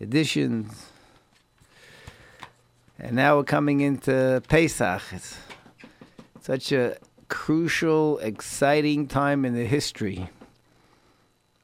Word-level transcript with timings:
additions. 0.00 0.86
And 2.98 3.16
now 3.16 3.36
we're 3.36 3.44
coming 3.44 3.82
into 3.82 4.42
Pesach. 4.48 5.02
It's 5.12 5.36
such 6.40 6.72
a 6.72 6.96
crucial, 7.28 8.16
exciting 8.20 9.08
time 9.08 9.44
in 9.44 9.52
the 9.52 9.66
history. 9.66 10.30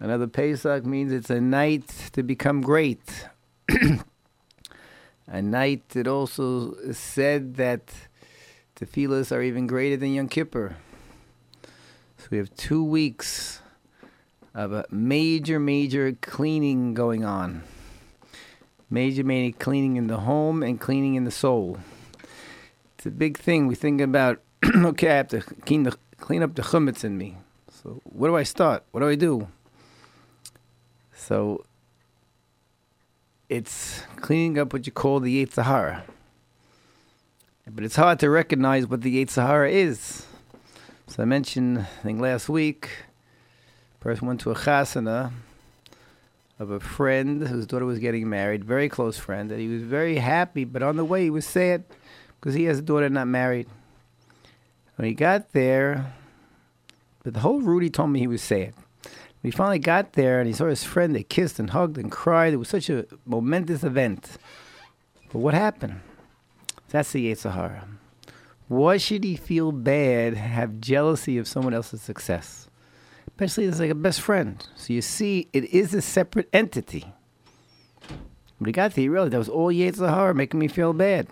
Another 0.00 0.26
Pesach 0.26 0.84
means 0.84 1.12
it's 1.12 1.30
a 1.30 1.40
night 1.40 1.88
to 2.12 2.22
become 2.22 2.60
great. 2.60 3.26
a 5.26 5.40
night 5.40 5.88
that 5.88 6.06
also 6.06 6.74
said 6.92 7.54
that 7.54 7.90
tefillahs 8.76 9.34
are 9.34 9.40
even 9.40 9.66
greater 9.66 9.96
than 9.96 10.12
Yom 10.12 10.28
Kippur. 10.28 10.76
So 12.18 12.28
we 12.30 12.36
have 12.36 12.54
two 12.54 12.84
weeks 12.84 13.59
of 14.54 14.72
a 14.72 14.84
major, 14.90 15.58
major 15.60 16.12
cleaning 16.20 16.94
going 16.94 17.24
on. 17.24 17.62
Major, 18.88 19.22
major 19.22 19.56
cleaning 19.56 19.96
in 19.96 20.08
the 20.08 20.18
home 20.18 20.62
and 20.62 20.80
cleaning 20.80 21.14
in 21.14 21.24
the 21.24 21.30
soul. 21.30 21.78
It's 22.96 23.06
a 23.06 23.10
big 23.10 23.38
thing. 23.38 23.66
We 23.66 23.74
think 23.74 24.00
about, 24.00 24.40
okay, 24.76 25.10
I 25.10 25.16
have 25.16 25.28
to 25.28 25.40
clean, 25.40 25.84
the, 25.84 25.96
clean 26.18 26.42
up 26.42 26.54
the 26.54 26.62
chumetz 26.62 27.04
in 27.04 27.16
me. 27.16 27.36
So 27.70 28.00
what 28.04 28.28
do 28.28 28.36
I 28.36 28.42
start? 28.42 28.84
What 28.90 29.00
do 29.00 29.08
I 29.08 29.14
do? 29.14 29.48
So 31.14 31.64
it's 33.48 34.02
cleaning 34.16 34.58
up 34.58 34.72
what 34.72 34.86
you 34.86 34.92
call 34.92 35.20
the 35.20 35.44
Yetzer 35.44 35.64
Hara. 35.64 36.04
But 37.66 37.84
it's 37.84 37.96
hard 37.96 38.18
to 38.20 38.30
recognize 38.30 38.86
what 38.86 39.02
the 39.02 39.24
Yetzer 39.24 39.46
Hara 39.46 39.70
is. 39.70 40.26
So 41.06 41.22
I 41.22 41.26
mentioned, 41.26 41.78
I 41.78 42.02
think 42.02 42.20
last 42.20 42.48
week, 42.48 42.90
person 44.00 44.26
went 44.26 44.40
to 44.40 44.50
a 44.50 44.54
chasana 44.54 45.30
of 46.58 46.70
a 46.70 46.80
friend 46.80 47.46
whose 47.46 47.66
daughter 47.66 47.86
was 47.86 47.98
getting 47.98 48.28
married, 48.28 48.64
very 48.64 48.88
close 48.88 49.18
friend, 49.18 49.50
and 49.52 49.60
he 49.60 49.68
was 49.68 49.82
very 49.82 50.16
happy, 50.16 50.64
but 50.64 50.82
on 50.82 50.96
the 50.96 51.04
way 51.04 51.24
he 51.24 51.30
was 51.30 51.46
sad 51.46 51.84
because 52.38 52.54
he 52.54 52.64
has 52.64 52.78
a 52.78 52.82
daughter 52.82 53.08
not 53.08 53.28
married. 53.28 53.68
When 54.96 55.06
he 55.06 55.14
got 55.14 55.52
there, 55.52 56.14
but 57.22 57.34
the 57.34 57.40
whole 57.40 57.80
he 57.80 57.90
told 57.90 58.10
me 58.10 58.20
he 58.20 58.26
was 58.26 58.42
sad. 58.42 58.74
He 59.42 59.50
finally 59.50 59.78
got 59.78 60.12
there 60.14 60.38
and 60.38 60.46
he 60.46 60.52
saw 60.52 60.66
his 60.66 60.84
friend, 60.84 61.14
they 61.14 61.22
kissed 61.22 61.58
and 61.58 61.70
hugged 61.70 61.96
and 61.96 62.10
cried. 62.10 62.52
It 62.52 62.58
was 62.58 62.68
such 62.68 62.90
a 62.90 63.06
momentous 63.24 63.84
event. 63.84 64.36
But 65.32 65.38
what 65.38 65.54
happened? 65.54 66.00
That's 66.90 67.12
the 67.12 67.32
Yetzer 67.32 67.84
Why 68.68 68.96
should 68.96 69.24
he 69.24 69.36
feel 69.36 69.72
bad, 69.72 70.34
have 70.34 70.80
jealousy 70.80 71.38
of 71.38 71.48
someone 71.48 71.72
else's 71.72 72.02
success? 72.02 72.69
Especially 73.40 73.64
as 73.64 73.80
like 73.80 73.88
a 73.88 73.94
best 73.94 74.20
friend. 74.20 74.66
So 74.76 74.92
you 74.92 75.00
see, 75.00 75.48
it 75.54 75.64
is 75.72 75.94
a 75.94 76.02
separate 76.02 76.50
entity. 76.52 77.06
But 78.60 78.66
he 78.66 78.72
got 78.72 78.92
there, 78.92 79.00
he 79.00 79.08
realized 79.08 79.32
that 79.32 79.38
was 79.38 79.48
all 79.48 79.72
Yetzer 79.72 80.10
Hara 80.10 80.34
making 80.34 80.60
me 80.60 80.68
feel 80.68 80.92
bad. 80.92 81.26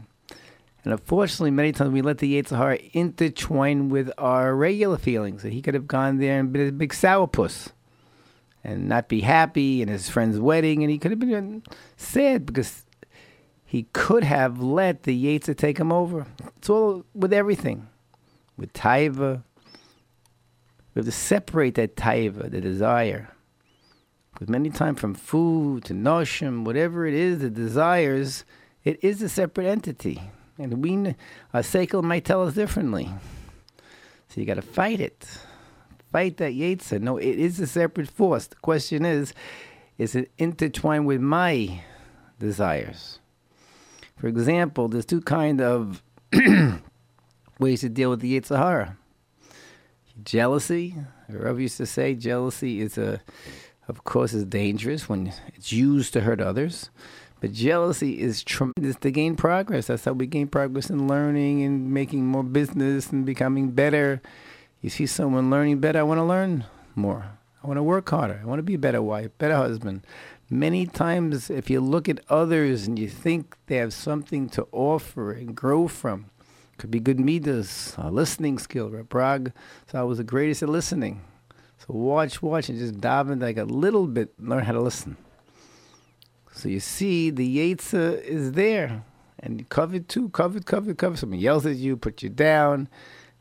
And 0.84 0.94
unfortunately, 0.94 1.50
many 1.50 1.70
times 1.70 1.90
we 1.90 2.00
let 2.00 2.16
the 2.16 2.40
Yetzer 2.40 2.56
Hara 2.56 2.78
intertwine 2.94 3.90
with 3.90 4.10
our 4.16 4.54
regular 4.54 4.96
feelings. 4.96 5.42
That 5.42 5.52
he 5.52 5.60
could 5.60 5.74
have 5.74 5.86
gone 5.86 6.16
there 6.16 6.40
and 6.40 6.50
been 6.50 6.68
a 6.68 6.72
big 6.72 6.94
sourpuss 6.94 7.72
and 8.64 8.88
not 8.88 9.08
be 9.08 9.20
happy 9.20 9.82
in 9.82 9.88
his 9.88 10.08
friend's 10.08 10.40
wedding, 10.40 10.82
and 10.82 10.90
he 10.90 10.96
could 10.96 11.10
have 11.10 11.20
been 11.20 11.62
sad 11.98 12.46
because 12.46 12.86
he 13.66 13.82
could 13.92 14.24
have 14.24 14.62
let 14.62 15.02
the 15.02 15.26
Yetzer 15.26 15.54
take 15.54 15.76
him 15.76 15.92
over. 15.92 16.26
It's 16.56 16.70
all 16.70 17.04
with 17.14 17.34
everything. 17.34 17.86
With 18.56 18.72
Taiva, 18.72 19.42
we 20.98 21.06
have 21.06 21.14
to 21.14 21.18
separate 21.20 21.74
that 21.76 21.96
Taiva, 21.96 22.50
the 22.50 22.60
desire. 22.60 23.28
Because 24.32 24.48
many 24.48 24.70
times 24.70 25.00
from 25.00 25.14
food 25.14 25.84
to 25.84 25.94
noshim, 25.94 26.64
whatever 26.64 27.06
it 27.06 27.14
is, 27.14 27.40
the 27.40 27.50
desires, 27.50 28.44
it 28.84 29.02
is 29.02 29.22
a 29.22 29.28
separate 29.28 29.66
entity. 29.66 30.20
And 30.58 30.82
we, 30.82 31.14
our 31.54 31.62
seichel 31.62 32.02
might 32.02 32.24
tell 32.24 32.46
us 32.46 32.54
differently. 32.54 33.10
So 34.28 34.40
you 34.40 34.46
got 34.46 34.54
to 34.54 34.62
fight 34.62 35.00
it 35.00 35.26
fight 36.10 36.36
that 36.38 36.52
Yetzer. 36.52 37.00
No, 37.00 37.16
it 37.16 37.38
is 37.38 37.60
a 37.60 37.66
separate 37.66 38.08
force. 38.08 38.46
The 38.46 38.56
question 38.56 39.04
is, 39.04 39.32
is 39.98 40.14
it 40.14 40.30
intertwined 40.38 41.06
with 41.06 41.20
my 41.20 41.82
desires? 42.38 43.18
For 44.16 44.26
example, 44.26 44.88
there's 44.88 45.06
two 45.06 45.20
kind 45.20 45.60
of 45.60 46.02
ways 47.58 47.80
to 47.80 47.88
deal 47.88 48.10
with 48.10 48.20
the 48.20 48.40
Yetzer 48.40 48.56
Hara. 48.56 48.96
Jealousy, 50.24 50.94
Rav 51.28 51.60
used 51.60 51.76
to 51.76 51.86
say, 51.86 52.14
jealousy 52.14 52.80
is 52.80 52.98
a, 52.98 53.20
of 53.86 54.04
course, 54.04 54.32
is 54.34 54.44
dangerous 54.44 55.08
when 55.08 55.32
it's 55.54 55.72
used 55.72 56.12
to 56.14 56.22
hurt 56.22 56.40
others. 56.40 56.90
But 57.40 57.52
jealousy 57.52 58.20
is 58.20 58.42
tremendous 58.42 58.96
to 58.96 59.10
gain 59.10 59.36
progress. 59.36 59.86
That's 59.86 60.04
how 60.04 60.12
we 60.12 60.26
gain 60.26 60.48
progress 60.48 60.90
in 60.90 61.06
learning 61.06 61.62
and 61.62 61.92
making 61.92 62.26
more 62.26 62.42
business 62.42 63.12
and 63.12 63.24
becoming 63.24 63.70
better 63.70 64.20
you 64.80 64.90
see 64.90 65.06
someone 65.06 65.50
learning 65.50 65.80
better, 65.80 65.98
I 65.98 66.04
want 66.04 66.18
to 66.18 66.24
learn 66.24 66.64
more. 66.94 67.32
I 67.62 67.66
want 67.66 67.78
to 67.78 67.82
work 67.82 68.08
harder. 68.08 68.40
I 68.40 68.46
want 68.46 68.60
to 68.60 68.64
be 68.64 68.74
a 68.74 68.78
better 68.78 69.02
wife, 69.02 69.36
better 69.38 69.56
husband. 69.56 70.02
Many 70.48 70.86
times, 70.86 71.50
if 71.50 71.68
you 71.68 71.80
look 71.80 72.08
at 72.08 72.20
others 72.28 72.86
and 72.86 72.98
you 72.98 73.08
think 73.08 73.56
they 73.66 73.76
have 73.76 73.92
something 73.92 74.48
to 74.50 74.68
offer 74.70 75.32
and 75.32 75.54
grow 75.54 75.88
from, 75.88 76.26
could 76.78 76.90
be 76.90 77.00
good 77.00 77.20
midas, 77.20 77.94
a 77.98 78.10
listening 78.10 78.58
skill. 78.58 78.90
right? 78.90 79.08
Prague, 79.08 79.52
so 79.90 80.00
I 80.00 80.02
was 80.02 80.18
the 80.18 80.24
greatest 80.24 80.62
at 80.62 80.68
listening. 80.68 81.22
So 81.78 81.86
watch, 81.94 82.40
watch, 82.40 82.68
and 82.68 82.78
just 82.78 83.00
dive 83.00 83.30
in 83.30 83.40
like 83.40 83.58
a 83.58 83.64
little 83.64 84.06
bit, 84.06 84.32
learn 84.40 84.64
how 84.64 84.72
to 84.72 84.80
listen. 84.80 85.16
So 86.52 86.68
you 86.68 86.80
see, 86.80 87.30
the 87.30 87.74
Yetzer 87.74 88.20
is 88.22 88.52
there, 88.52 89.04
and 89.38 89.60
you 89.60 89.66
cover 89.66 89.98
too, 89.98 90.30
covered, 90.30 90.66
covered, 90.66 90.98
covered. 90.98 91.18
Someone 91.18 91.38
yells 91.38 91.66
at 91.66 91.76
you, 91.76 91.96
put 91.96 92.22
you 92.22 92.28
down 92.30 92.88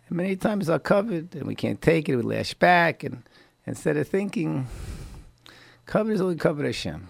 and 0.08 0.18
many 0.18 0.36
times 0.36 0.69
are 0.69 0.80
covered 0.80 1.36
and 1.36 1.46
we 1.46 1.56
can't 1.56 1.81
take 1.81 2.08
it, 2.09 2.16
we 2.16 2.22
lash 2.22 2.54
back. 2.54 3.04
And 3.04 3.24
instead 3.66 3.98
of 3.98 4.08
thinking, 4.08 4.68
covered 5.86 6.14
is 6.14 6.22
only 6.22 6.36
covered 6.36 6.66
Hashem. 6.66 7.09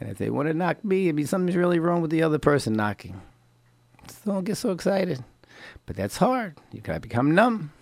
And 0.00 0.10
if 0.10 0.18
they 0.18 0.30
want 0.30 0.48
to 0.48 0.54
knock 0.54 0.84
me, 0.84 1.08
it 1.08 1.14
means 1.14 1.30
something's 1.30 1.56
really 1.56 1.78
wrong 1.78 2.00
with 2.00 2.10
the 2.10 2.22
other 2.22 2.38
person 2.38 2.72
knocking. 2.72 3.20
Don't 4.24 4.44
get 4.44 4.56
so 4.56 4.70
excited. 4.70 5.24
But 5.86 5.96
that's 5.96 6.16
hard. 6.16 6.58
You 6.72 6.80
gotta 6.80 7.00
become 7.00 7.34
numb. 7.34 7.72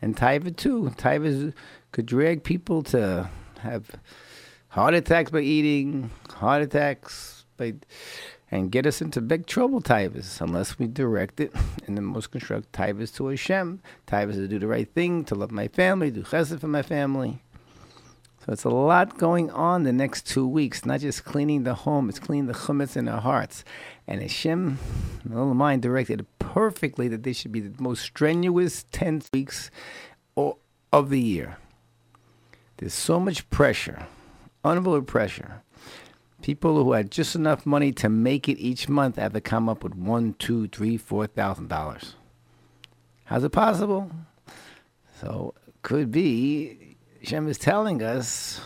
And 0.00 0.16
Taiva 0.16 0.54
too. 0.56 0.92
Taiva 0.96 1.52
could 1.92 2.06
drag 2.06 2.42
people 2.42 2.82
to 2.84 3.30
have 3.60 3.90
heart 4.68 4.94
attacks 4.94 5.30
by 5.30 5.40
eating, 5.40 6.10
heart 6.30 6.62
attacks 6.62 7.44
by 7.56 7.74
and 8.52 8.70
get 8.70 8.86
us 8.86 9.00
into 9.00 9.22
big 9.22 9.46
trouble, 9.46 9.80
Tivus, 9.80 10.40
unless 10.42 10.78
we 10.78 10.86
direct 10.86 11.40
it 11.40 11.52
in 11.86 11.94
the 11.94 12.02
most 12.02 12.30
constructive 12.30 12.70
Tivus 12.70 13.14
to 13.16 13.28
Hashem. 13.28 13.80
Tivus 14.06 14.34
to 14.34 14.46
do 14.46 14.58
the 14.58 14.66
right 14.66 14.92
thing, 14.92 15.24
to 15.24 15.34
love 15.34 15.50
my 15.50 15.68
family, 15.68 16.10
do 16.10 16.22
chesed 16.22 16.60
for 16.60 16.68
my 16.68 16.82
family. 16.82 17.42
So 18.44 18.52
it's 18.52 18.64
a 18.64 18.70
lot 18.70 19.18
going 19.18 19.50
on 19.50 19.84
the 19.84 19.92
next 19.92 20.26
two 20.26 20.46
weeks, 20.46 20.84
not 20.84 21.00
just 21.00 21.24
cleaning 21.24 21.62
the 21.62 21.74
home, 21.74 22.08
it's 22.08 22.18
cleaning 22.18 22.46
the 22.46 22.54
chumetz 22.54 22.96
in 22.96 23.08
our 23.08 23.20
hearts. 23.20 23.64
And 24.08 24.20
Hashem, 24.20 24.78
little 25.24 25.54
mind 25.54 25.82
directed 25.82 26.26
perfectly 26.38 27.06
that 27.08 27.22
they 27.22 27.32
should 27.32 27.52
be 27.52 27.60
the 27.60 27.80
most 27.80 28.02
strenuous 28.02 28.84
10 28.90 29.22
weeks 29.32 29.70
of 30.36 31.08
the 31.08 31.20
year. 31.20 31.56
There's 32.78 32.94
so 32.94 33.20
much 33.20 33.48
pressure, 33.48 34.06
unbelievable 34.64 35.06
pressure 35.06 35.62
People 36.42 36.82
who 36.82 36.92
had 36.92 37.12
just 37.12 37.36
enough 37.36 37.64
money 37.64 37.92
to 37.92 38.08
make 38.08 38.48
it 38.48 38.58
each 38.58 38.88
month 38.88 39.14
have 39.14 39.32
to 39.32 39.40
come 39.40 39.68
up 39.68 39.84
with 39.84 39.94
one, 39.94 40.34
two, 40.40 40.66
three, 40.66 40.96
four 40.96 41.28
thousand 41.28 41.68
dollars. 41.68 42.16
How's 43.26 43.44
it 43.44 43.50
possible? 43.50 44.10
So 45.20 45.54
could 45.82 46.10
be 46.10 46.91
Shem 47.22 47.46
is 47.46 47.56
telling 47.58 48.02
us, 48.02 48.60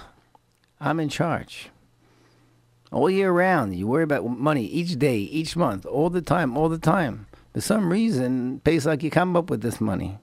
I'm 0.80 0.98
in 0.98 1.10
charge. 1.10 1.68
All 2.90 3.10
year 3.10 3.30
round, 3.30 3.76
you 3.76 3.86
worry 3.86 4.04
about 4.04 4.24
money 4.26 4.64
each 4.64 4.98
day, 4.98 5.18
each 5.18 5.56
month, 5.56 5.84
all 5.84 6.08
the 6.08 6.22
time, 6.22 6.56
all 6.56 6.70
the 6.70 6.78
time. 6.78 7.26
For 7.52 7.60
some 7.60 7.92
reason, 7.92 8.60
Pesach, 8.60 9.02
you 9.02 9.10
come 9.10 9.36
up 9.36 9.50
with 9.50 9.60
this 9.60 9.80
money. 9.80 10.18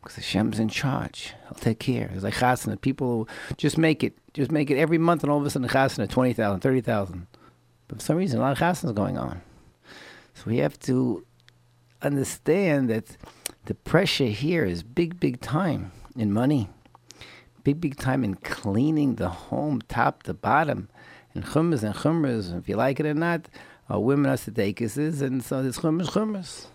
Because 0.00 0.16
Hashem's 0.16 0.58
in 0.58 0.68
charge. 0.68 1.34
He'll 1.44 1.54
take 1.54 1.80
care. 1.80 2.10
It's 2.14 2.24
like 2.24 2.34
chasana. 2.34 2.80
People 2.80 3.28
just 3.56 3.76
make 3.78 4.02
it. 4.02 4.16
Just 4.32 4.50
make 4.50 4.70
it 4.70 4.78
every 4.78 4.98
month, 4.98 5.22
and 5.22 5.30
all 5.30 5.38
of 5.38 5.46
a 5.46 5.50
sudden, 5.50 5.68
chasana, 5.68 6.08
20,000, 6.08 6.60
30,000. 6.60 7.26
But 7.88 7.98
for 7.98 8.04
some 8.04 8.16
reason, 8.16 8.38
a 8.38 8.42
lot 8.42 8.52
of 8.52 8.58
chasana 8.58 8.86
is 8.86 8.92
going 8.92 9.18
on. 9.18 9.42
So 10.34 10.44
we 10.46 10.58
have 10.58 10.78
to 10.80 11.24
understand 12.02 12.90
that 12.90 13.16
the 13.66 13.74
pressure 13.74 14.26
here 14.26 14.64
is 14.64 14.82
big, 14.82 15.20
big 15.20 15.40
time 15.40 15.92
in 16.16 16.32
money. 16.32 16.68
Big, 17.64 17.80
big 17.80 17.96
time 17.96 18.22
in 18.22 18.34
cleaning 18.34 19.16
the 19.16 19.30
home 19.30 19.80
top 19.88 20.22
to 20.24 20.34
bottom. 20.34 20.88
And 21.34 21.44
chumras 21.44 21.82
and 21.82 21.94
chumras, 21.94 22.56
if 22.56 22.68
you 22.68 22.76
like 22.76 23.00
it 23.00 23.06
or 23.06 23.14
not, 23.14 23.48
are 23.88 24.00
women 24.00 24.30
are 24.30 24.36
sedekises, 24.36 25.20
and 25.20 25.42
so 25.42 25.62
there's 25.62 25.78
chumras, 25.78 26.10
chumras. 26.10 26.66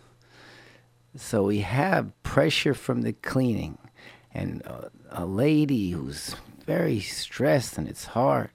So 1.15 1.43
we 1.43 1.59
have 1.59 2.11
pressure 2.23 2.73
from 2.73 3.03
the 3.03 3.13
cleaning. 3.13 3.77
And 4.31 4.61
a, 4.63 4.91
a 5.11 5.25
lady 5.25 5.91
who's 5.91 6.35
very 6.65 6.99
stressed 6.99 7.77
and 7.77 7.87
it's 7.87 8.05
hard. 8.05 8.51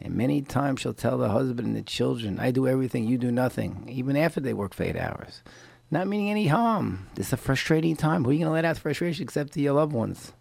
And 0.00 0.14
many 0.14 0.42
times 0.42 0.80
she'll 0.80 0.94
tell 0.94 1.18
the 1.18 1.28
husband 1.28 1.68
and 1.68 1.76
the 1.76 1.82
children, 1.82 2.40
I 2.40 2.50
do 2.50 2.66
everything, 2.66 3.06
you 3.06 3.18
do 3.18 3.30
nothing, 3.30 3.86
even 3.88 4.16
after 4.16 4.40
they 4.40 4.54
work 4.54 4.74
for 4.74 4.82
eight 4.82 4.96
hours. 4.96 5.42
Not 5.90 6.08
meaning 6.08 6.30
any 6.30 6.46
harm. 6.46 7.08
It's 7.16 7.32
a 7.32 7.36
frustrating 7.36 7.96
time. 7.96 8.24
Who 8.24 8.30
are 8.30 8.32
you 8.32 8.38
going 8.40 8.48
to 8.48 8.54
let 8.54 8.64
out 8.64 8.78
frustration 8.78 9.22
except 9.22 9.52
to 9.52 9.60
your 9.60 9.74
loved 9.74 9.92
ones? 9.92 10.32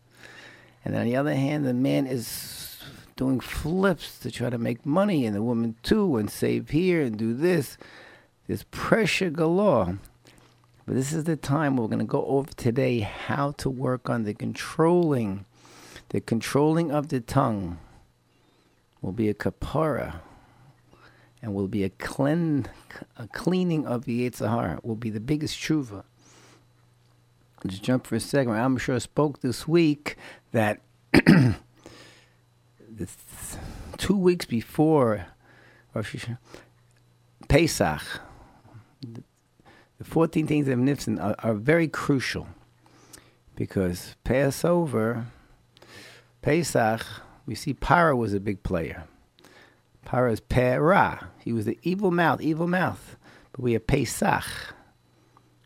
And 0.85 0.95
on 0.95 1.05
the 1.05 1.15
other 1.15 1.35
hand, 1.35 1.65
the 1.65 1.73
man 1.73 2.07
is 2.07 2.77
doing 3.15 3.39
flips 3.39 4.19
to 4.19 4.31
try 4.31 4.49
to 4.49 4.57
make 4.57 4.85
money, 4.85 5.25
and 5.25 5.35
the 5.35 5.43
woman 5.43 5.75
too, 5.83 6.17
and 6.17 6.29
save 6.29 6.69
here 6.69 7.01
and 7.01 7.17
do 7.17 7.33
this. 7.33 7.77
There's 8.47 8.63
pressure 8.63 9.29
galore. 9.29 9.99
But 10.85 10.95
this 10.95 11.13
is 11.13 11.23
the 11.23 11.37
time 11.37 11.77
we're 11.77 11.87
going 11.87 11.99
to 11.99 12.05
go 12.05 12.25
over 12.25 12.51
today 12.51 12.99
how 12.99 13.51
to 13.51 13.69
work 13.69 14.09
on 14.09 14.23
the 14.23 14.33
controlling, 14.33 15.45
the 16.09 16.19
controlling 16.19 16.91
of 16.91 17.07
the 17.07 17.21
tongue 17.21 17.77
will 19.01 19.13
be 19.13 19.29
a 19.29 19.33
kapara 19.33 20.19
and 21.41 21.53
will 21.53 21.67
be 21.67 21.83
a, 21.83 21.89
clean, 21.89 22.67
a 23.17 23.27
cleaning 23.27 23.85
of 23.85 24.05
the 24.05 24.29
Yetzer 24.29 24.49
Hara, 24.49 24.79
will 24.83 24.95
be 24.95 25.09
the 25.09 25.19
biggest 25.19 25.57
tshuva. 25.57 26.03
Just 27.65 27.83
jump 27.83 28.05
for 28.05 28.15
a 28.15 28.19
second. 28.19 28.53
I'm 28.53 28.77
sure 28.77 28.95
I 28.95 28.99
spoke 28.99 29.41
this 29.41 29.67
week 29.67 30.17
that 30.51 30.81
two 33.97 34.17
weeks 34.17 34.45
before 34.45 35.27
Pesach, 37.47 38.01
the 39.01 40.03
14 40.03 40.47
things 40.47 40.67
of 40.67 40.77
Nifson 40.79 41.23
are, 41.23 41.35
are 41.39 41.53
very 41.53 41.87
crucial 41.87 42.47
because 43.55 44.15
Passover, 44.25 45.27
Pesach, 46.41 47.05
we 47.45 47.55
see 47.55 47.73
Para 47.73 48.15
was 48.15 48.33
a 48.33 48.39
big 48.39 48.63
player. 48.63 49.05
Para 50.03 50.33
is 50.33 50.41
Pera. 50.41 51.29
He 51.39 51.53
was 51.53 51.65
the 51.65 51.79
evil 51.83 52.11
mouth, 52.11 52.41
evil 52.41 52.67
mouth. 52.67 53.15
But 53.53 53.61
we 53.61 53.73
have 53.73 53.87
Pesach, 53.87 54.43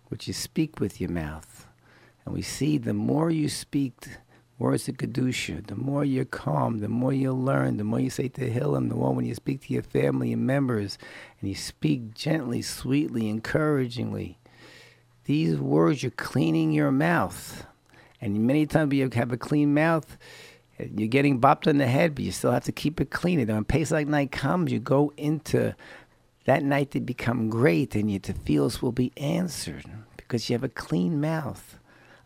which 0.09 0.27
you 0.27 0.33
speak 0.33 0.79
with 0.79 1.01
your 1.01 1.09
mouth. 1.09 1.56
And 2.27 2.35
we 2.35 2.41
see 2.41 2.77
the 2.77 2.93
more 2.93 3.31
you 3.31 3.47
speak 3.47 4.05
words 4.59 4.89
of 4.89 4.97
Kedusha, 4.97 5.65
the 5.65 5.77
more 5.77 6.03
you're 6.03 6.25
calm, 6.25 6.79
the 6.79 6.89
more 6.89 7.13
you 7.13 7.31
learn, 7.31 7.77
the 7.77 7.85
more 7.85 8.01
you 8.01 8.09
say 8.09 8.27
to 8.27 8.49
Tehillim, 8.49 8.89
the 8.89 8.95
more 8.95 9.13
when 9.13 9.25
you 9.25 9.33
speak 9.33 9.61
to 9.61 9.73
your 9.73 9.81
family 9.81 10.33
and 10.33 10.45
members, 10.45 10.97
and 11.39 11.47
you 11.47 11.55
speak 11.55 12.13
gently, 12.13 12.61
sweetly, 12.61 13.29
encouragingly. 13.29 14.39
These 15.23 15.55
words, 15.55 16.03
you're 16.03 16.11
cleaning 16.11 16.73
your 16.73 16.91
mouth. 16.91 17.65
And 18.19 18.45
many 18.45 18.65
times 18.65 18.93
you 18.93 19.09
have 19.09 19.31
a 19.31 19.37
clean 19.37 19.73
mouth, 19.73 20.17
you're 20.77 21.07
getting 21.07 21.39
bopped 21.39 21.65
on 21.65 21.77
the 21.77 21.87
head, 21.87 22.13
but 22.13 22.25
you 22.25 22.33
still 22.33 22.51
have 22.51 22.65
to 22.65 22.73
keep 22.73 22.99
it 22.99 23.09
clean. 23.09 23.39
And 23.39 23.47
when 23.47 23.63
Pesach 23.63 24.05
night 24.05 24.33
comes, 24.33 24.73
you 24.73 24.79
go 24.79 25.13
into 25.15 25.75
that 26.43 26.61
night 26.61 26.91
to 26.91 26.99
become 26.99 27.49
great, 27.49 27.95
and 27.95 28.11
your 28.11 28.19
tefillos 28.19 28.81
will 28.81 28.91
be 28.91 29.13
answered 29.15 29.85
because 30.17 30.49
you 30.49 30.55
have 30.55 30.63
a 30.65 30.67
clean 30.67 31.21
mouth, 31.21 31.76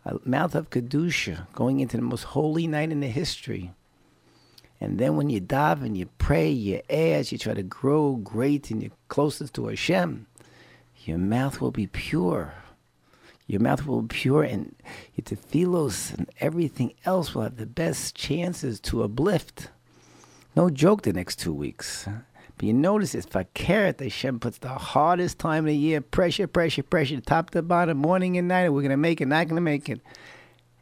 a 0.04 0.18
mouth 0.24 0.54
of 0.54 0.70
kedusha, 0.70 1.46
going 1.52 1.80
into 1.80 1.96
the 1.96 2.02
most 2.02 2.24
holy 2.24 2.66
night 2.66 2.90
in 2.90 3.00
the 3.00 3.08
history. 3.08 3.72
And 4.80 4.98
then 4.98 5.16
when 5.16 5.30
you 5.30 5.40
daven, 5.40 5.96
you 5.96 6.06
pray, 6.18 6.50
you 6.50 6.82
ask, 6.90 7.30
you 7.30 7.38
try 7.38 7.54
to 7.54 7.62
grow 7.62 8.16
great 8.16 8.70
and 8.70 8.82
you're 8.82 8.90
closest 9.08 9.54
to 9.54 9.68
Hashem, 9.68 10.26
your 11.04 11.18
mouth 11.18 11.60
will 11.60 11.70
be 11.70 11.86
pure. 11.86 12.54
Your 13.46 13.60
mouth 13.60 13.86
will 13.86 14.02
be 14.02 14.14
pure, 14.14 14.44
and 14.44 14.74
your 15.14 15.24
tefillos 15.24 16.16
and 16.16 16.30
everything 16.40 16.94
else 17.04 17.34
will 17.34 17.42
have 17.42 17.56
the 17.56 17.66
best 17.66 18.14
chances 18.14 18.80
to 18.80 19.02
uplift. 19.02 19.68
No 20.56 20.70
joke 20.70 21.02
the 21.02 21.12
next 21.12 21.38
two 21.38 21.52
weeks. 21.52 22.08
But 22.56 22.66
you 22.66 22.72
notice 22.72 23.14
it's 23.14 23.26
Fakeret 23.26 24.00
Hashem 24.00 24.40
puts 24.40 24.58
the 24.58 24.68
hardest 24.68 25.38
time 25.38 25.64
of 25.64 25.68
the 25.68 25.76
year, 25.76 26.00
pressure, 26.00 26.46
pressure, 26.46 26.82
pressure, 26.82 27.20
top 27.20 27.50
to 27.50 27.62
bottom, 27.62 27.98
morning 27.98 28.36
and 28.36 28.48
night. 28.48 28.68
We're 28.68 28.82
going 28.82 28.90
to 28.90 28.96
make 28.96 29.20
it, 29.20 29.26
not 29.26 29.48
going 29.48 29.56
to 29.56 29.62
make 29.62 29.88
it. 29.88 30.00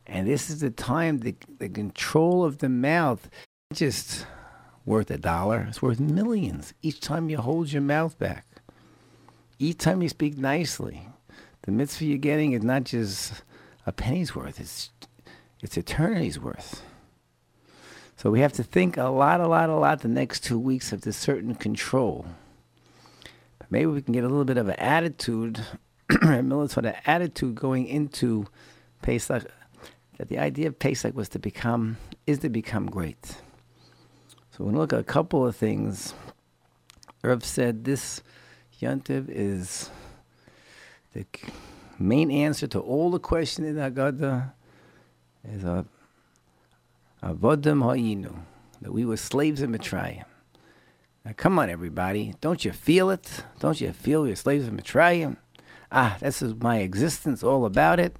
And 0.06 0.26
this 0.26 0.50
is 0.50 0.60
the 0.60 0.70
time, 0.70 1.18
the, 1.18 1.34
the 1.58 1.68
control 1.68 2.44
of 2.44 2.58
the 2.58 2.68
mouth, 2.68 3.30
just 3.72 4.26
worth 4.84 5.10
a 5.10 5.18
dollar. 5.18 5.66
It's 5.68 5.80
worth 5.80 6.00
millions 6.00 6.74
each 6.82 7.00
time 7.00 7.30
you 7.30 7.38
hold 7.38 7.72
your 7.72 7.82
mouth 7.82 8.18
back. 8.18 8.46
Each 9.58 9.78
time 9.78 10.02
you 10.02 10.08
speak 10.08 10.36
nicely 10.36 11.06
the 11.62 11.72
mitzvah 11.72 12.04
you're 12.04 12.18
getting 12.18 12.52
is 12.52 12.62
not 12.62 12.84
just 12.84 13.42
a 13.86 13.92
penny's 13.92 14.34
worth, 14.34 14.60
it's, 14.60 14.90
it's 15.62 15.76
eternity's 15.76 16.38
worth. 16.38 16.82
So 18.20 18.30
we 18.30 18.40
have 18.40 18.52
to 18.52 18.62
think 18.62 18.98
a 18.98 19.04
lot, 19.04 19.40
a 19.40 19.48
lot, 19.48 19.70
a 19.70 19.74
lot 19.74 20.02
the 20.02 20.08
next 20.08 20.40
two 20.40 20.58
weeks 20.58 20.92
of 20.92 21.00
this 21.00 21.16
certain 21.16 21.54
control. 21.54 22.26
But 23.56 23.70
maybe 23.70 23.86
we 23.86 24.02
can 24.02 24.12
get 24.12 24.24
a 24.24 24.28
little 24.28 24.44
bit 24.44 24.58
of 24.58 24.68
an 24.68 24.74
attitude, 24.74 25.64
a 26.22 26.42
military 26.42 26.92
attitude 27.06 27.54
going 27.54 27.86
into 27.86 28.46
Pesach, 29.00 29.50
that 30.18 30.28
the 30.28 30.38
idea 30.38 30.68
of 30.68 30.78
Pesach 30.78 31.16
was 31.16 31.30
to 31.30 31.38
become, 31.38 31.96
is 32.26 32.40
to 32.40 32.50
become 32.50 32.90
great. 32.90 33.24
So 34.50 34.58
we're 34.58 34.64
going 34.66 34.74
to 34.74 34.80
look 34.80 34.92
at 34.92 34.98
a 34.98 35.02
couple 35.02 35.46
of 35.46 35.56
things. 35.56 36.12
Irv 37.24 37.42
said 37.42 37.84
this 37.84 38.20
Yontiv 38.82 39.30
is 39.30 39.88
the 41.14 41.24
main 41.98 42.30
answer 42.30 42.66
to 42.66 42.80
all 42.80 43.10
the 43.10 43.18
questions 43.18 43.66
in 43.66 43.76
Haggadah 43.76 44.48
uh, 44.48 45.50
is 45.50 45.64
a 45.64 45.86
avodim 47.22 47.82
ha'inu, 47.82 48.34
that 48.80 48.92
we 48.92 49.04
were 49.04 49.16
slaves 49.16 49.62
in 49.62 49.72
Mitzrayim. 49.72 50.24
Now, 51.24 51.32
come 51.36 51.58
on, 51.58 51.68
everybody. 51.68 52.34
Don't 52.40 52.64
you 52.64 52.72
feel 52.72 53.10
it? 53.10 53.44
Don't 53.58 53.80
you 53.80 53.92
feel 53.92 54.26
you're 54.26 54.36
slaves 54.36 54.66
in 54.66 54.76
Mitzrayim? 54.76 55.36
Ah, 55.92 56.16
this 56.20 56.40
is 56.40 56.54
my 56.54 56.78
existence, 56.78 57.42
all 57.42 57.64
about 57.64 58.00
it. 58.00 58.16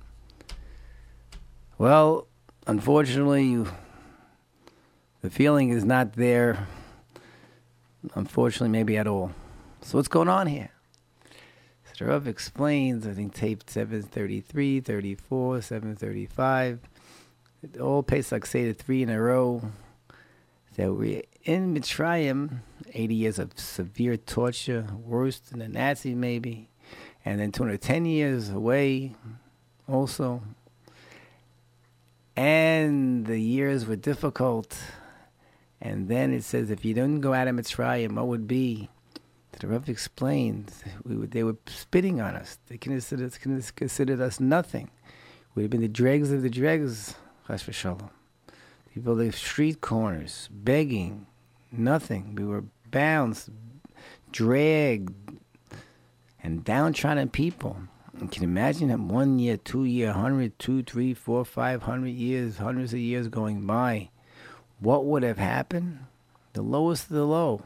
Well, 1.78 2.26
unfortunately, 2.66 3.44
you, 3.44 3.68
the 5.22 5.30
feeling 5.30 5.70
is 5.70 5.84
not 5.84 6.12
there. 6.14 6.66
Unfortunately, 8.14 8.68
maybe 8.68 8.98
at 8.98 9.06
all. 9.06 9.32
So, 9.80 9.98
what's 9.98 10.08
going 10.08 10.28
on 10.28 10.46
here? 10.46 10.70
Mr. 12.00 12.26
Explains, 12.26 13.06
I 13.06 13.12
think 13.12 13.34
tape 13.34 13.64
733, 13.66 14.80
34, 14.80 15.62
735, 15.62 16.80
all 17.80 18.02
Pesach 18.02 18.46
Seder 18.46 18.72
three 18.72 19.02
in 19.02 19.10
a 19.10 19.20
row, 19.20 19.62
that 20.76 20.92
we're 20.92 21.22
in 21.44 21.74
Mitzrayim, 21.74 22.60
80 22.92 23.14
years 23.14 23.38
of 23.38 23.58
severe 23.58 24.16
torture, 24.16 24.86
worse 25.04 25.38
than 25.38 25.58
the 25.58 25.68
Nazi 25.68 26.14
maybe, 26.14 26.68
and 27.24 27.40
then 27.40 27.52
210 27.52 28.04
years 28.06 28.50
away 28.50 29.14
also. 29.88 30.42
And 32.36 33.26
the 33.26 33.38
years 33.38 33.86
were 33.86 33.96
difficult. 33.96 34.78
And 35.82 36.08
then 36.08 36.32
it 36.32 36.44
says, 36.44 36.70
if 36.70 36.84
you 36.84 36.94
didn't 36.94 37.20
go 37.20 37.34
out 37.34 37.48
of 37.48 37.56
Mitzrayim, 37.56 38.12
what 38.12 38.28
would 38.28 38.46
be? 38.46 38.88
the 39.60 39.66
Rav 39.66 39.88
explained, 39.88 40.72
we 41.04 41.16
were, 41.16 41.26
they 41.26 41.42
were 41.42 41.56
spitting 41.66 42.20
on 42.20 42.34
us. 42.34 42.58
They 42.68 42.78
considered, 42.78 43.32
considered 43.76 44.20
us 44.20 44.40
nothing. 44.40 44.90
We'd 45.54 45.64
have 45.64 45.70
been 45.70 45.82
the 45.82 45.88
dregs 45.88 46.32
of 46.32 46.42
the 46.42 46.48
dregs, 46.48 47.14
chas 47.50 47.64
v'shalom. 47.64 48.10
People 48.94 49.14
live 49.14 49.36
street 49.36 49.80
corners, 49.80 50.48
begging, 50.52 51.26
nothing. 51.72 52.34
We 52.34 52.44
were 52.44 52.64
bound, 52.90 53.42
dragged, 54.30 55.12
and 56.42 56.64
downtrodden 56.64 57.30
people. 57.30 57.76
And 58.18 58.30
can 58.30 58.42
you 58.42 58.48
imagine 58.48 58.88
that 58.88 59.00
one 59.00 59.38
year, 59.38 59.56
two 59.56 59.84
year, 59.84 60.12
hundred, 60.12 60.58
two, 60.58 60.82
three, 60.82 61.14
four, 61.14 61.44
five 61.44 61.82
hundred 61.82 62.14
years, 62.14 62.58
hundreds 62.58 62.92
of 62.92 63.00
years 63.00 63.28
going 63.28 63.66
by? 63.66 64.10
What 64.78 65.04
would 65.06 65.22
have 65.22 65.38
happened? 65.38 66.00
The 66.52 66.62
lowest 66.62 67.04
of 67.04 67.16
the 67.16 67.24
low. 67.24 67.62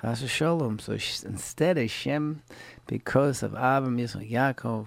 Chas 0.00 0.28
Shalom. 0.28 0.78
So 0.78 0.92
instead, 0.92 1.76
Hashem, 1.76 2.42
because 2.86 3.42
of 3.42 3.52
Avram, 3.52 4.00
Yisrael, 4.00 4.30
Yaakov, 4.30 4.86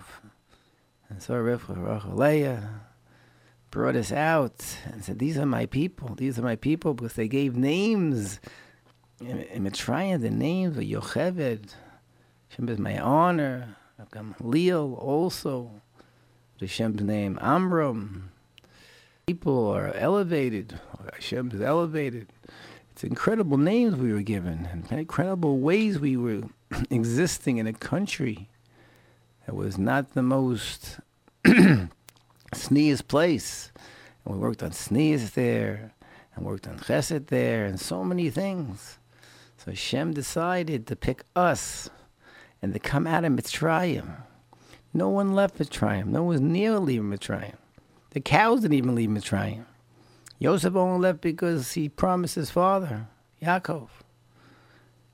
And 1.09 1.21
so 1.21 1.33
Rivka 1.33 2.15
Leah 2.15 2.81
brought 3.73 3.95
us 3.95 4.11
out 4.11 4.77
and 4.85 5.03
said, 5.03 5.17
These 5.17 5.35
are 5.39 5.47
my 5.47 5.65
people. 5.65 6.13
These 6.13 6.37
are 6.37 6.43
my 6.43 6.55
people 6.55 6.93
because 6.93 7.13
they 7.13 7.27
gave 7.27 7.57
names. 7.57 8.39
In, 9.19 9.39
in 9.39 9.63
Mitzrayim, 9.63 10.21
the 10.21 10.29
names 10.29 10.77
were 10.77 10.83
Yocheved. 10.83 11.73
Hashem 12.49 12.69
is 12.69 12.77
my 12.77 12.99
honor. 12.99 13.75
Leal 14.39 14.93
also. 14.93 15.81
Hashem's 16.59 17.01
name, 17.01 17.39
Amram. 17.41 18.29
People 19.25 19.71
are 19.71 19.91
elevated. 19.93 20.79
Hashem 21.11 21.49
is 21.51 21.61
elevated. 21.61 22.27
It's 22.91 23.03
incredible 23.03 23.57
names 23.57 23.95
we 23.95 24.13
were 24.13 24.21
given, 24.21 24.67
and 24.71 24.89
incredible 24.91 25.57
ways 25.57 25.97
we 25.97 26.15
were 26.15 26.43
existing 26.91 27.57
in 27.57 27.65
a 27.65 27.73
country 27.73 28.49
that 29.47 29.55
was 29.55 29.79
not 29.79 30.13
the 30.13 30.21
most 30.21 30.99
tznius 32.53 33.05
place. 33.05 33.71
And 34.25 34.35
we 34.35 34.39
worked 34.39 34.63
on 34.63 34.71
tznius 34.71 35.33
there, 35.33 35.93
and 36.35 36.45
worked 36.45 36.67
on 36.67 36.79
chesed 36.79 37.27
there, 37.27 37.65
and 37.65 37.79
so 37.79 38.03
many 38.03 38.29
things. 38.29 38.97
So 39.57 39.71
Hashem 39.71 40.13
decided 40.13 40.87
to 40.87 40.95
pick 40.95 41.23
us 41.35 41.89
and 42.61 42.73
to 42.73 42.79
come 42.79 43.07
out 43.07 43.25
of 43.25 43.33
Mitzrayim. 43.33 44.23
No 44.93 45.09
one 45.09 45.33
left 45.33 45.57
Mitzrayim. 45.57 46.07
No 46.07 46.23
one 46.23 46.27
was 46.27 46.41
near 46.41 46.79
leaving 46.79 47.09
Mitzrayim. 47.09 47.55
The 48.11 48.21
cows 48.21 48.61
didn't 48.61 48.77
even 48.77 48.95
leave 48.95 49.09
Mitzrayim. 49.09 49.65
Yosef 50.39 50.75
only 50.75 50.99
left 50.99 51.21
because 51.21 51.73
he 51.73 51.87
promised 51.89 52.35
his 52.35 52.51
father, 52.51 53.07
Yaakov. 53.41 53.89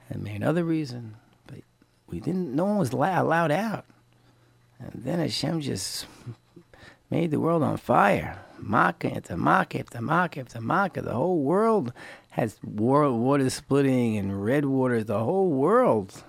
And 0.09 0.23
made 0.23 0.37
another 0.37 0.63
reason. 0.63 1.15
But 1.45 1.59
we 2.07 2.19
didn't, 2.19 2.55
no 2.55 2.65
one 2.65 2.77
was 2.77 2.91
allowed 2.91 3.51
out. 3.51 3.85
And 4.79 5.03
then 5.03 5.19
Hashem 5.19 5.61
just 5.61 6.07
made 7.09 7.31
the 7.31 7.39
world 7.39 7.63
on 7.63 7.77
fire. 7.77 8.39
Makkah 8.59 9.15
after 9.15 9.37
Makkah 9.37 9.79
after 9.79 10.01
Makkah 10.01 10.41
after 10.41 10.61
Makkah. 10.61 11.01
The 11.01 11.13
whole 11.13 11.41
world 11.41 11.93
has 12.31 12.57
water 12.63 13.49
splitting 13.49 14.17
and 14.17 14.43
red 14.43 14.65
waters. 14.65 15.05
The 15.05 15.23
whole 15.23 15.49
world. 15.49 16.23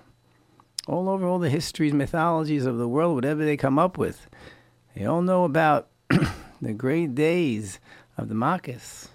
All 0.87 1.09
over 1.09 1.25
all 1.25 1.39
the 1.39 1.49
histories, 1.49 1.93
mythologies 1.93 2.65
of 2.65 2.77
the 2.77 2.87
world, 2.87 3.15
whatever 3.15 3.45
they 3.45 3.57
come 3.57 3.77
up 3.77 3.97
with. 3.97 4.27
They 4.95 5.05
all 5.05 5.21
know 5.21 5.43
about 5.43 5.89
the 6.61 6.73
great 6.73 7.13
days 7.15 7.79
of 8.17 8.29
the 8.29 8.35
Makkahs. 8.35 9.09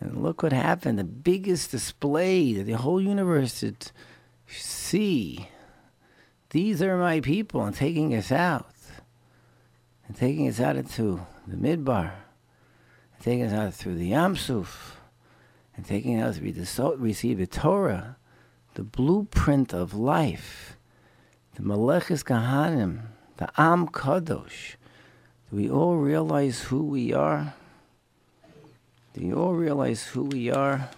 And 0.00 0.22
look 0.22 0.42
what 0.42 0.52
happened. 0.52 0.98
The 0.98 1.04
biggest 1.04 1.70
display 1.70 2.52
that 2.54 2.64
the 2.64 2.72
whole 2.72 3.00
universe 3.00 3.60
could 3.60 3.92
see. 4.48 5.48
These 6.50 6.82
are 6.82 6.96
my 6.96 7.20
people 7.20 7.64
and 7.64 7.74
taking 7.74 8.14
us 8.14 8.32
out. 8.32 8.66
And 10.10 10.18
taking 10.18 10.48
us 10.48 10.58
out 10.58 10.74
into 10.74 11.24
the 11.46 11.54
Midbar. 11.54 12.10
And 13.14 13.22
taking 13.22 13.44
us 13.44 13.52
out 13.52 13.74
through 13.74 13.94
the 13.94 14.08
Yam 14.08 14.34
Suf. 14.34 14.96
And 15.76 15.86
taking 15.86 16.20
us 16.20 16.38
to 16.38 16.96
receive 16.98 17.38
the 17.38 17.46
Torah. 17.46 18.16
The 18.74 18.82
blueprint 18.82 19.72
of 19.72 19.94
life. 19.94 20.76
The 21.54 21.62
Mamleches 21.62 22.24
Kohanim. 22.24 23.02
The 23.36 23.52
Am 23.56 23.86
Kadosh. 23.86 24.74
Do 25.48 25.56
we 25.56 25.70
all 25.70 25.98
realize 25.98 26.62
who 26.62 26.82
we 26.82 27.12
are? 27.12 27.54
Do 29.14 29.24
you 29.24 29.34
all 29.34 29.54
realize 29.54 30.08
who 30.08 30.24
we 30.24 30.50
are? 30.50 30.90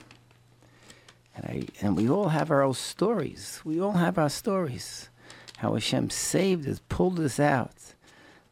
And, 1.37 1.45
I, 1.45 1.63
and 1.83 1.99
we 1.99 2.09
all 2.09 2.31
have 2.31 2.51
our 2.51 2.63
own 2.63 2.73
stories. 2.73 3.61
We 3.63 3.79
all 3.79 3.93
have 3.93 4.17
our 4.17 4.31
stories. 4.31 5.11
How 5.59 5.75
Hashem 5.75 6.09
saved 6.09 6.67
us, 6.67 6.81
pulled 6.89 7.21
us 7.21 7.39
out. 7.39 7.82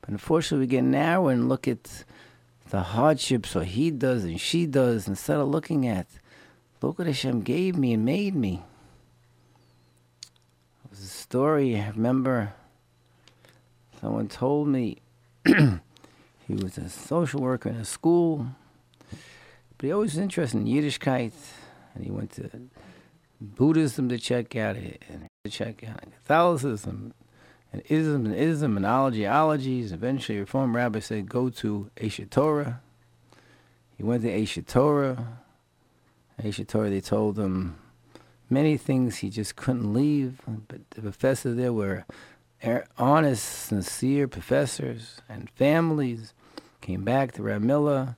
But 0.01 0.11
unfortunately, 0.11 0.67
we 0.67 0.71
get 0.71 0.85
narrow 0.85 1.29
and 1.29 1.49
look 1.49 1.69
at 1.69 2.05
the 2.71 2.81
hardships 2.81 3.55
what 3.55 3.67
he 3.67 3.91
does 3.91 4.25
and 4.25 4.41
she 4.41 4.67
does 4.67 5.09
instead 5.09 5.39
of 5.39 5.49
looking 5.49 5.87
at, 5.87 6.07
look 6.81 6.99
what 6.99 7.07
Hashem 7.07 7.43
gave 7.43 7.77
me 7.77 7.93
and 7.93 8.05
made 8.05 8.35
me. 8.35 8.63
It 10.85 10.91
was 10.91 11.01
a 11.01 11.09
story, 11.09 11.81
I 11.81 11.91
remember 11.91 12.55
someone 14.01 14.29
told 14.29 14.69
me 14.69 14.99
he 15.45 16.55
was 16.55 16.79
a 16.79 16.89
social 16.89 17.41
worker 17.41 17.69
in 17.69 17.77
a 17.77 17.85
school 17.85 18.47
but 19.81 19.87
he 19.87 19.93
always 19.93 20.13
was 20.13 20.19
interested 20.19 20.59
in 20.59 20.67
Yiddishkeit, 20.67 21.33
and 21.95 22.05
he 22.05 22.11
went 22.11 22.33
to 22.33 22.51
Buddhism 23.41 24.11
to 24.11 24.19
check 24.19 24.55
out 24.55 24.77
it, 24.77 25.03
and 25.09 25.27
to 25.43 25.51
check 25.51 25.83
out 25.89 26.03
Catholicism 26.03 27.15
and 27.73 27.83
Islam 27.89 28.27
and 28.27 28.35
Islam 28.35 28.77
and 28.77 28.87
ologies. 28.87 29.93
Eventually, 29.93 30.39
Reform 30.39 30.75
rabbi 30.75 31.01
said, 31.01 31.29
"Go 31.29 31.51
to 31.51 31.91
Aish 31.97 32.29
Torah." 32.31 32.81
He 33.97 34.03
went 34.03 34.23
to 34.23 34.31
Aish 34.31 34.65
Torah. 34.67 35.39
Aish 36.43 36.67
Torah, 36.67 36.91
they 36.91 37.01
told 37.01 37.39
him 37.39 37.77
many 38.49 38.77
things 38.77 39.17
he 39.17 39.29
just 39.29 39.57
couldn't 39.57 39.93
leave. 39.93 40.41
But 40.69 40.89
the 40.91 41.03
professors 41.03 41.57
there 41.57 41.73
were 41.73 42.07
er, 42.65 42.87
honest, 42.97 43.45
sincere 43.45 44.27
professors 44.27 45.21
and 45.29 45.51
families. 45.51 46.33
Came 46.81 47.05
back 47.05 47.33
to 47.33 47.43
Ramilla 47.43 48.17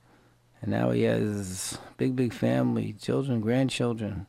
and 0.63 0.71
now 0.71 0.91
he 0.91 1.01
has 1.01 1.77
big, 1.97 2.15
big 2.15 2.31
family, 2.31 2.93
children, 2.93 3.41
grandchildren. 3.41 4.27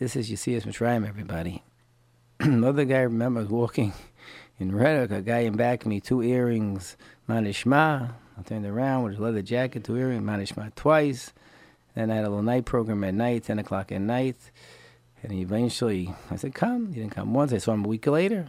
This 0.00 0.16
is 0.16 0.28
Yetzias 0.28 0.64
Mitzrayim, 0.64 1.06
everybody. 1.08 1.62
Another 2.40 2.84
guy 2.84 2.96
I 2.96 3.02
remember 3.02 3.42
was 3.42 3.48
walking 3.48 3.92
in 4.58 4.74
Reddick, 4.74 5.10
a 5.10 5.22
guy 5.22 5.40
in 5.40 5.56
back 5.56 5.82
of 5.82 5.86
me, 5.86 6.00
two 6.00 6.22
earrings, 6.22 6.96
Manishma. 7.28 8.12
I 8.36 8.42
turned 8.42 8.66
around 8.66 9.04
with 9.04 9.18
a 9.18 9.22
leather 9.22 9.42
jacket, 9.42 9.84
two 9.84 9.96
earrings, 9.96 10.22
Manishma 10.22 10.74
twice. 10.74 11.32
Then 11.94 12.10
I 12.10 12.16
had 12.16 12.24
a 12.24 12.28
little 12.28 12.42
night 12.42 12.64
program 12.64 13.02
at 13.04 13.14
night, 13.14 13.44
10 13.44 13.58
o'clock 13.58 13.92
at 13.92 14.00
night. 14.00 14.36
And 15.22 15.32
eventually, 15.32 16.14
I 16.30 16.36
said, 16.36 16.54
come. 16.54 16.92
He 16.92 17.00
didn't 17.00 17.14
come 17.14 17.34
once. 17.34 17.52
I 17.52 17.58
saw 17.58 17.72
him 17.72 17.84
a 17.84 17.88
week 17.88 18.06
later. 18.06 18.48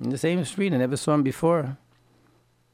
In 0.00 0.10
the 0.10 0.18
same 0.18 0.44
street. 0.44 0.74
I 0.74 0.76
never 0.76 0.96
saw 0.96 1.14
him 1.14 1.22
before. 1.22 1.78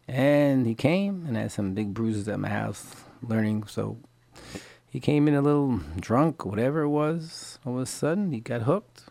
And 0.08 0.66
he 0.66 0.74
came 0.74 1.24
and 1.26 1.36
had 1.36 1.52
some 1.52 1.74
big 1.74 1.94
bruises 1.94 2.26
at 2.28 2.40
my 2.40 2.48
house 2.48 2.96
learning. 3.22 3.66
So 3.68 3.98
he 4.90 4.98
came 4.98 5.28
in 5.28 5.34
a 5.34 5.42
little 5.42 5.80
drunk, 6.00 6.44
whatever 6.44 6.82
it 6.82 6.88
was. 6.88 7.58
All 7.64 7.76
of 7.76 7.82
a 7.82 7.86
sudden, 7.86 8.32
he 8.32 8.40
got 8.40 8.62
hooked. 8.62 9.04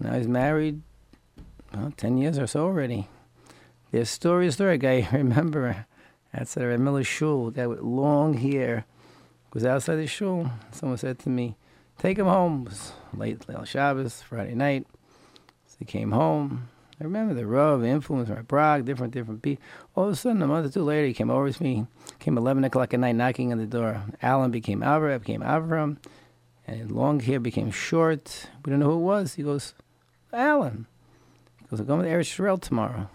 Now 0.00 0.14
he's 0.14 0.26
married, 0.26 0.82
well, 1.74 1.92
10 1.96 2.18
years 2.18 2.38
or 2.38 2.46
so 2.46 2.64
already. 2.64 3.08
There's 3.90 4.10
story, 4.10 4.48
a 4.48 4.52
story. 4.52 4.78
I 4.84 5.08
remember, 5.12 5.86
outside 6.34 6.64
of 6.64 6.80
Miller 6.80 7.04
Shul, 7.04 7.50
guy 7.50 7.66
with 7.66 7.80
long 7.80 8.34
hair 8.34 8.84
was 9.52 9.64
outside 9.64 9.96
the 9.96 10.06
shul. 10.06 10.50
Someone 10.72 10.98
said 10.98 11.18
to 11.20 11.28
me, 11.28 11.56
take 11.98 12.18
him 12.18 12.26
home. 12.26 12.62
It 12.62 12.70
was 12.70 12.92
late, 13.14 13.48
late 13.48 13.68
Shabbos, 13.68 14.22
Friday 14.22 14.54
night. 14.54 14.86
So 15.66 15.76
he 15.80 15.84
came 15.84 16.12
home. 16.12 16.68
I 17.00 17.04
remember 17.04 17.32
the 17.32 17.46
Rav, 17.46 17.80
the 17.80 17.88
influence, 17.88 18.28
my 18.28 18.42
Prague, 18.42 18.84
different, 18.84 19.14
different 19.14 19.40
people. 19.40 19.64
All 19.96 20.04
of 20.04 20.12
a 20.12 20.16
sudden, 20.16 20.42
a 20.42 20.46
month 20.46 20.66
or 20.66 20.70
two 20.70 20.82
later, 20.82 21.06
he 21.06 21.14
came 21.14 21.30
over 21.30 21.50
to 21.50 21.62
me, 21.62 21.86
came 22.18 22.36
11 22.36 22.62
o'clock 22.64 22.92
at 22.92 23.00
night 23.00 23.16
knocking 23.16 23.52
on 23.52 23.58
the 23.58 23.66
door. 23.66 24.02
Alan 24.20 24.50
became 24.50 24.80
Avram, 24.80 25.20
became 25.20 25.40
Avram, 25.40 25.96
and 26.66 26.92
long 26.92 27.20
hair 27.20 27.40
became 27.40 27.70
short. 27.70 28.46
We 28.64 28.70
don't 28.70 28.80
know 28.80 28.90
who 28.90 28.98
it 28.98 29.04
was. 29.04 29.34
He 29.34 29.42
goes, 29.42 29.74
Alan. 30.32 30.86
Goes, 31.70 31.78
I'm 31.78 31.86
going 31.86 32.02
to 32.02 32.10
Eretz 32.10 32.36
Yisrael 32.36 32.60
tomorrow. 32.60 33.08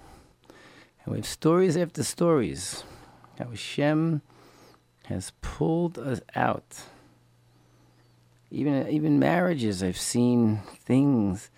And 1.03 1.11
we 1.11 1.17
have 1.17 1.25
stories 1.25 1.75
after 1.75 2.03
stories 2.03 2.85
how 3.37 3.49
Hashem 3.49 4.21
has 5.07 5.33
pulled 5.41 5.99
us 5.99 6.21
out. 6.37 6.83
Even, 8.49 8.87
even 8.87 9.19
marriages, 9.19 9.83
I've 9.83 9.99
seen 9.99 10.61
things 10.79 11.49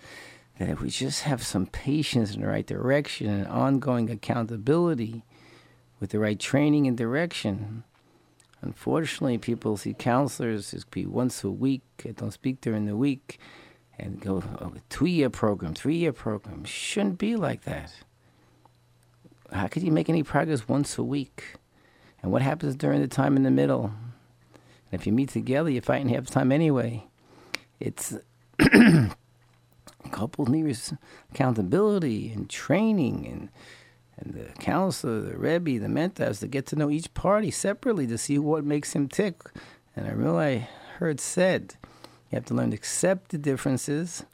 that 0.58 0.68
if 0.68 0.80
we 0.80 0.90
just 0.90 1.22
have 1.22 1.44
some 1.44 1.66
patience 1.66 2.34
in 2.34 2.40
the 2.40 2.48
right 2.48 2.66
direction 2.66 3.28
and 3.28 3.46
ongoing 3.46 4.10
accountability 4.10 5.22
with 6.00 6.10
the 6.10 6.18
right 6.18 6.40
training 6.40 6.88
and 6.88 6.98
direction, 6.98 7.84
unfortunately, 8.60 9.38
people 9.38 9.76
see 9.76 9.94
counselors 9.94 10.74
it 10.74 10.90
be 10.90 11.06
once 11.06 11.44
a 11.44 11.50
week, 11.50 11.84
I 12.04 12.10
don't 12.10 12.32
speak 12.32 12.60
during 12.60 12.86
the 12.86 12.96
week, 12.96 13.38
and 13.98 14.20
go 14.20 14.42
oh, 14.60 14.72
two 14.88 15.06
year 15.06 15.30
program, 15.30 15.74
three 15.74 15.96
year 15.96 16.12
program. 16.12 16.64
Shouldn't 16.64 17.18
be 17.18 17.36
like 17.36 17.62
that. 17.64 17.92
How 19.52 19.66
could 19.66 19.82
you 19.82 19.92
make 19.92 20.08
any 20.08 20.22
progress 20.22 20.68
once 20.68 20.98
a 20.98 21.02
week? 21.02 21.54
And 22.22 22.30
what 22.30 22.42
happens 22.42 22.76
during 22.76 23.00
the 23.00 23.08
time 23.08 23.36
in 23.36 23.42
the 23.42 23.50
middle? 23.50 23.92
And 24.90 25.00
if 25.00 25.06
you 25.06 25.12
meet 25.12 25.30
together, 25.30 25.70
you're 25.70 25.82
fighting 25.82 26.08
half 26.08 26.26
the 26.26 26.32
time 26.32 26.52
anyway. 26.52 27.06
It's 27.80 28.14
couples 30.10 30.48
need 30.48 30.78
accountability 31.32 32.30
and 32.30 32.48
training 32.48 33.26
and 33.26 33.50
and 34.20 34.34
the 34.34 34.52
counselor, 34.60 35.20
the 35.20 35.36
Rebbe, 35.36 35.78
the 35.78 35.88
mentors 35.88 36.40
to 36.40 36.48
get 36.48 36.66
to 36.66 36.76
know 36.76 36.90
each 36.90 37.14
party 37.14 37.52
separately 37.52 38.04
to 38.08 38.18
see 38.18 38.36
what 38.36 38.64
makes 38.64 38.92
him 38.92 39.06
tick. 39.06 39.42
And 39.94 40.08
I 40.08 40.10
really 40.10 40.66
heard 40.98 41.20
said 41.20 41.76
you 42.30 42.36
have 42.36 42.44
to 42.46 42.54
learn 42.54 42.70
to 42.70 42.76
accept 42.76 43.30
the 43.30 43.38
differences. 43.38 44.24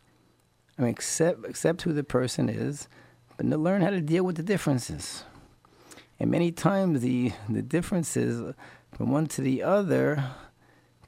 I 0.79 0.83
mean, 0.83 0.91
accept 0.91 1.45
accept 1.47 1.83
who 1.83 1.93
the 1.93 2.05
person 2.05 2.49
is, 2.49 2.89
but 3.37 3.49
to 3.49 3.57
learn 3.57 3.83
how 3.83 3.91
to 3.91 4.01
deal 4.01 4.25
with 4.25 4.37
the 4.37 4.43
differences. 4.43 5.25
And 6.19 6.31
many 6.31 6.53
times 6.53 7.01
the, 7.01 7.33
the 7.49 7.63
differences 7.63 8.55
from 8.97 9.11
one 9.11 9.27
to 9.29 9.43
the 9.43 9.63
other, 9.63 10.25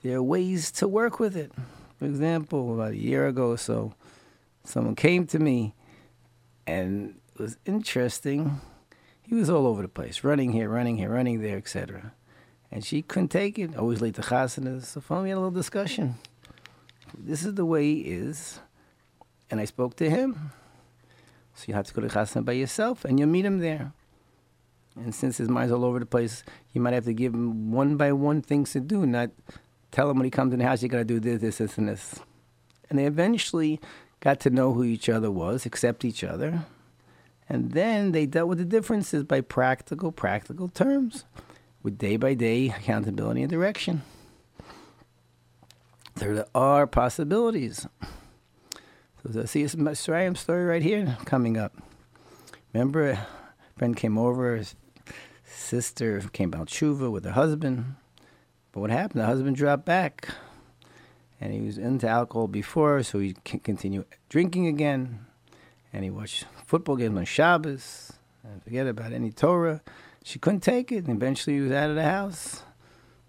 there 0.03 0.19
are 0.19 0.23
ways 0.23 0.71
to 0.73 0.89
work 0.89 1.21
with 1.21 1.37
it. 1.37 1.53
For 1.99 2.05
example, 2.05 2.75
about 2.75 2.93
a 2.93 2.99
year 2.99 3.27
ago 3.27 3.51
or 3.51 3.59
so, 3.59 3.95
someone 4.65 4.97
came 4.97 5.27
to 5.29 5.39
me 5.39 5.75
and 6.67 7.17
it 7.35 7.41
was 7.41 7.57
interesting. 7.65 8.61
He 9.23 9.35
was 9.35 9.49
all 9.49 9.67
over 9.67 9.83
the 9.83 9.89
place, 9.89 10.25
running 10.25 10.53
here, 10.53 10.69
running 10.69 10.97
here, 10.97 11.11
running 11.11 11.41
there, 11.41 11.57
etc. 11.57 12.13
And 12.71 12.85
she 12.85 13.03
couldn't 13.03 13.29
take 13.29 13.59
it, 13.59 13.77
always 13.77 14.01
late 14.01 14.15
to 14.17 14.23
chasanas. 14.23 14.85
So 14.85 15.01
finally 15.01 15.25
we 15.25 15.31
had 15.31 15.37
a 15.37 15.41
little 15.41 15.51
discussion. 15.51 16.17
This 17.17 17.45
is 17.45 17.55
the 17.55 17.65
way 17.65 17.85
he 17.85 18.01
is. 18.03 18.61
And 19.51 19.61
I 19.61 19.65
spoke 19.65 19.97
to 19.97 20.11
him. 20.11 20.53
So 21.55 21.65
you 21.69 21.75
have 21.75 21.87
to 21.87 21.95
go 21.95 22.03
to 22.03 22.09
chasana 22.09 22.45
by 22.45 22.53
yourself 22.53 23.05
and 23.05 23.19
you'll 23.19 23.29
meet 23.29 23.45
him 23.45 23.59
there. 23.59 23.93
And 24.97 25.15
since 25.15 25.37
his 25.37 25.49
mind's 25.49 25.73
all 25.73 25.85
over 25.85 25.99
the 25.99 26.07
place, 26.07 26.43
you 26.73 26.81
might 26.81 26.95
have 26.95 27.05
to 27.05 27.13
give 27.13 27.35
him 27.35 27.71
one 27.71 27.97
by 27.97 28.13
one 28.13 28.43
things 28.43 28.73
to 28.73 28.81
do, 28.81 29.07
not 29.07 29.31
tell 29.91 30.11
him 30.11 30.17
when 30.17 30.25
he 30.25 30.31
comes 30.31 30.53
in 30.53 30.59
the 30.59 30.65
house, 30.65 30.83
you 30.83 30.89
got 30.89 30.99
to 30.99 31.05
do 31.05 31.21
this, 31.21 31.41
this, 31.41 31.59
this, 31.59 31.79
and 31.79 31.89
this. 31.89 32.21
And 32.89 32.99
they 32.99 33.05
eventually 33.05 33.81
got 34.21 34.41
to 34.41 34.51
know 34.51 34.73
who 34.73 34.85
each 34.85 35.09
other 35.09 35.31
was, 35.31 35.67
accept 35.67 36.05
each 36.05 36.25
other. 36.25 36.65
And 37.49 37.73
then 37.73 38.13
they 38.13 38.27
dealt 38.27 38.49
with 38.49 38.59
the 38.59 38.65
differences 38.65 39.23
by 39.25 39.41
practical, 39.41 40.13
practical 40.13 40.69
terms, 40.69 41.25
with 41.83 41.99
day 41.99 42.17
by 42.17 42.35
day 42.35 42.69
accountability 42.69 43.43
and 43.43 43.51
direction. 43.51 44.03
There 46.17 46.47
are 46.55 46.87
possibilities. 46.87 47.87
So 49.23 49.29
the 49.29 49.47
see 49.47 49.65
Mitzrayim 49.65 50.35
story 50.35 50.65
right 50.65 50.83
here 50.83 51.19
coming 51.27 51.59
up. 51.59 51.75
Remember, 52.73 53.11
a 53.11 53.27
friend 53.77 53.95
came 53.95 54.17
over, 54.17 54.57
his 54.57 54.77
sister 55.45 56.23
came 56.33 56.55
out 56.55 56.69
tshuva 56.69 57.13
with 57.13 57.27
her 57.27 57.33
husband. 57.33 57.97
But 58.73 58.81
what 58.81 58.91
happened? 58.91 59.21
The 59.21 59.27
husband 59.27 59.57
dropped 59.57 59.85
back. 59.85 60.29
And 61.39 61.53
he 61.53 61.61
was 61.61 61.77
into 61.77 62.09
alcohol 62.09 62.49
before, 62.49 63.03
so 63.03 63.19
he 63.19 63.35
continued 63.35 64.07
drinking 64.31 64.69
again. 64.69 65.27
And 65.93 66.03
he 66.03 66.09
watched 66.09 66.47
football 66.65 66.97
games 66.97 67.19
on 67.19 67.27
Shabbos. 67.27 68.15
And 68.43 68.63
forget 68.65 68.87
about 68.87 69.13
any 69.13 69.33
Torah. 69.33 69.83
She 70.25 70.39
couldn't 70.39 70.61
take 70.61 70.91
it. 70.91 71.05
And 71.05 71.15
eventually 71.15 71.57
he 71.57 71.63
was 71.63 71.73
out 71.73 71.91
of 71.91 71.97
the 71.97 72.05
house. 72.05 72.63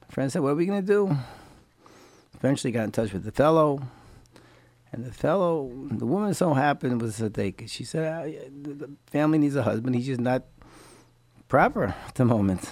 My 0.02 0.14
friend 0.14 0.32
said, 0.32 0.42
What 0.42 0.52
are 0.52 0.56
we 0.56 0.66
going 0.66 0.86
to 0.86 0.88
do? 0.88 1.18
Eventually 2.38 2.72
got 2.72 2.84
in 2.84 2.92
touch 2.92 3.14
with 3.14 3.24
the 3.24 3.32
fellow. 3.32 3.82
And 4.92 5.06
the 5.06 5.12
fellow, 5.12 5.72
the 5.92 6.06
woman 6.06 6.34
so 6.34 6.54
happened 6.54 7.02
was 7.02 7.22
take. 7.34 7.64
She 7.68 7.84
said, 7.84 8.34
The 8.64 8.90
family 9.08 9.38
needs 9.38 9.56
a 9.56 9.64
husband. 9.64 9.96
He's 9.96 10.06
just 10.06 10.22
not 10.22 10.44
proper 11.48 11.96
at 12.08 12.16
the 12.16 12.26
moment. 12.26 12.72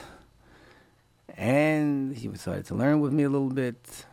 And 1.38 2.16
he 2.16 2.28
decided 2.28 2.66
to 2.68 2.76
learn 2.76 3.02
with 3.02 3.12
me 3.12 3.24
a 3.24 3.30
little 3.30 3.50
bit. 3.50 4.06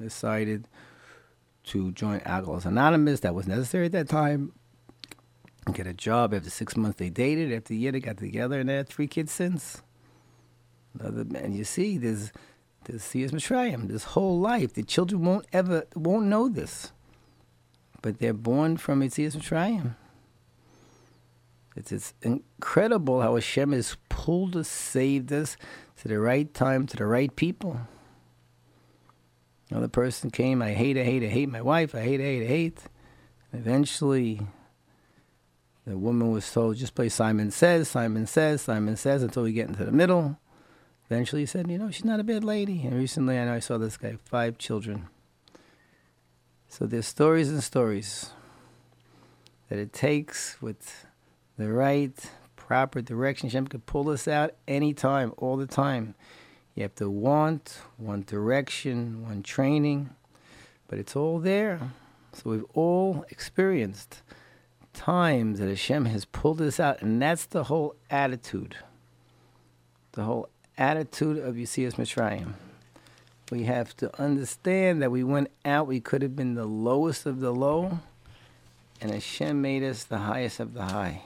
Decided 0.00 0.66
to 1.64 1.92
join 1.92 2.20
Alcoholics 2.24 2.64
Anonymous. 2.64 3.20
That 3.20 3.34
was 3.34 3.46
necessary 3.46 3.86
at 3.86 3.92
that 3.92 4.08
time. 4.08 4.52
Get 5.72 5.86
a 5.86 5.94
job. 5.94 6.34
After 6.34 6.50
six 6.50 6.76
months, 6.76 6.98
they 6.98 7.08
dated. 7.08 7.52
After 7.52 7.72
a 7.72 7.76
year, 7.76 7.92
they 7.92 8.00
got 8.00 8.16
together 8.16 8.58
and 8.58 8.68
they 8.68 8.74
had 8.74 8.88
three 8.88 9.06
kids 9.06 9.30
since. 9.30 9.82
Another, 10.98 11.24
and 11.38 11.54
you 11.54 11.62
see, 11.62 11.98
there's 11.98 12.32
there's 12.84 13.02
Yetzias 13.02 13.30
Mitzrayim, 13.30 13.88
this 13.88 14.04
whole 14.04 14.38
life. 14.38 14.74
The 14.74 14.82
children 14.82 15.24
won't 15.24 15.46
ever 15.52 15.84
won't 15.94 16.26
know 16.26 16.48
this, 16.48 16.92
but 18.00 18.18
they're 18.18 18.32
born 18.32 18.76
from 18.76 19.00
Yetzias 19.00 19.36
Mitzrayim. 19.36 19.94
It's, 21.74 21.90
it's 21.90 22.14
incredible 22.22 23.22
how 23.22 23.34
Hashem 23.34 23.72
has 23.72 23.96
pulled 24.08 24.56
us, 24.56 24.68
saved 24.68 25.32
us 25.32 25.56
to 26.02 26.08
the 26.08 26.18
right 26.18 26.52
time, 26.52 26.86
to 26.86 26.96
the 26.96 27.06
right 27.06 27.34
people. 27.34 27.80
Another 29.70 29.88
person 29.88 30.30
came, 30.30 30.60
I 30.60 30.72
hate, 30.72 30.98
I 30.98 31.04
hate, 31.04 31.22
I 31.22 31.28
hate 31.28 31.48
my 31.48 31.62
wife, 31.62 31.94
I 31.94 32.02
hate, 32.02 32.20
I 32.20 32.24
hate, 32.24 32.42
I 32.42 32.46
hate. 32.46 32.82
And 33.50 33.60
eventually, 33.62 34.42
the 35.86 35.96
woman 35.96 36.30
was 36.30 36.50
told, 36.52 36.76
just 36.76 36.94
play 36.94 37.08
Simon 37.08 37.50
Says, 37.50 37.88
Simon 37.88 38.26
Says, 38.26 38.60
Simon 38.60 38.96
Says, 38.96 39.22
until 39.22 39.44
we 39.44 39.52
get 39.52 39.68
into 39.68 39.84
the 39.84 39.92
middle. 39.92 40.38
Eventually, 41.12 41.42
he 41.42 41.46
said, 41.46 41.70
you 41.70 41.76
know, 41.76 41.90
she's 41.90 42.06
not 42.06 42.20
a 42.20 42.24
bad 42.24 42.42
lady. 42.42 42.86
And 42.86 42.94
recently, 42.94 43.38
I 43.38 43.44
know 43.44 43.52
I 43.52 43.58
saw 43.58 43.76
this 43.76 43.98
guy, 43.98 44.16
five 44.24 44.56
children. 44.56 45.08
So 46.68 46.86
there's 46.86 47.06
stories 47.06 47.50
and 47.50 47.62
stories 47.62 48.30
that 49.68 49.78
it 49.78 49.92
takes 49.92 50.56
with 50.62 51.04
the 51.58 51.70
right, 51.70 52.18
proper 52.56 53.02
direction. 53.02 53.50
Hashem 53.50 53.66
could 53.66 53.84
pull 53.84 54.08
us 54.08 54.26
out 54.26 54.54
anytime, 54.66 55.34
all 55.36 55.58
the 55.58 55.66
time. 55.66 56.14
You 56.74 56.82
have 56.84 56.94
to 56.94 57.10
want, 57.10 57.82
want 57.98 58.24
direction, 58.24 59.22
want 59.22 59.44
training, 59.44 60.08
but 60.88 60.98
it's 60.98 61.14
all 61.14 61.38
there. 61.40 61.92
So 62.32 62.48
we've 62.48 62.64
all 62.72 63.26
experienced 63.28 64.22
times 64.94 65.58
that 65.58 65.68
Hashem 65.68 66.06
has 66.06 66.24
pulled 66.24 66.62
us 66.62 66.80
out, 66.80 67.02
and 67.02 67.20
that's 67.20 67.44
the 67.44 67.64
whole 67.64 67.96
attitude. 68.08 68.76
The 70.12 70.24
whole 70.24 70.48
attitude 70.82 71.38
of 71.38 71.54
Yetzias 71.54 71.94
Mitzrayim. 71.94 72.54
We 73.52 73.62
have 73.64 73.96
to 73.98 74.20
understand 74.20 75.00
that 75.00 75.12
we 75.12 75.22
went 75.22 75.52
out, 75.64 75.86
we 75.86 76.00
could 76.00 76.22
have 76.22 76.34
been 76.34 76.54
the 76.56 76.64
lowest 76.64 77.24
of 77.24 77.38
the 77.38 77.52
low, 77.52 78.00
and 79.00 79.12
Hashem 79.12 79.62
made 79.62 79.84
us 79.84 80.02
the 80.02 80.18
highest 80.18 80.58
of 80.58 80.74
the 80.74 80.82
high. 80.82 81.22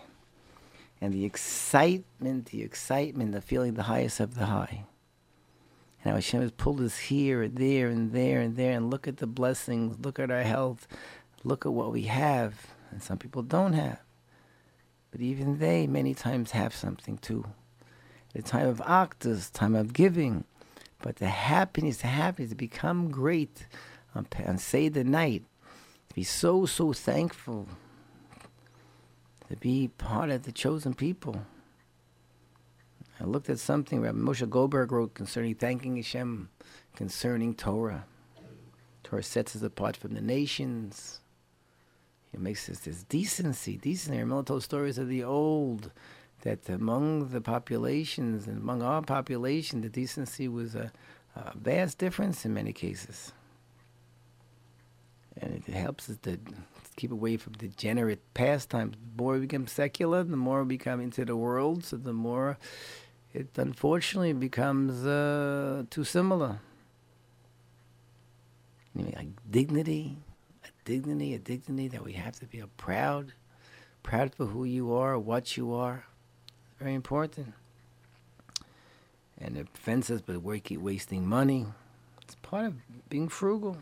And 1.01 1.15
the 1.15 1.25
excitement, 1.25 2.47
the 2.47 2.63
excitement, 2.63 3.33
the 3.33 3.41
feeling 3.41 3.75
the 3.75 3.85
highest 3.85 4.21
of 4.21 4.35
the 4.35 4.45
high. 4.45 4.85
And 6.05 6.15
Hashem 6.15 6.43
has 6.43 6.51
pulled 6.51 6.83
us 6.83 6.99
here 6.99 7.41
and 7.41 7.57
there 7.57 7.89
and 7.89 8.13
there 8.13 8.43
and 8.43 8.57
there, 8.57 8.73
and 8.73 8.91
look 8.91 9.09
at 9.09 9.17
the 9.17 9.27
blessings, 9.27 10.05
look 10.05 10.19
at 10.19 10.31
our 10.31 10.43
health, 10.43 10.87
look 11.45 11.65
at 11.65 11.73
what 11.73 11.93
we 11.93 12.03
have, 12.03 12.67
and 12.91 13.03
some 13.03 13.17
people 13.17 13.43
don't 13.43 13.73
have. 13.73 14.01
But 15.11 15.23
even 15.23 15.61
they 15.61 15.87
many 15.87 16.13
times 16.13 16.51
have 16.51 16.75
something 16.75 17.17
too. 17.17 17.47
The 18.37 18.43
time 18.43 18.69
of 18.69 18.83
actus, 18.85 19.49
time 19.49 19.75
of 19.75 19.95
giving, 19.95 20.45
but 21.01 21.17
the 21.17 21.29
happiness, 21.29 21.97
the 21.97 22.09
happiness 22.09 22.51
to 22.51 22.55
become 22.55 23.11
great 23.11 23.67
on, 24.15 24.27
on 24.45 24.59
say 24.59 24.91
the 24.91 25.05
night, 25.05 25.43
to 26.11 26.15
be 26.15 26.23
so 26.23 26.67
so 26.67 26.93
thankful 26.93 27.67
to 29.49 29.57
be 29.57 29.89
part 29.89 30.29
of 30.29 30.43
the 30.43 30.53
chosen 30.53 30.93
people. 30.93 31.47
I 33.19 33.25
looked 33.25 33.49
at 33.49 33.59
something 33.59 34.03
Rabbi 34.03 34.19
Moshe 34.19 34.47
Goldberg 34.51 34.93
wrote 34.93 35.15
concerning 35.15 35.55
thanking 35.55 35.97
Hashem, 35.97 36.51
concerning 36.95 37.55
Torah. 37.55 38.05
Torah 39.03 39.23
sets 39.23 39.57
us 39.57 39.63
apart 39.63 39.97
from 39.97 40.13
the 40.13 40.21
nations. 40.21 41.21
It 42.35 42.41
makes 42.41 42.69
us 42.69 42.81
this 42.81 43.03
decency. 43.05 43.79
Decency. 43.79 44.19
Remember 44.19 44.43
told 44.43 44.63
stories 44.63 44.99
of 44.99 45.09
the 45.09 45.25
old, 45.25 45.91
that 46.47 46.69
among 46.69 47.31
the 47.31 47.41
populations 47.41 48.47
and 48.47 48.59
among 48.59 48.81
our 48.81 49.03
population, 49.03 49.81
the 49.81 49.89
decency 49.89 50.47
was 50.47 50.77
a, 50.77 50.93
a 51.35 51.53
vast 51.59 51.99
difference 51.99 52.45
in 52.45 52.55
many 52.55 52.73
cases. 52.73 53.33
And 55.41 55.53
it 55.53 55.73
helps 55.73 56.09
us 56.09 56.19
to 56.19 56.39
keep 56.95 57.11
away 57.11 57.37
from 57.37 57.55
degenerate 57.55 58.23
pastimes. 58.33 58.97
The 58.97 59.23
more 59.23 59.35
we 59.35 59.41
become 59.41 59.67
secular, 59.67 60.23
the 60.23 60.37
more 60.37 60.63
we 60.63 60.77
become 60.77 61.01
into 61.01 61.25
the 61.25 61.35
world, 61.35 61.85
so 61.85 61.97
the 61.97 62.13
more 62.13 62.59
it 63.35 63.49
unfortunately 63.57 64.33
becomes 64.33 65.05
uh, 65.05 65.83
too 65.91 66.05
similar. 66.05 66.61
You 68.95 69.03
know, 69.03 69.13
like 69.17 69.31
dignity, 69.51 70.17
a 70.65 70.69
dignity, 70.85 71.35
a 71.35 71.41
dignity 71.41 71.89
that 71.89 72.05
we 72.05 72.13
have 72.13 72.39
to 72.39 72.47
be 72.47 72.63
proud, 72.77 73.33
proud 74.05 74.33
for 74.33 74.47
who 74.47 74.63
you 74.63 74.95
are, 74.95 75.19
what 75.19 75.57
you 75.57 75.75
are. 75.75 76.05
Very 76.79 76.95
important. 76.95 77.55
And 79.39 79.57
it 79.57 79.73
prevents 79.73 80.11
us, 80.11 80.21
but 80.21 80.43
we 80.43 80.61
keep 80.61 80.81
wasting 80.81 81.27
money. 81.27 81.67
It's 82.23 82.35
part 82.37 82.67
of 82.67 82.75
being 83.09 83.29
frugal 83.29 83.79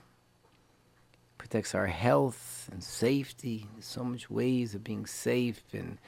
protects 1.45 1.75
our 1.75 1.87
health 1.87 2.71
and 2.73 2.83
safety. 2.83 3.69
There's 3.75 3.85
so 3.85 4.03
much 4.03 4.31
ways 4.31 4.75
of 4.75 4.83
being 4.83 5.05
safe 5.05 5.63
and 5.75 5.99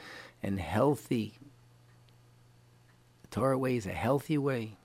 and 0.43 0.59
healthy. 0.59 1.35
The 3.21 3.29
Torah 3.29 3.59
way 3.59 3.77
is 3.77 3.87
a 3.87 3.93
healthy 3.93 4.39
way. 4.39 4.79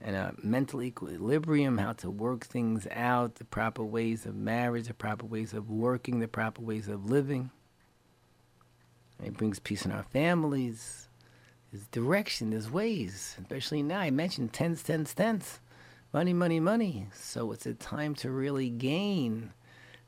And 0.00 0.16
a 0.16 0.34
mental 0.42 0.82
equilibrium, 0.82 1.76
how 1.76 1.92
to 1.94 2.10
work 2.10 2.46
things 2.46 2.86
out, 2.90 3.34
the 3.34 3.44
proper 3.44 3.82
ways 3.82 4.24
of 4.24 4.34
marriage, 4.34 4.86
the 4.86 4.94
proper 4.94 5.26
ways 5.26 5.52
of 5.52 5.68
working, 5.68 6.20
the 6.20 6.28
proper 6.28 6.62
ways 6.62 6.88
of 6.88 7.10
living. 7.10 7.50
It 9.22 9.36
brings 9.36 9.58
peace 9.58 9.84
in 9.84 9.92
our 9.92 10.04
families. 10.04 11.08
There's 11.72 11.86
direction, 11.88 12.50
there's 12.50 12.70
ways, 12.70 13.36
especially 13.40 13.82
now. 13.82 14.00
I 14.00 14.10
mentioned 14.10 14.52
tens, 14.52 14.82
tens, 14.82 15.12
tens 15.12 15.60
money, 16.12 16.32
money, 16.32 16.60
money. 16.60 17.06
So 17.12 17.52
it's 17.52 17.66
a 17.66 17.74
time 17.74 18.14
to 18.16 18.30
really 18.30 18.70
gain 18.70 19.52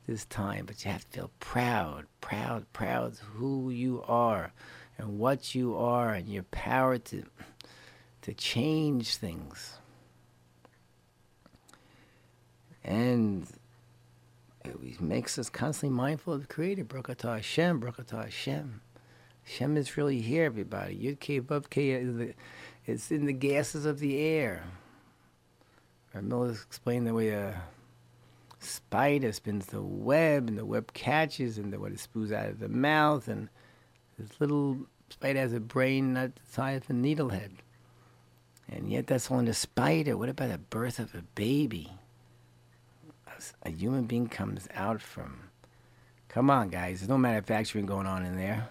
this 0.06 0.24
time, 0.24 0.66
but 0.66 0.84
you 0.84 0.90
have 0.90 1.04
to 1.10 1.10
feel 1.10 1.30
proud, 1.40 2.06
proud, 2.20 2.72
proud 2.72 3.12
of 3.12 3.18
who 3.18 3.70
you 3.70 4.02
are 4.06 4.52
and 4.98 5.18
what 5.18 5.54
you 5.54 5.76
are 5.76 6.12
and 6.12 6.28
your 6.28 6.42
power 6.44 6.98
to 6.98 7.24
to 8.22 8.34
change 8.34 9.16
things. 9.16 9.78
And 12.84 13.46
it 14.62 15.00
makes 15.00 15.38
us 15.38 15.48
constantly 15.48 15.96
mindful 15.96 16.34
of 16.34 16.42
the 16.42 16.46
Creator. 16.46 16.84
Baruch 16.84 17.22
Hashem, 17.22 17.80
Baruch 17.80 18.10
Hashem. 18.10 18.82
Hashem 19.50 19.76
is 19.76 19.96
really 19.96 20.20
here, 20.20 20.44
everybody. 20.44 20.96
Yud 20.96 21.18
K 21.18 21.40
Vav 21.40 21.68
K 21.70 22.34
it's 22.86 23.10
in 23.10 23.26
the 23.26 23.32
gases 23.32 23.84
of 23.84 23.98
the 23.98 24.16
air. 24.20 24.62
Miller 26.14 26.52
explained 26.52 27.08
the 27.08 27.14
way 27.14 27.30
a 27.30 27.60
spider 28.60 29.32
spins 29.32 29.66
the 29.66 29.82
web, 29.82 30.46
and 30.46 30.56
the 30.56 30.64
web 30.64 30.92
catches, 30.92 31.58
and 31.58 31.72
the, 31.72 31.80
what 31.80 31.90
it 31.90 31.98
spews 31.98 32.30
out 32.30 32.48
of 32.48 32.60
the 32.60 32.68
mouth, 32.68 33.26
and 33.26 33.48
this 34.18 34.40
little 34.40 34.86
spider 35.08 35.40
has 35.40 35.52
a 35.52 35.58
brain 35.58 36.12
not 36.12 36.36
the 36.36 36.52
size 36.52 36.82
of 36.82 36.90
a 36.90 36.92
needlehead. 36.92 37.50
And 38.68 38.88
yet 38.88 39.08
that's 39.08 39.32
only 39.32 39.50
a 39.50 39.54
spider. 39.54 40.16
What 40.16 40.28
about 40.28 40.50
the 40.50 40.58
birth 40.58 41.00
of 41.00 41.12
a 41.12 41.22
baby? 41.34 41.92
A 43.64 43.70
human 43.70 44.04
being 44.04 44.28
comes 44.28 44.68
out 44.74 45.02
from. 45.02 45.40
Come 46.28 46.50
on, 46.50 46.68
guys. 46.68 47.00
There's 47.00 47.08
no 47.08 47.18
manufacturing 47.18 47.86
going 47.86 48.06
on 48.06 48.24
in 48.24 48.36
there. 48.36 48.68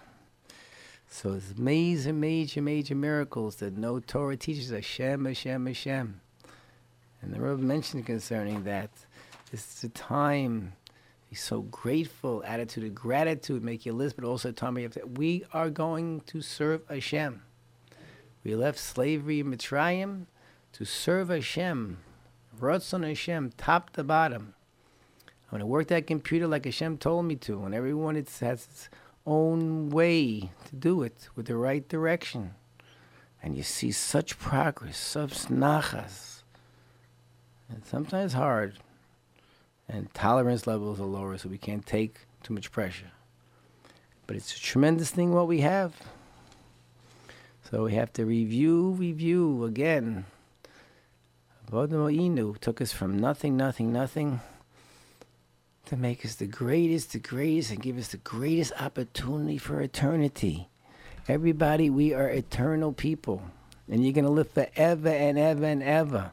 So 1.12 1.32
it's 1.32 1.58
major, 1.58 2.12
major, 2.12 2.62
major 2.62 2.94
miracles 2.94 3.56
that 3.56 3.76
no 3.76 3.98
Torah 3.98 4.36
teaches 4.36 4.70
Hashem, 4.70 5.24
Hashem, 5.24 5.66
Hashem. 5.66 6.20
And 7.20 7.34
the 7.34 7.40
Rebbe 7.40 7.60
mentioned 7.60 8.06
concerning 8.06 8.62
that 8.64 8.90
this 9.50 9.76
is 9.76 9.84
a 9.84 9.88
time 9.90 10.72
be 11.28 11.36
so 11.36 11.62
grateful, 11.62 12.42
attitude 12.46 12.84
of 12.84 12.94
gratitude, 12.94 13.62
make 13.62 13.84
your 13.84 13.94
list, 13.94 14.16
but 14.16 14.24
also 14.24 14.50
tell 14.50 14.72
me 14.72 14.86
that 14.86 15.18
we 15.18 15.44
are 15.52 15.68
going 15.68 16.20
to 16.22 16.40
serve 16.40 16.82
Hashem. 16.88 17.42
We 18.42 18.54
left 18.54 18.78
slavery 18.78 19.40
in 19.40 19.46
Mitzrayim 19.52 20.26
to 20.72 20.84
serve 20.84 21.28
Hashem, 21.28 21.98
Ratzon 22.58 23.06
Hashem, 23.06 23.52
top 23.56 23.90
to 23.90 24.04
bottom. 24.04 24.54
I'm 25.26 25.58
going 25.58 25.60
to 25.60 25.66
work 25.66 25.88
that 25.88 26.06
computer 26.06 26.46
like 26.46 26.64
Hashem 26.64 26.98
told 26.98 27.26
me 27.26 27.36
to, 27.36 27.64
and 27.64 27.74
everyone 27.74 28.16
it 28.16 28.30
has 28.40 28.64
its 28.64 28.88
own 29.26 29.90
way 29.90 30.50
to 30.66 30.76
do 30.76 31.02
it 31.02 31.28
with 31.34 31.46
the 31.46 31.56
right 31.56 31.86
direction. 31.88 32.54
And 33.42 33.56
you 33.56 33.62
see 33.62 33.92
such 33.92 34.38
progress, 34.38 34.98
such 34.98 35.46
nachas. 35.46 36.42
And 37.68 37.84
sometimes 37.84 38.32
hard. 38.32 38.78
And 39.88 40.12
tolerance 40.14 40.66
levels 40.66 41.00
are 41.00 41.04
lower, 41.04 41.36
so 41.38 41.48
we 41.48 41.58
can't 41.58 41.86
take 41.86 42.20
too 42.42 42.54
much 42.54 42.70
pressure. 42.70 43.10
But 44.26 44.36
it's 44.36 44.54
a 44.54 44.60
tremendous 44.60 45.10
thing 45.10 45.32
what 45.32 45.48
we 45.48 45.60
have. 45.60 45.94
So 47.70 47.84
we 47.84 47.94
have 47.94 48.12
to 48.14 48.24
review, 48.24 48.90
review 48.90 49.64
again. 49.64 50.26
Inu 51.70 52.58
took 52.58 52.80
us 52.80 52.92
from 52.92 53.18
nothing, 53.18 53.56
nothing, 53.56 53.92
nothing 53.92 54.40
to 55.90 55.96
make 55.96 56.24
us 56.24 56.36
the 56.36 56.46
greatest, 56.46 57.10
the 57.10 57.18
greatest, 57.18 57.72
and 57.72 57.82
give 57.82 57.98
us 57.98 58.08
the 58.08 58.16
greatest 58.18 58.72
opportunity 58.80 59.58
for 59.58 59.80
eternity. 59.80 60.68
Everybody, 61.26 61.90
we 61.90 62.14
are 62.14 62.28
eternal 62.28 62.92
people. 62.92 63.42
And 63.88 64.04
you're 64.04 64.12
going 64.12 64.24
to 64.24 64.30
live 64.30 64.52
forever 64.52 65.08
and 65.08 65.36
ever 65.36 65.64
and 65.64 65.82
ever. 65.82 66.30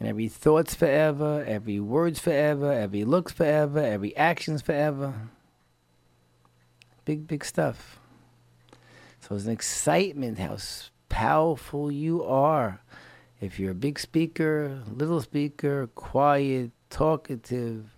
And 0.00 0.08
every 0.08 0.28
thought's 0.28 0.74
forever, 0.74 1.44
every 1.46 1.78
word's 1.78 2.20
forever, 2.20 2.72
every 2.72 3.04
look's 3.04 3.32
forever, 3.32 3.80
every 3.80 4.16
action's 4.16 4.62
forever. 4.62 5.12
Big, 7.04 7.26
big 7.26 7.44
stuff. 7.44 8.00
So 9.20 9.34
it's 9.34 9.44
an 9.44 9.52
excitement 9.52 10.38
how 10.38 10.56
powerful 11.10 11.92
you 11.92 12.24
are. 12.24 12.80
If 13.42 13.60
you're 13.60 13.72
a 13.72 13.74
big 13.74 13.98
speaker, 13.98 14.82
little 14.90 15.20
speaker, 15.20 15.88
quiet, 15.88 16.70
talkative, 16.88 17.97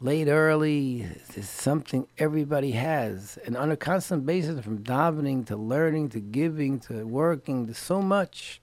late 0.00 0.28
early 0.28 1.06
is 1.34 1.48
something 1.48 2.06
everybody 2.18 2.72
has. 2.72 3.38
And 3.46 3.56
on 3.56 3.70
a 3.70 3.76
constant 3.76 4.26
basis, 4.26 4.62
from 4.62 4.78
davening 4.78 5.46
to 5.46 5.56
learning 5.56 6.10
to 6.10 6.20
giving 6.20 6.80
to 6.80 7.06
working 7.06 7.66
to 7.66 7.74
so 7.74 8.02
much. 8.02 8.60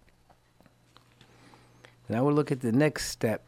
And 2.08 2.18
I 2.18 2.22
will 2.22 2.34
look 2.34 2.52
at 2.52 2.62
the 2.62 2.72
next 2.72 3.08
step 3.08 3.44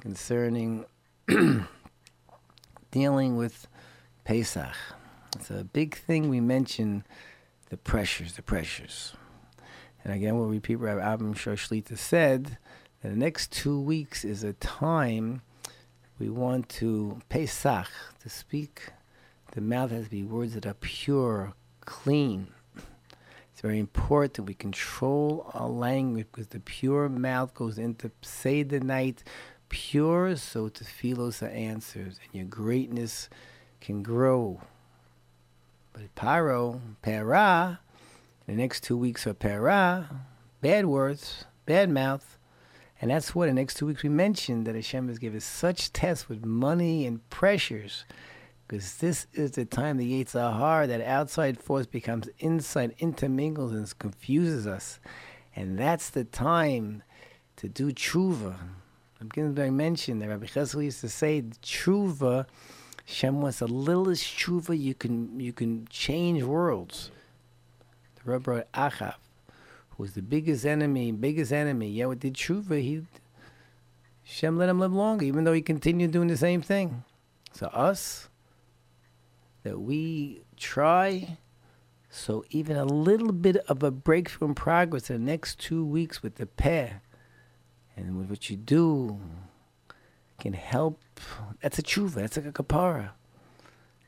concerning 0.00 0.84
dealing 2.90 3.36
with 3.36 3.66
Pesach. 4.24 4.74
It's 5.36 5.50
a 5.50 5.64
big 5.64 5.96
thing 5.96 6.28
we 6.28 6.40
mention 6.40 7.04
the 7.70 7.76
pressures, 7.78 8.34
the 8.34 8.42
pressures. 8.42 9.14
And 10.04 10.12
again, 10.12 10.36
we'll 10.36 10.48
repeat 10.48 10.76
what 10.76 10.98
Abram 10.98 11.34
Shlita 11.34 11.96
said 11.96 12.58
that 13.00 13.08
the 13.08 13.16
next 13.16 13.50
two 13.50 13.80
weeks 13.80 14.24
is 14.24 14.44
a 14.44 14.52
time 14.54 15.40
we 16.18 16.28
want 16.28 16.68
to 16.68 17.20
Pesach, 17.28 17.88
to 18.22 18.28
speak. 18.28 18.90
The 19.52 19.60
mouth 19.60 19.90
has 19.90 20.04
to 20.04 20.10
be 20.10 20.22
words 20.22 20.54
that 20.54 20.66
are 20.66 20.74
pure, 20.74 21.52
clean. 21.84 22.48
It's 23.52 23.60
very 23.60 23.78
important 23.78 24.46
we 24.46 24.54
control 24.54 25.50
our 25.52 25.68
language 25.68 26.26
because 26.32 26.48
the 26.48 26.60
pure 26.60 27.08
mouth 27.08 27.52
goes 27.54 27.78
into 27.78 28.10
say 28.22 28.62
the 28.62 28.80
night 28.80 29.24
pure, 29.68 30.36
so 30.36 30.68
to 30.68 30.84
philos 30.84 31.42
are 31.42 31.48
answers, 31.48 32.20
and 32.22 32.34
your 32.34 32.44
greatness 32.44 33.28
can 33.80 34.02
grow. 34.02 34.60
But 35.92 36.14
paro, 36.14 36.80
para, 37.02 37.80
the 38.46 38.52
next 38.52 38.82
two 38.82 38.96
weeks 38.96 39.26
are 39.26 39.34
para, 39.34 40.08
bad 40.60 40.86
words, 40.86 41.44
bad 41.66 41.90
mouth, 41.90 42.38
and 43.02 43.10
that's 43.10 43.34
what 43.34 43.46
the 43.46 43.52
next 43.52 43.74
two 43.78 43.86
weeks 43.86 44.04
we 44.04 44.08
mentioned 44.08 44.64
that 44.64 44.76
Hashem 44.76 45.08
has 45.08 45.18
given 45.18 45.40
such 45.40 45.92
tests 45.92 46.28
with 46.28 46.44
money 46.44 47.04
and 47.04 47.28
pressures. 47.30 48.04
Because 48.68 48.98
this 48.98 49.26
is 49.32 49.50
the 49.50 49.64
time 49.64 49.96
the 49.96 50.24
Yetzer 50.24 50.56
Hara, 50.56 50.86
that 50.86 51.00
outside 51.00 51.60
force 51.60 51.84
becomes 51.84 52.28
inside, 52.38 52.94
intermingles 52.98 53.72
and 53.72 53.98
confuses 53.98 54.68
us. 54.68 55.00
And 55.56 55.76
that's 55.76 56.10
the 56.10 56.22
time 56.22 57.02
to 57.56 57.68
do 57.68 57.90
tshuva. 57.90 58.54
I'm 59.20 59.28
going 59.30 59.52
to 59.52 59.70
mention 59.72 60.20
that 60.20 60.28
Rabbi 60.28 60.46
Chesel 60.46 60.84
used 60.84 61.00
to 61.00 61.08
say, 61.08 61.42
tshuva, 61.42 62.46
Hashem 63.06 63.40
wants 63.42 63.58
the 63.58 63.66
littlest 63.66 64.22
tshuva 64.22 64.78
you 64.78 64.94
can, 64.94 65.40
you 65.40 65.52
can 65.52 65.88
change 65.90 66.44
worlds. 66.44 67.10
The 68.22 68.30
Rebbe 68.30 68.48
wrote 68.48 68.72
Achav 68.72 69.14
was 69.98 70.12
the 70.12 70.22
biggest 70.22 70.64
enemy, 70.64 71.12
biggest 71.12 71.52
enemy. 71.52 71.88
Yeah, 71.88 72.06
with 72.06 72.20
the 72.20 72.30
Tshuva, 72.30 72.80
he 72.80 73.02
Shem 74.24 74.56
let 74.56 74.68
him 74.68 74.78
live 74.78 74.92
longer, 74.92 75.24
even 75.24 75.44
though 75.44 75.52
he 75.52 75.62
continued 75.62 76.12
doing 76.12 76.28
the 76.28 76.36
same 76.36 76.62
thing. 76.62 77.04
So 77.52 77.66
us, 77.66 78.28
that 79.62 79.80
we 79.80 80.42
try 80.56 81.38
so 82.08 82.44
even 82.50 82.76
a 82.76 82.84
little 82.84 83.32
bit 83.32 83.56
of 83.68 83.82
a 83.82 83.90
breakthrough 83.90 84.48
in 84.48 84.54
progress 84.54 85.08
in 85.10 85.24
the 85.24 85.30
next 85.30 85.58
two 85.58 85.84
weeks 85.84 86.22
with 86.22 86.34
the 86.34 86.46
pair 86.46 87.00
and 87.96 88.18
with 88.18 88.28
what 88.28 88.50
you 88.50 88.56
do 88.56 89.18
can 90.38 90.52
help. 90.52 91.00
That's 91.62 91.78
a 91.78 91.82
tshuva. 91.82 92.14
That's 92.14 92.36
like 92.36 92.46
a 92.46 92.52
kapara. 92.52 93.10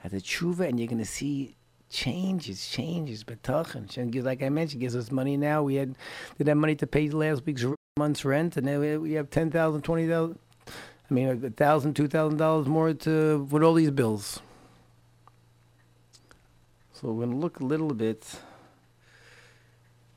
That's 0.03 0.15
a 0.15 0.19
tshuva, 0.19 0.69
and 0.69 0.79
you're 0.79 0.89
to 0.99 1.05
see 1.05 1.57
changes, 1.95 2.69
changes. 2.69 3.25
But 3.25 3.43
talking. 3.43 3.89
like 4.25 4.43
I 4.43 4.49
mentioned, 4.49 4.81
gives 4.81 4.97
us 4.97 5.11
money 5.11 5.37
now. 5.37 5.63
We 5.63 5.77
had 5.77 5.95
did 6.37 6.49
have 6.49 6.57
money 6.57 6.75
to 6.77 6.87
pay 6.87 7.09
last 7.09 7.47
week's 7.47 7.65
month's 7.97 8.25
rent, 8.25 8.57
and 8.57 8.67
then 8.67 9.01
we 9.01 9.13
have 9.13 9.31
ten 9.31 9.51
thousand, 9.51 9.83
twenty 9.83 10.09
thousand. 10.09 10.39
I 10.69 11.15
mean, 11.15 11.45
a 11.45 11.51
thousand, 11.51 11.95
two 11.95 12.09
thousand 12.09 12.39
dollars 12.39 12.67
more 12.67 12.93
to 12.93 13.47
with 13.51 13.63
all 13.63 13.75
these 13.75 13.91
bills. 13.91 14.41
So 16.93 17.13
we're 17.13 17.27
to 17.27 17.37
look 17.37 17.61
a 17.61 17.65
little 17.65 17.93
bit 17.93 18.27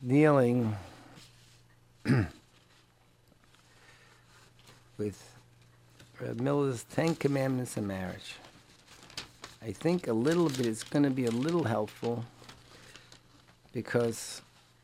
dealing 0.05 0.75
with 4.97 5.21
Miller's 6.35 6.83
Ten 6.83 7.15
Commandments 7.15 7.77
of 7.77 7.83
Marriage. 7.83 8.35
I 9.67 9.73
think 9.73 10.07
a 10.07 10.13
little 10.13 10.47
bit 10.47 10.65
is 10.65 10.81
going 10.81 11.03
to 11.03 11.09
be 11.09 11.25
a 11.25 11.31
little 11.31 11.65
helpful 11.65 12.23
because 13.73 14.41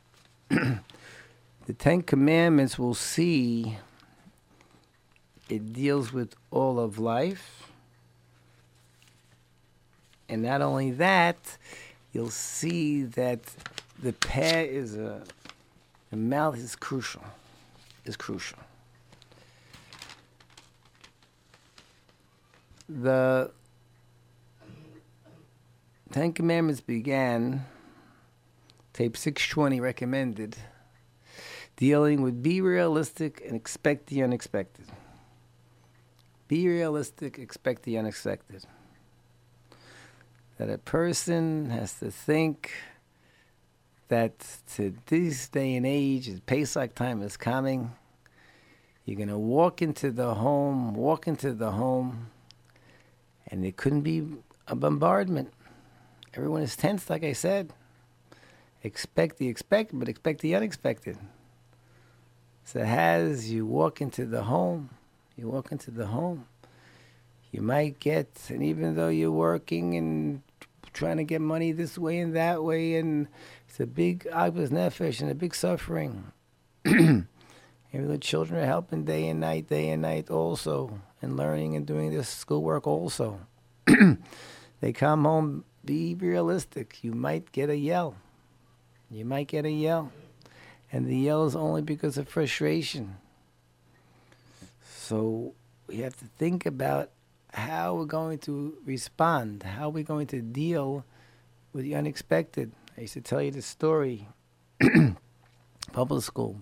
the 0.49 1.73
Ten 1.77 2.01
Commandments 2.01 2.77
will 2.77 2.93
see 2.93 3.77
it 5.47 5.71
deals 5.71 6.11
with 6.11 6.35
all 6.51 6.81
of 6.81 6.99
life. 6.99 7.71
And 10.27 10.43
not 10.43 10.61
only 10.61 10.91
that, 10.91 11.57
you'll 12.11 12.29
see 12.29 13.03
that 13.03 13.39
the 14.01 14.11
pair 14.11 14.65
is 14.65 14.97
a, 14.97 15.23
the 16.09 16.17
mouth 16.17 16.57
is 16.57 16.75
crucial, 16.75 17.23
is 18.03 18.17
crucial. 18.17 18.59
the 22.89 23.49
Ten 26.13 26.31
Commandments 26.31 26.79
began, 26.79 27.65
tape 28.93 29.17
620 29.17 29.79
recommended, 29.79 30.55
dealing 31.75 32.21
with 32.21 32.43
be 32.43 32.61
realistic 32.61 33.41
and 33.43 33.55
expect 33.55 34.05
the 34.05 34.21
unexpected. 34.21 34.85
Be 36.47 36.67
realistic, 36.67 37.39
expect 37.39 37.81
the 37.81 37.97
unexpected. 37.97 38.63
That 40.59 40.69
a 40.69 40.77
person 40.77 41.71
has 41.71 41.95
to 41.95 42.11
think 42.11 42.69
that 44.09 44.59
to 44.75 44.93
this 45.07 45.47
day 45.47 45.75
and 45.75 45.85
age, 45.87 46.29
Pesach 46.45 46.93
time 46.93 47.23
is 47.23 47.37
coming. 47.37 47.91
You're 49.05 49.17
going 49.17 49.29
to 49.29 49.39
walk 49.39 49.81
into 49.81 50.11
the 50.11 50.35
home, 50.35 50.93
walk 50.93 51.27
into 51.27 51.53
the 51.53 51.71
home, 51.71 52.29
and 53.47 53.65
it 53.65 53.77
couldn't 53.77 54.01
be 54.01 54.27
a 54.67 54.75
bombardment. 54.75 55.51
Everyone 56.35 56.63
is 56.63 56.75
tense, 56.75 57.09
like 57.09 57.23
I 57.23 57.33
said. 57.33 57.73
Expect 58.83 59.37
the 59.37 59.47
expected, 59.47 59.99
but 59.99 60.09
expect 60.09 60.41
the 60.41 60.55
unexpected. 60.55 61.17
So 62.63 62.79
as 62.79 63.51
you 63.51 63.65
walk 63.65 64.01
into 64.01 64.25
the 64.25 64.43
home, 64.43 64.89
you 65.37 65.47
walk 65.47 65.71
into 65.71 65.91
the 65.91 66.07
home, 66.07 66.47
you 67.51 67.61
might 67.61 67.99
get, 67.99 68.29
and 68.49 68.63
even 68.63 68.95
though 68.95 69.09
you're 69.09 69.31
working 69.31 69.95
and 69.95 70.41
trying 70.91 71.17
to 71.17 71.23
get 71.23 71.41
money 71.41 71.71
this 71.71 71.97
way 71.97 72.19
and 72.19 72.35
that 72.35 72.63
way, 72.63 72.95
and 72.95 73.27
it's 73.67 73.79
a 73.79 73.85
big 73.85 74.25
agmas 74.31 74.69
nefesh 74.69 75.21
and 75.21 75.29
a 75.29 75.35
big 75.35 75.53
suffering. 75.53 76.31
even 76.85 77.27
the 77.91 78.17
children 78.17 78.59
are 78.61 78.65
helping 78.65 79.05
day 79.05 79.27
and 79.27 79.39
night, 79.39 79.67
day 79.67 79.89
and 79.89 80.01
night 80.01 80.29
also, 80.29 80.99
and 81.21 81.37
learning 81.37 81.75
and 81.75 81.85
doing 81.85 82.11
this 82.11 82.29
schoolwork 82.29 82.87
also. 82.87 83.39
they 84.81 84.93
come 84.93 85.25
home 85.25 85.63
be 85.85 86.15
realistic. 86.15 87.03
You 87.03 87.11
might 87.11 87.51
get 87.51 87.69
a 87.69 87.77
yell. 87.77 88.15
You 89.09 89.25
might 89.25 89.47
get 89.47 89.65
a 89.65 89.71
yell. 89.71 90.11
And 90.91 91.07
the 91.07 91.17
yell 91.17 91.45
is 91.45 91.55
only 91.55 91.81
because 91.81 92.17
of 92.17 92.27
frustration. 92.27 93.17
So 94.83 95.53
we 95.87 95.97
have 95.97 96.17
to 96.17 96.25
think 96.37 96.65
about 96.65 97.09
how 97.53 97.95
we're 97.95 98.05
going 98.05 98.39
to 98.39 98.77
respond, 98.85 99.63
how 99.63 99.89
we're 99.89 100.03
going 100.03 100.27
to 100.27 100.41
deal 100.41 101.05
with 101.71 101.83
the 101.83 101.95
unexpected. 101.95 102.71
I 102.97 103.01
used 103.01 103.13
to 103.13 103.21
tell 103.21 103.41
you 103.41 103.51
the 103.51 103.61
story, 103.61 104.27
public 105.91 106.23
school. 106.23 106.61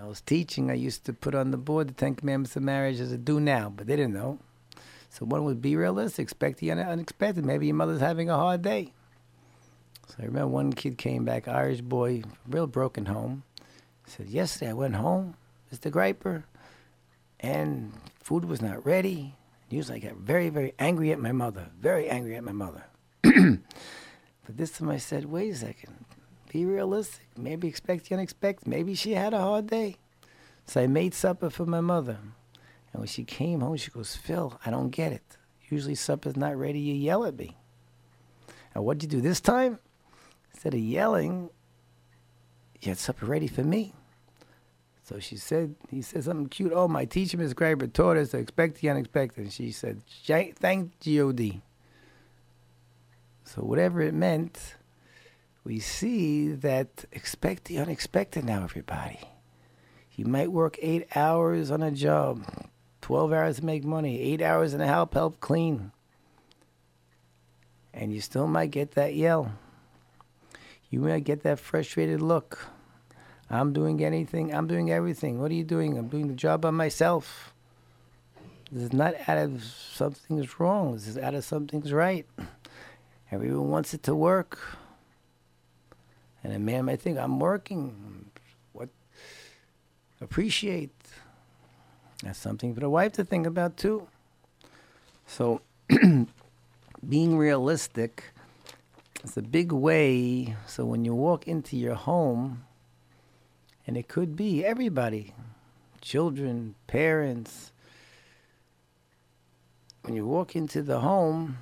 I 0.00 0.06
was 0.06 0.20
teaching, 0.20 0.70
I 0.70 0.74
used 0.74 1.04
to 1.04 1.12
put 1.12 1.34
on 1.34 1.50
the 1.50 1.58
board 1.58 1.88
the 1.88 1.94
Ten 1.94 2.14
Commandments 2.14 2.56
of 2.56 2.62
Marriage 2.62 3.00
as 3.00 3.12
a 3.12 3.18
do 3.18 3.38
now, 3.38 3.72
but 3.74 3.86
they 3.86 3.96
didn't 3.96 4.14
know. 4.14 4.38
So 5.10 5.26
one 5.26 5.44
would 5.44 5.60
be 5.60 5.76
realistic, 5.76 6.22
expect 6.22 6.60
the 6.60 6.70
unexpected. 6.70 7.44
Maybe 7.44 7.66
your 7.66 7.74
mother's 7.74 8.00
having 8.00 8.30
a 8.30 8.36
hard 8.36 8.62
day. 8.62 8.92
So 10.08 10.14
I 10.20 10.26
remember 10.26 10.48
one 10.48 10.72
kid 10.72 10.98
came 10.98 11.24
back, 11.24 11.48
Irish 11.48 11.80
boy, 11.80 12.22
real 12.48 12.66
broken 12.66 13.06
home. 13.06 13.42
He 14.04 14.12
said, 14.12 14.28
Yesterday 14.28 14.70
I 14.70 14.74
went 14.74 14.94
home, 14.94 15.34
Mr. 15.74 15.90
Greiper, 15.90 16.44
and 17.40 17.92
food 18.22 18.44
was 18.44 18.62
not 18.62 18.86
ready. 18.86 19.34
He 19.68 19.76
was 19.76 19.90
like 19.90 20.04
very, 20.16 20.48
very 20.48 20.74
angry 20.78 21.12
at 21.12 21.18
my 21.18 21.32
mother, 21.32 21.68
very 21.78 22.08
angry 22.08 22.36
at 22.36 22.44
my 22.44 22.52
mother. 22.52 22.84
but 23.22 23.60
this 24.48 24.72
time 24.72 24.90
I 24.90 24.98
said, 24.98 25.24
wait 25.26 25.52
a 25.52 25.56
second, 25.56 26.04
be 26.52 26.64
realistic. 26.64 27.26
Maybe 27.36 27.68
expect 27.68 28.08
the 28.08 28.14
unexpected. 28.14 28.68
Maybe 28.68 28.94
she 28.94 29.12
had 29.12 29.34
a 29.34 29.40
hard 29.40 29.68
day. 29.68 29.96
So 30.66 30.80
I 30.80 30.86
made 30.86 31.14
supper 31.14 31.50
for 31.50 31.66
my 31.66 31.80
mother. 31.80 32.18
And 32.92 33.00
when 33.00 33.08
she 33.08 33.24
came 33.24 33.60
home, 33.60 33.76
she 33.76 33.90
goes, 33.90 34.16
Phil, 34.16 34.58
I 34.64 34.70
don't 34.70 34.90
get 34.90 35.12
it. 35.12 35.36
Usually 35.68 35.94
supper's 35.94 36.36
not 36.36 36.56
ready, 36.56 36.80
you 36.80 36.94
yell 36.94 37.24
at 37.24 37.36
me. 37.36 37.56
And 38.74 38.84
what'd 38.84 39.02
you 39.02 39.08
do 39.08 39.20
this 39.20 39.40
time? 39.40 39.78
Instead 40.52 40.74
of 40.74 40.80
yelling, 40.80 41.50
you 42.80 42.88
had 42.88 42.98
supper 42.98 43.26
ready 43.26 43.46
for 43.46 43.62
me. 43.62 43.94
So 45.04 45.18
she 45.18 45.36
said, 45.36 45.74
he 45.88 46.02
said 46.02 46.24
something 46.24 46.48
cute. 46.48 46.72
Oh, 46.74 46.86
my 46.86 47.04
teacher, 47.04 47.36
Miss 47.36 47.54
Graber, 47.54 47.92
taught 47.92 48.16
us 48.16 48.30
to 48.30 48.38
expect 48.38 48.80
the 48.80 48.90
unexpected. 48.90 49.42
And 49.42 49.52
she 49.52 49.72
said, 49.72 50.02
thank 50.56 50.98
G-O-D. 51.00 51.60
So 53.44 53.62
whatever 53.62 54.00
it 54.00 54.14
meant, 54.14 54.76
we 55.64 55.80
see 55.80 56.52
that 56.52 57.04
expect 57.10 57.64
the 57.64 57.78
unexpected 57.78 58.44
now, 58.44 58.62
everybody. 58.62 59.18
You 60.14 60.26
might 60.26 60.52
work 60.52 60.78
eight 60.80 61.08
hours 61.16 61.70
on 61.70 61.82
a 61.82 61.90
job. 61.90 62.44
12 63.10 63.32
hours 63.32 63.56
to 63.56 63.64
make 63.64 63.82
money, 63.82 64.20
8 64.20 64.40
hours 64.40 64.72
and 64.72 64.80
the 64.80 64.86
help, 64.86 65.14
help 65.14 65.40
clean. 65.40 65.90
And 67.92 68.14
you 68.14 68.20
still 68.20 68.46
might 68.46 68.70
get 68.70 68.92
that 68.92 69.16
yell. 69.16 69.50
You 70.90 71.00
might 71.00 71.24
get 71.24 71.42
that 71.42 71.58
frustrated 71.58 72.22
look. 72.22 72.68
I'm 73.50 73.72
doing 73.72 74.04
anything, 74.04 74.54
I'm 74.54 74.68
doing 74.68 74.92
everything. 74.92 75.40
What 75.40 75.50
are 75.50 75.54
you 75.54 75.64
doing? 75.64 75.98
I'm 75.98 76.06
doing 76.06 76.28
the 76.28 76.34
job 76.34 76.60
by 76.60 76.70
myself. 76.70 77.52
This 78.70 78.84
is 78.84 78.92
not 78.92 79.14
out 79.26 79.38
of 79.38 79.64
something's 79.64 80.60
wrong. 80.60 80.92
This 80.92 81.08
is 81.08 81.18
out 81.18 81.34
of 81.34 81.44
something's 81.44 81.92
right. 81.92 82.28
Everyone 83.32 83.70
wants 83.70 83.92
it 83.92 84.04
to 84.04 84.14
work. 84.14 84.60
And 86.44 86.52
a 86.52 86.60
man 86.60 86.84
might 86.84 87.00
think, 87.00 87.18
I'm 87.18 87.40
working. 87.40 88.30
What? 88.72 88.88
Appreciate. 90.20 90.94
That's 92.22 92.38
something 92.38 92.74
for 92.74 92.80
the 92.80 92.90
wife 92.90 93.12
to 93.12 93.24
think 93.24 93.46
about 93.46 93.76
too. 93.76 94.06
So, 95.26 95.60
being 97.08 97.38
realistic 97.38 98.32
is 99.24 99.36
a 99.36 99.42
big 99.42 99.72
way. 99.72 100.56
So, 100.66 100.84
when 100.84 101.04
you 101.04 101.14
walk 101.14 101.48
into 101.48 101.76
your 101.76 101.94
home, 101.94 102.64
and 103.86 103.96
it 103.96 104.08
could 104.08 104.36
be 104.36 104.64
everybody 104.64 105.34
children, 106.00 106.74
parents 106.86 107.72
when 110.02 110.16
you 110.16 110.26
walk 110.26 110.56
into 110.56 110.82
the 110.82 111.00
home, 111.00 111.58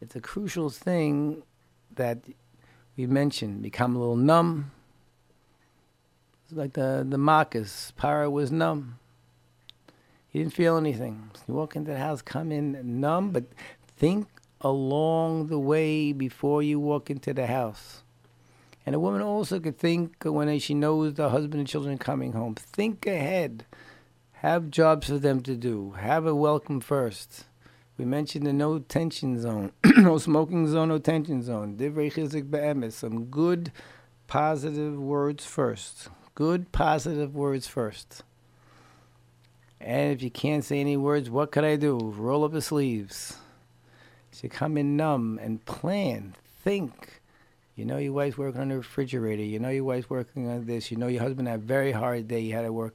it's 0.00 0.14
a 0.14 0.20
crucial 0.20 0.70
thing 0.70 1.42
that 1.94 2.18
we 2.96 3.06
mentioned 3.06 3.62
become 3.62 3.96
a 3.96 3.98
little 3.98 4.16
numb. 4.16 4.70
It's 6.44 6.56
like 6.56 6.74
the, 6.74 7.04
the 7.08 7.18
Marcus, 7.18 7.92
Para 7.96 8.30
was 8.30 8.52
numb. 8.52 8.99
He 10.30 10.38
didn't 10.38 10.54
feel 10.54 10.76
anything. 10.76 11.30
You 11.48 11.54
walk 11.54 11.74
into 11.74 11.90
the 11.90 11.98
house, 11.98 12.22
come 12.22 12.52
in 12.52 13.00
numb, 13.00 13.30
but 13.30 13.44
think 13.96 14.28
along 14.60 15.48
the 15.48 15.58
way 15.58 16.12
before 16.12 16.62
you 16.62 16.78
walk 16.78 17.10
into 17.10 17.34
the 17.34 17.46
house. 17.46 18.04
And 18.86 18.94
a 18.94 19.00
woman 19.00 19.22
also 19.22 19.58
could 19.58 19.76
think 19.76 20.22
when 20.24 20.56
she 20.60 20.74
knows 20.74 21.14
the 21.14 21.30
husband 21.30 21.54
and 21.54 21.68
children 21.68 21.98
coming 21.98 22.32
home. 22.32 22.54
Think 22.54 23.06
ahead. 23.06 23.66
Have 24.34 24.70
jobs 24.70 25.08
for 25.08 25.18
them 25.18 25.42
to 25.42 25.56
do. 25.56 25.92
Have 25.98 26.26
a 26.26 26.34
welcome 26.34 26.80
first. 26.80 27.44
We 27.98 28.04
mentioned 28.04 28.46
the 28.46 28.52
no 28.52 28.78
tension 28.78 29.38
zone, 29.38 29.72
no 29.98 30.16
smoking 30.16 30.66
zone, 30.68 30.88
no 30.88 30.98
tension 30.98 31.42
zone. 31.42 31.76
Divrei 31.76 32.10
chizik 32.10 32.50
be'emes. 32.50 32.94
Some 32.94 33.26
good, 33.26 33.72
positive 34.28 34.98
words 34.98 35.44
first. 35.44 36.08
Good, 36.34 36.72
positive 36.72 37.34
words 37.34 37.66
first. 37.66 38.22
And 39.80 40.12
if 40.12 40.22
you 40.22 40.30
can't 40.30 40.64
say 40.64 40.80
any 40.80 40.96
words, 40.96 41.30
what 41.30 41.52
could 41.52 41.64
I 41.64 41.76
do? 41.76 41.98
Roll 41.98 42.44
up 42.44 42.52
the 42.52 42.60
sleeves. 42.60 43.36
So 44.30 44.48
come 44.48 44.76
in 44.76 44.96
numb 44.96 45.38
and 45.42 45.64
plan, 45.64 46.36
think. 46.62 47.20
You 47.76 47.86
know 47.86 47.96
your 47.96 48.12
wife's 48.12 48.36
working 48.36 48.60
on 48.60 48.68
the 48.68 48.76
refrigerator. 48.76 49.42
You 49.42 49.58
know 49.58 49.70
your 49.70 49.84
wife's 49.84 50.10
working 50.10 50.48
on 50.48 50.66
this. 50.66 50.90
You 50.90 50.98
know 50.98 51.06
your 51.06 51.22
husband 51.22 51.48
had 51.48 51.60
a 51.60 51.62
very 51.62 51.92
hard 51.92 52.28
day. 52.28 52.42
He 52.42 52.50
had 52.50 52.62
to 52.62 52.72
work 52.72 52.94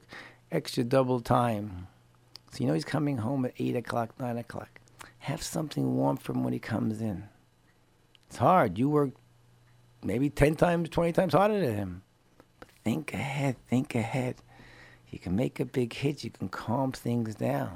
extra 0.52 0.84
double 0.84 1.20
time. 1.20 1.88
So 2.52 2.60
you 2.60 2.68
know 2.68 2.74
he's 2.74 2.84
coming 2.84 3.18
home 3.18 3.44
at 3.44 3.54
8 3.58 3.76
o'clock, 3.76 4.18
9 4.20 4.38
o'clock. 4.38 4.80
Have 5.18 5.42
something 5.42 5.96
warm 5.96 6.16
for 6.16 6.32
him 6.32 6.44
when 6.44 6.52
he 6.52 6.60
comes 6.60 7.00
in. 7.00 7.24
It's 8.28 8.36
hard. 8.36 8.78
You 8.78 8.88
work 8.88 9.10
maybe 10.04 10.30
10 10.30 10.54
times, 10.54 10.88
20 10.88 11.12
times 11.12 11.32
harder 11.32 11.60
than 11.60 11.74
him. 11.74 12.02
But 12.60 12.68
think 12.84 13.12
ahead, 13.12 13.56
think 13.68 13.94
ahead. 13.94 14.36
You 15.16 15.20
can 15.20 15.34
make 15.34 15.60
a 15.60 15.64
big 15.64 15.94
hit. 15.94 16.24
You 16.24 16.30
can 16.30 16.50
calm 16.50 16.92
things 16.92 17.36
down. 17.36 17.74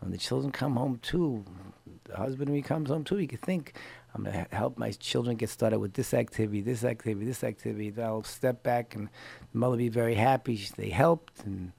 When 0.00 0.12
the 0.12 0.16
children 0.16 0.50
come 0.50 0.76
home 0.76 0.98
too, 1.02 1.44
the 2.04 2.16
husband 2.16 2.48
when 2.48 2.56
he 2.56 2.62
comes 2.62 2.88
home 2.88 3.04
too, 3.04 3.16
he 3.16 3.26
can 3.26 3.36
think, 3.36 3.74
I'm 4.14 4.24
going 4.24 4.32
to 4.32 4.56
help 4.56 4.78
my 4.78 4.92
children 4.92 5.36
get 5.36 5.50
started 5.50 5.80
with 5.80 5.92
this 5.92 6.14
activity, 6.14 6.62
this 6.62 6.84
activity, 6.84 7.26
this 7.26 7.44
activity. 7.44 7.90
They'll 7.90 8.22
step 8.22 8.62
back 8.62 8.94
and 8.94 9.10
the 9.52 9.58
mother 9.58 9.72
will 9.72 9.76
be 9.76 9.90
very 9.90 10.14
happy. 10.14 10.56
They 10.74 10.88
helped 10.88 11.44
and 11.44 11.72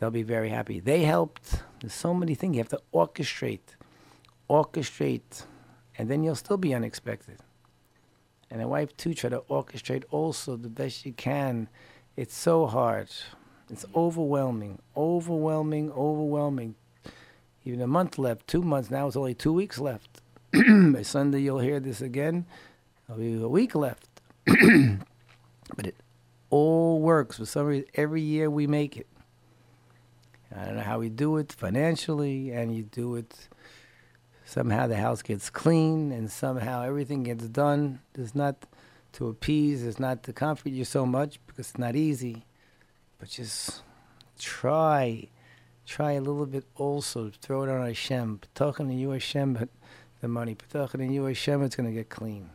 they'll 0.00 0.10
be 0.10 0.22
very 0.22 0.48
happy. 0.48 0.80
They 0.80 1.02
helped. 1.02 1.64
There's 1.82 1.92
so 1.92 2.14
many 2.14 2.34
things. 2.34 2.56
You 2.56 2.60
have 2.60 2.70
to 2.70 2.80
orchestrate, 2.94 3.76
orchestrate, 4.48 5.44
and 5.98 6.10
then 6.10 6.22
you'll 6.22 6.34
still 6.34 6.56
be 6.56 6.72
unexpected. 6.72 7.40
And 8.50 8.62
a 8.62 8.68
wife 8.68 8.96
too, 8.96 9.12
try 9.12 9.28
to 9.28 9.40
orchestrate 9.50 10.04
also 10.10 10.56
the 10.56 10.70
best 10.70 11.04
you 11.04 11.12
can 11.12 11.68
it's 12.16 12.34
so 12.34 12.66
hard. 12.66 13.08
It's 13.70 13.84
overwhelming, 13.94 14.80
overwhelming, 14.96 15.90
overwhelming. 15.92 16.74
even 17.64 17.80
a 17.80 17.86
month 17.86 18.18
left, 18.18 18.46
two 18.46 18.62
months. 18.62 18.90
Now 18.90 19.06
it's 19.06 19.16
only 19.16 19.34
two 19.34 19.52
weeks 19.52 19.78
left. 19.78 20.20
By 20.52 21.02
Sunday, 21.02 21.40
you'll 21.40 21.58
hear 21.58 21.80
this 21.80 22.00
again. 22.00 22.46
There'll 23.06 23.20
be 23.22 23.42
a 23.42 23.48
week 23.48 23.74
left. 23.74 24.08
but 24.46 25.86
it 25.86 25.96
all 26.50 27.00
works. 27.00 27.38
For 27.38 27.46
some 27.46 27.66
reason, 27.66 27.88
every 27.94 28.22
year 28.22 28.50
we 28.50 28.66
make 28.66 28.96
it. 28.96 29.08
I 30.56 30.66
don't 30.66 30.76
know 30.76 30.82
how 30.82 31.00
we 31.00 31.08
do 31.08 31.36
it 31.38 31.52
financially, 31.52 32.52
and 32.52 32.74
you 32.74 32.84
do 32.84 33.16
it 33.16 33.48
somehow 34.44 34.86
the 34.86 34.96
house 34.96 35.22
gets 35.22 35.50
clean, 35.50 36.12
and 36.12 36.30
somehow 36.30 36.82
everything 36.82 37.24
gets 37.24 37.48
done. 37.48 38.00
It's 38.14 38.36
not 38.36 38.66
to 39.14 39.28
appease, 39.28 39.84
it's 39.84 39.98
not 39.98 40.22
to 40.24 40.32
comfort 40.32 40.70
you 40.70 40.84
so 40.84 41.06
much 41.06 41.38
because 41.46 41.70
it's 41.70 41.78
not 41.78 41.96
easy, 41.96 42.44
but 43.18 43.28
just 43.28 43.82
try, 44.38 45.28
try 45.86 46.12
a 46.12 46.20
little 46.20 46.46
bit 46.46 46.64
also. 46.76 47.30
Throw 47.40 47.62
it 47.62 47.70
on 47.70 47.86
Hashem. 47.86 48.40
Talking 48.54 48.88
to 48.88 48.94
you, 48.94 49.10
Hashem, 49.10 49.54
but 49.54 49.68
the 50.20 50.28
money. 50.28 50.56
Talking 50.68 51.06
to 51.06 51.12
you, 51.12 51.24
Hashem, 51.24 51.62
it's 51.62 51.76
to 51.76 51.82
get 51.90 52.08
clean. 52.08 52.50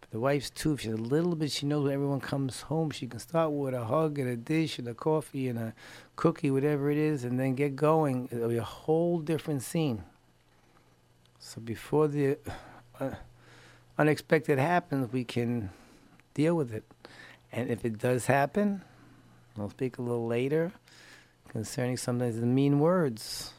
But 0.00 0.10
the 0.10 0.20
wife's 0.20 0.50
too, 0.50 0.74
if 0.74 0.80
she's 0.80 0.92
a 0.92 0.96
little 0.96 1.36
bit, 1.36 1.52
she 1.52 1.66
knows 1.66 1.84
when 1.84 1.92
everyone 1.92 2.20
comes 2.20 2.62
home, 2.62 2.90
she 2.90 3.06
can 3.06 3.20
start 3.20 3.52
with 3.52 3.74
a 3.74 3.84
hug 3.84 4.18
and 4.18 4.28
a 4.28 4.36
dish 4.36 4.78
and 4.78 4.88
a 4.88 4.94
coffee 4.94 5.48
and 5.48 5.58
a 5.58 5.74
cookie, 6.16 6.50
whatever 6.50 6.90
it 6.90 6.98
is, 6.98 7.24
and 7.24 7.38
then 7.38 7.54
get 7.54 7.76
going. 7.76 8.28
It'll 8.32 8.48
be 8.48 8.56
a 8.56 8.62
whole 8.62 9.20
different 9.20 9.62
scene. 9.62 10.02
So 11.38 11.60
before 11.60 12.08
the 12.08 12.38
uh, 12.98 13.10
unexpected 14.00 14.58
happens, 14.58 15.12
we 15.12 15.24
can 15.24 15.68
deal 16.32 16.54
with 16.54 16.72
it. 16.72 16.84
And 17.52 17.68
if 17.68 17.84
it 17.84 17.98
does 17.98 18.24
happen, 18.24 18.80
I'll 19.58 19.68
speak 19.68 19.98
a 19.98 20.02
little 20.02 20.26
later 20.26 20.72
concerning 21.50 21.98
sometimes 21.98 22.40
the 22.40 22.46
mean 22.46 22.80
words. 22.80 23.52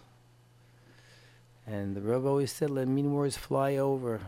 And 1.67 1.95
the 1.95 2.01
Rebbe 2.01 2.27
always 2.27 2.51
said, 2.51 2.71
let 2.71 2.87
mean 2.87 3.13
words 3.13 3.37
fly 3.37 3.75
over. 3.75 4.19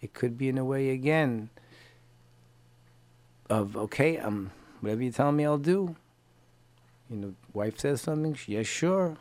It 0.00 0.14
could 0.14 0.38
be 0.38 0.48
in 0.48 0.56
a 0.56 0.64
way 0.64 0.88
again 0.88 1.50
of, 3.50 3.76
okay, 3.76 4.16
um, 4.16 4.52
whatever 4.80 5.02
you 5.02 5.12
tell 5.12 5.32
me, 5.32 5.44
I'll 5.44 5.58
do. 5.58 5.96
You 7.10 7.16
know, 7.16 7.34
wife 7.52 7.78
says 7.80 8.00
something, 8.00 8.38
yes, 8.46 8.66
sure, 8.66 9.18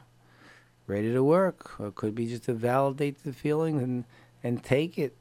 ready 0.87 1.11
to 1.11 1.25
work. 1.25 1.77
Or 1.77 1.87
it 1.87 1.95
could 1.95 2.15
be 2.15 2.27
just 2.27 2.45
to 2.45 2.53
validate 2.53 3.25
the 3.25 3.33
feeling 3.33 3.81
and, 3.81 4.05
and 4.41 4.63
take 4.63 4.97
it. 4.97 5.17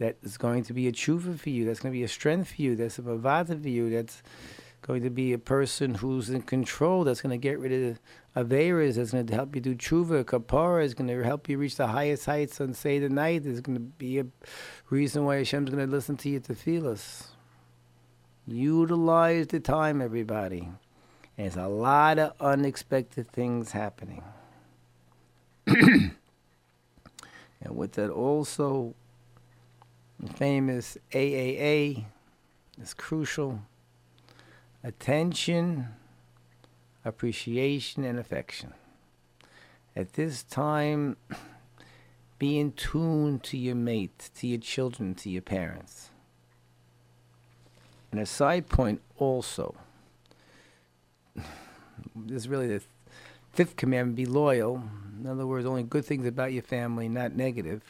That 0.00 0.16
is 0.22 0.38
going 0.38 0.64
to 0.64 0.72
be 0.72 0.88
a 0.88 0.92
tshuva 0.92 1.38
for 1.38 1.50
you. 1.50 1.66
That's 1.66 1.78
going 1.78 1.92
to 1.92 1.98
be 1.98 2.04
a 2.04 2.08
strength 2.08 2.54
for 2.54 2.62
you. 2.62 2.74
That's 2.74 2.98
a 2.98 3.02
bavata 3.02 3.60
for 3.60 3.68
you. 3.68 3.90
That's 3.90 4.22
going 4.80 5.02
to 5.02 5.10
be 5.10 5.34
a 5.34 5.38
person 5.38 5.96
who's 5.96 6.30
in 6.30 6.40
control. 6.40 7.04
That's 7.04 7.20
going 7.20 7.38
to 7.38 7.42
get 7.42 7.58
rid 7.58 7.70
of 7.70 8.00
Averas. 8.34 8.94
That's 8.94 9.12
going 9.12 9.26
to 9.26 9.34
help 9.34 9.54
you 9.54 9.60
do 9.60 9.74
tshuva. 9.74 10.24
Kapara 10.24 10.84
is 10.84 10.94
going 10.94 11.08
to 11.08 11.22
help 11.22 11.50
you 11.50 11.58
reach 11.58 11.76
the 11.76 11.88
highest 11.88 12.24
heights 12.24 12.62
on 12.62 12.72
Seder 12.72 13.10
night. 13.10 13.44
There's 13.44 13.60
going 13.60 13.76
to 13.76 13.80
be 13.80 14.20
a 14.20 14.26
reason 14.88 15.26
why 15.26 15.36
Hashem's 15.36 15.68
going 15.68 15.84
to 15.84 15.92
listen 15.92 16.16
to 16.16 16.30
you 16.30 16.40
tefillos. 16.40 17.26
Utilize 18.46 19.48
the 19.48 19.60
time, 19.60 20.00
everybody. 20.00 20.70
There's 21.36 21.56
a 21.56 21.68
lot 21.68 22.18
of 22.18 22.32
unexpected 22.40 23.30
things 23.30 23.72
happening. 23.72 24.24
and 25.66 26.12
with 27.68 27.92
that, 27.92 28.08
also, 28.08 28.94
the 30.20 30.32
famous 30.34 30.98
AAA 31.12 32.04
is 32.80 32.94
crucial. 32.94 33.60
Attention, 34.84 35.88
appreciation, 37.04 38.04
and 38.04 38.18
affection. 38.18 38.74
At 39.96 40.14
this 40.14 40.42
time, 40.42 41.16
be 42.38 42.58
in 42.58 42.72
tune 42.72 43.38
to 43.40 43.56
your 43.56 43.74
mate, 43.74 44.30
to 44.36 44.46
your 44.46 44.60
children, 44.60 45.14
to 45.16 45.30
your 45.30 45.42
parents. 45.42 46.10
And 48.10 48.20
a 48.20 48.26
side 48.26 48.68
point 48.68 49.00
also, 49.16 49.74
this 51.36 52.42
is 52.42 52.48
really 52.48 52.66
the 52.66 52.82
fifth 53.52 53.76
commandment 53.76 54.16
be 54.16 54.26
loyal. 54.26 54.82
In 55.18 55.26
other 55.26 55.46
words, 55.46 55.66
only 55.66 55.82
good 55.82 56.04
things 56.04 56.26
about 56.26 56.52
your 56.52 56.62
family, 56.62 57.08
not 57.08 57.34
negative. 57.34 57.82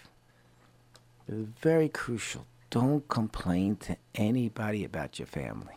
It's 1.30 1.48
very 1.60 1.88
crucial. 1.88 2.44
Don't 2.70 3.06
complain 3.08 3.76
to 3.76 3.96
anybody 4.16 4.84
about 4.84 5.18
your 5.18 5.26
family 5.26 5.74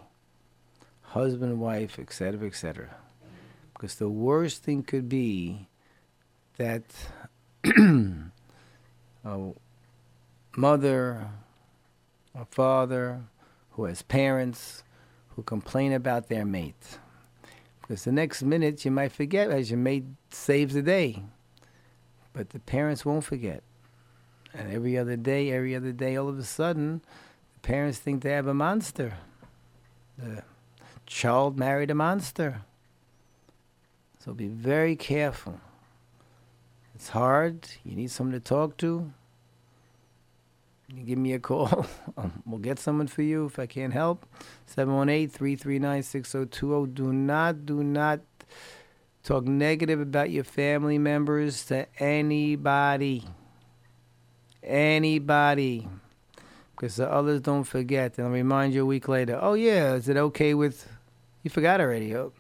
husband, 1.14 1.60
wife, 1.60 2.00
etc., 2.00 2.48
etc. 2.48 2.90
Because 3.74 3.96
the 3.96 4.10
worst 4.10 4.64
thing 4.64 4.82
could 4.82 5.08
be 5.08 5.68
that 6.58 6.84
a 9.24 9.52
mother, 10.58 11.28
a 12.34 12.46
father 12.46 13.22
who 13.72 13.86
has 13.86 14.02
parents 14.02 14.84
who 15.36 15.44
complain 15.44 15.94
about 15.94 16.30
their 16.30 16.46
mate. 16.46 16.98
Because 17.82 18.06
the 18.06 18.12
next 18.12 18.42
minute 18.42 18.84
you 18.84 18.90
might 18.90 19.12
forget 19.12 19.52
as 19.52 19.70
your 19.70 19.80
mate 19.80 20.06
saves 20.32 20.74
the 20.74 20.82
day. 20.82 21.22
But 22.34 22.50
the 22.50 22.60
parents 22.60 23.06
won't 23.06 23.24
forget. 23.24 23.62
And 24.54 24.72
every 24.72 24.98
other 24.98 25.16
day, 25.16 25.52
every 25.52 25.76
other 25.76 25.92
day, 25.92 26.16
all 26.16 26.30
of 26.30 26.38
a 26.38 26.44
sudden, 26.44 27.02
the 27.54 27.60
parents 27.62 27.98
think 27.98 28.22
they 28.22 28.32
have 28.32 28.48
a 28.48 28.54
monster. 28.54 29.16
The 30.18 30.44
child 31.06 31.58
married 31.58 31.90
a 31.90 31.96
monster. 31.96 32.62
So 34.20 34.34
be 34.34 34.48
very 34.48 34.96
careful. 34.96 35.60
It's 36.96 37.10
hard. 37.10 37.68
You 37.84 37.96
need 37.96 38.12
someone 38.12 38.34
to 38.34 38.40
talk 38.40 38.78
to. 38.78 39.12
You 40.88 41.04
give 41.04 41.18
me 41.18 41.34
a 41.34 41.40
call. 41.40 41.86
Um, 42.16 42.44
we'll 42.46 42.60
get 42.60 42.78
someone 42.78 43.08
for 43.08 43.24
you 43.24 43.48
if 43.48 43.58
I 43.58 43.66
can't 43.66 43.92
help. 43.92 44.28
718 44.68 45.30
339 45.30 46.04
6020. 46.04 46.92
Do 46.94 47.12
not, 47.12 47.66
do 47.66 47.84
not 47.84 48.20
talk 49.24 49.46
negative 49.46 50.00
about 50.00 50.30
your 50.30 50.44
family 50.44 51.00
members 51.00 51.66
to 51.66 51.88
anybody. 51.98 53.26
Anybody. 54.64 55.88
Because 56.76 56.96
the 56.96 57.12
others 57.12 57.42
don't 57.42 57.64
forget. 57.64 58.16
They'll 58.16 58.30
remind 58.30 58.74
you 58.74 58.84
a 58.84 58.86
week 58.86 59.08
later, 59.08 59.40
oh, 59.42 59.54
yeah, 59.54 59.94
is 59.94 60.10
it 60.10 60.18
okay 60.18 60.54
with. 60.54 60.90
You 61.44 61.50
forgot 61.50 61.82
already. 61.82 62.16
Oh, 62.16 62.32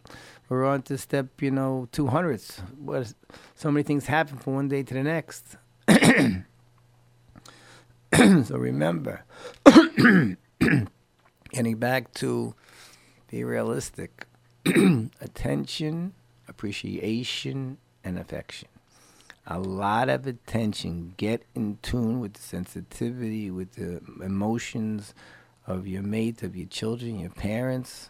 we're 0.49 0.65
on 0.65 0.81
to 0.83 0.97
step, 0.97 1.41
you 1.41 1.51
know, 1.51 1.87
200s. 1.91 2.59
What, 2.77 3.13
so 3.55 3.71
many 3.71 3.83
things 3.83 4.05
happen 4.05 4.37
from 4.37 4.55
one 4.55 4.67
day 4.67 4.83
to 4.83 4.93
the 4.93 5.03
next. 5.03 5.57
so 8.47 8.57
remember, 8.57 9.23
getting 11.51 11.77
back 11.77 12.13
to 12.15 12.55
be 13.29 13.43
realistic, 13.43 14.25
attention, 14.65 16.13
appreciation, 16.47 17.77
and 18.03 18.19
affection. 18.19 18.69
A 19.45 19.59
lot 19.59 20.09
of 20.09 20.25
attention. 20.25 21.13
Get 21.17 21.43
in 21.53 21.77
tune 21.81 22.19
with 22.19 22.33
the 22.33 22.41
sensitivity, 22.41 23.51
with 23.51 23.73
the 23.73 24.01
emotions 24.23 25.13
of 25.67 25.85
your 25.85 26.01
mates, 26.01 26.43
of 26.43 26.55
your 26.55 26.67
children, 26.67 27.19
your 27.19 27.29
parents, 27.29 28.09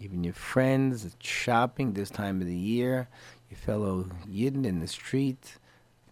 even 0.00 0.24
your 0.24 0.34
friends, 0.34 1.16
shopping 1.20 1.92
this 1.92 2.10
time 2.10 2.40
of 2.40 2.46
the 2.46 2.56
year, 2.56 3.08
your 3.50 3.58
fellow 3.58 4.06
Yidden 4.28 4.66
in 4.66 4.80
the 4.80 4.88
street. 4.88 5.58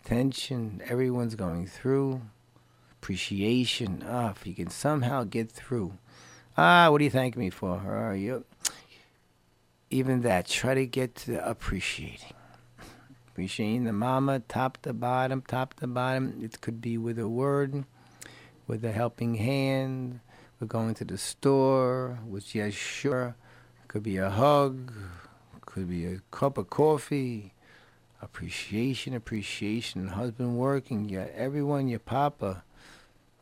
Attention, 0.05 0.81
everyone's 0.87 1.35
going 1.35 1.67
through 1.67 2.23
appreciation. 2.93 4.05
Ah, 4.09 4.31
if 4.31 4.47
you 4.47 4.55
can 4.55 4.71
somehow 4.71 5.25
get 5.25 5.51
through. 5.51 5.93
Ah, 6.57 6.89
what 6.91 6.99
do 6.99 7.05
you 7.05 7.11
thank 7.11 7.37
me 7.37 7.51
for? 7.51 7.83
Or 7.85 7.97
are 7.97 8.17
you? 8.17 8.45
Even 9.91 10.23
that, 10.23 10.47
try 10.47 10.75
to 10.75 10.87
get 10.87 11.15
to 11.17 11.47
appreciating. 11.47 12.33
Appreciating 13.35 13.83
the 13.83 13.93
mama, 13.93 14.39
top 14.47 14.79
to 14.83 14.93
bottom, 14.93 15.43
top 15.43 15.75
to 15.81 15.89
bottom. 15.89 16.39
It 16.41 16.61
could 16.61 16.81
be 16.81 16.97
with 16.97 17.19
a 17.19 17.29
word, 17.29 17.85
with 18.69 18.85
a 18.85 18.93
helping 18.93 19.35
hand. 19.35 20.21
We're 20.61 20.69
going 20.69 20.95
to 20.95 21.05
the 21.05 21.19
store, 21.19 22.21
with 22.25 22.55
yes, 22.55 22.75
sure. 22.75 23.35
Could 23.89 24.05
be 24.05 24.19
a 24.19 24.31
hug, 24.31 24.93
could 25.67 25.91
be 25.91 26.07
a 26.07 26.21
cup 26.31 26.59
of 26.59 26.71
coffee. 26.71 27.55
Appreciation, 28.23 29.15
appreciation. 29.15 30.07
Husband 30.07 30.57
working, 30.57 31.09
yeah, 31.09 31.27
everyone, 31.35 31.89
your 31.89 31.99
papa 31.99 32.63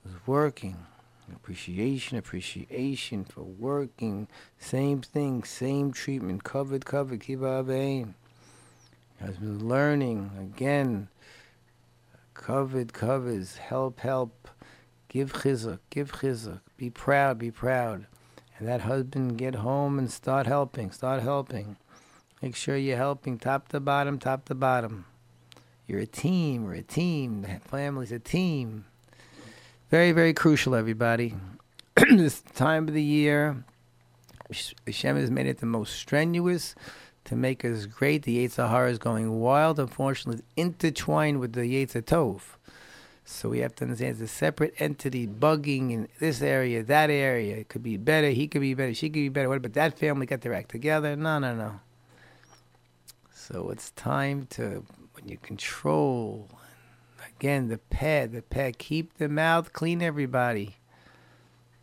was 0.06 0.14
working. 0.24 0.86
Appreciation, 1.30 2.16
appreciation 2.16 3.24
for 3.24 3.42
working. 3.42 4.26
Same 4.58 5.02
thing, 5.02 5.44
same 5.44 5.92
treatment. 5.92 6.44
Covered, 6.44 6.86
covered, 6.86 7.20
keep 7.20 7.42
our 7.42 7.62
vein. 7.62 8.14
Eh? 8.18 8.21
Husband 9.24 9.62
learning 9.62 10.32
again. 10.40 11.08
Covered, 12.34 12.92
covers. 12.92 13.56
Help, 13.56 14.00
help. 14.00 14.48
Give 15.08 15.32
chizuk, 15.32 15.78
give 15.90 16.10
chizuk. 16.12 16.60
Be 16.76 16.90
proud, 16.90 17.38
be 17.38 17.50
proud. 17.50 18.06
And 18.58 18.66
that 18.66 18.80
husband 18.80 19.38
get 19.38 19.56
home 19.56 19.98
and 19.98 20.10
start 20.10 20.46
helping, 20.46 20.90
start 20.90 21.22
helping. 21.22 21.76
Make 22.40 22.56
sure 22.56 22.76
you're 22.76 22.96
helping 22.96 23.38
top 23.38 23.68
to 23.68 23.78
bottom, 23.78 24.18
top 24.18 24.46
to 24.46 24.54
bottom. 24.54 25.04
You're 25.86 26.00
a 26.00 26.06
team. 26.06 26.64
We're 26.64 26.74
a 26.74 26.82
team. 26.82 27.42
The 27.42 27.60
family's 27.68 28.10
a 28.10 28.18
team. 28.18 28.86
Very, 29.90 30.10
very 30.10 30.32
crucial, 30.32 30.74
everybody. 30.74 31.34
this 32.10 32.40
time 32.40 32.88
of 32.88 32.94
the 32.94 33.02
year, 33.02 33.64
Hashem 34.86 35.16
has 35.16 35.30
made 35.30 35.46
it 35.46 35.58
the 35.58 35.66
most 35.66 35.94
strenuous 35.94 36.74
to 37.32 37.38
make 37.38 37.64
us 37.64 37.86
great. 37.86 38.24
The 38.24 38.46
Yetzer 38.46 38.68
Hara 38.68 38.90
is 38.90 38.98
going 38.98 39.40
wild. 39.40 39.80
Unfortunately, 39.80 40.44
intertwined 40.54 41.40
with 41.40 41.54
the 41.54 41.62
Yetzer 41.62 42.02
Tov. 42.02 42.42
So 43.24 43.48
we 43.48 43.60
have 43.60 43.74
to 43.76 43.84
understand 43.84 44.20
it's 44.20 44.20
a 44.20 44.28
separate 44.28 44.74
entity 44.78 45.26
bugging 45.26 45.92
in 45.92 46.08
this 46.20 46.42
area, 46.42 46.82
that 46.82 47.08
area. 47.08 47.56
It 47.56 47.70
could 47.70 47.82
be 47.82 47.96
better. 47.96 48.28
He 48.28 48.46
could 48.48 48.60
be 48.60 48.74
better. 48.74 48.92
She 48.92 49.08
could 49.08 49.14
be 49.14 49.30
better. 49.30 49.48
What 49.48 49.56
about 49.56 49.72
that 49.72 49.98
family 49.98 50.26
got 50.26 50.42
their 50.42 50.52
act 50.52 50.70
together? 50.70 51.16
No, 51.16 51.38
no, 51.38 51.54
no. 51.54 51.80
So 53.32 53.70
it's 53.70 53.92
time 53.92 54.46
to 54.50 54.84
when 55.14 55.26
you 55.26 55.38
control. 55.38 56.50
Again, 57.38 57.68
the 57.68 57.78
pet, 57.78 58.32
the 58.32 58.42
pet. 58.42 58.76
Keep 58.76 59.16
the 59.16 59.30
mouth 59.30 59.72
clean, 59.72 60.02
everybody. 60.02 60.76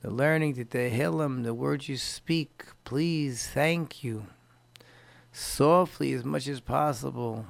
The 0.03 0.11
learning, 0.11 0.53
that 0.53 0.69
the 0.69 0.77
tehillim, 0.91 1.43
the 1.43 1.55
words 1.55 1.89
you 1.89 1.97
speak. 1.97 2.65
Please, 2.83 3.47
thank 3.47 4.03
you. 4.03 4.27
Softly 5.39 6.11
as 6.11 6.25
much 6.25 6.49
as 6.49 6.59
possible. 6.59 7.45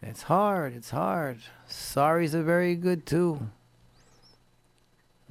It's 0.00 0.22
hard. 0.22 0.72
It's 0.72 0.88
hard. 0.88 1.40
Sorries 1.68 2.32
are 2.32 2.42
very 2.42 2.74
good 2.74 3.04
too. 3.04 3.50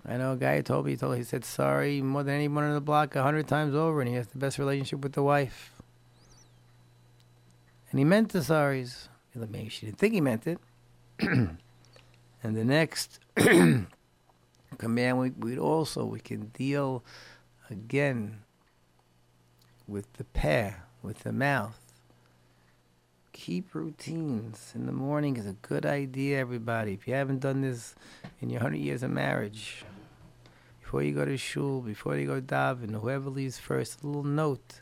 I 0.06 0.18
know 0.18 0.34
a 0.34 0.38
guy 0.38 0.62
told 0.62 0.86
me 0.86 0.92
he 0.92 0.98
told 0.98 1.18
he 1.18 1.24
said 1.24 1.44
sorry 1.44 2.04
more 2.04 2.22
than 2.22 2.36
anyone 2.36 2.66
on 2.66 2.76
the 2.76 2.82
block 2.82 3.16
a 3.16 3.24
hundred 3.24 3.48
times 3.48 3.74
over, 3.74 4.00
and 4.00 4.08
he 4.08 4.16
has 4.16 4.28
the 4.28 4.38
best 4.38 4.60
relationship 4.60 5.00
with 5.00 5.14
the 5.14 5.24
wife. 5.24 5.74
And 7.90 7.98
he 7.98 8.06
meant 8.06 8.30
the 8.30 8.40
sorries. 8.40 9.08
Maybe 9.34 9.70
she 9.70 9.88
didn't 9.88 9.98
think 9.98 10.14
he 10.14 10.22
meant 10.22 10.46
it. 10.46 10.60
and 11.20 11.58
the 12.44 12.64
next 12.64 13.20
command 14.78 15.20
we 15.20 15.32
we 15.32 15.58
also 15.58 16.06
we 16.06 16.20
can 16.20 16.50
deal 16.50 17.04
again 17.72 18.44
with 19.88 20.14
the 20.14 20.24
pair, 20.26 20.87
with 21.02 21.20
the 21.20 21.32
mouth 21.32 21.88
keep 23.38 23.76
routines 23.76 24.72
in 24.74 24.88
the 24.88 24.92
morning 24.92 25.38
is 25.38 25.46
a 25.46 25.54
good 25.54 25.86
idea, 25.86 26.40
everybody. 26.40 26.94
If 26.94 27.08
you 27.08 27.14
haven't 27.14 27.40
done 27.40 27.62
this 27.62 27.94
in 28.42 28.50
your 28.50 28.60
100 28.62 28.78
years 28.78 29.04
of 29.04 29.12
marriage, 29.12 29.86
before 30.82 31.04
you 31.04 31.14
go 31.14 31.24
to 31.24 31.38
shul, 31.38 31.82
before 31.82 32.18
you 32.18 32.26
go 32.26 32.36
to 32.36 32.42
daven, 32.42 33.00
whoever 33.00 33.30
leaves 33.30 33.60
first, 33.60 34.02
a 34.04 34.08
little 34.08 34.24
note. 34.24 34.82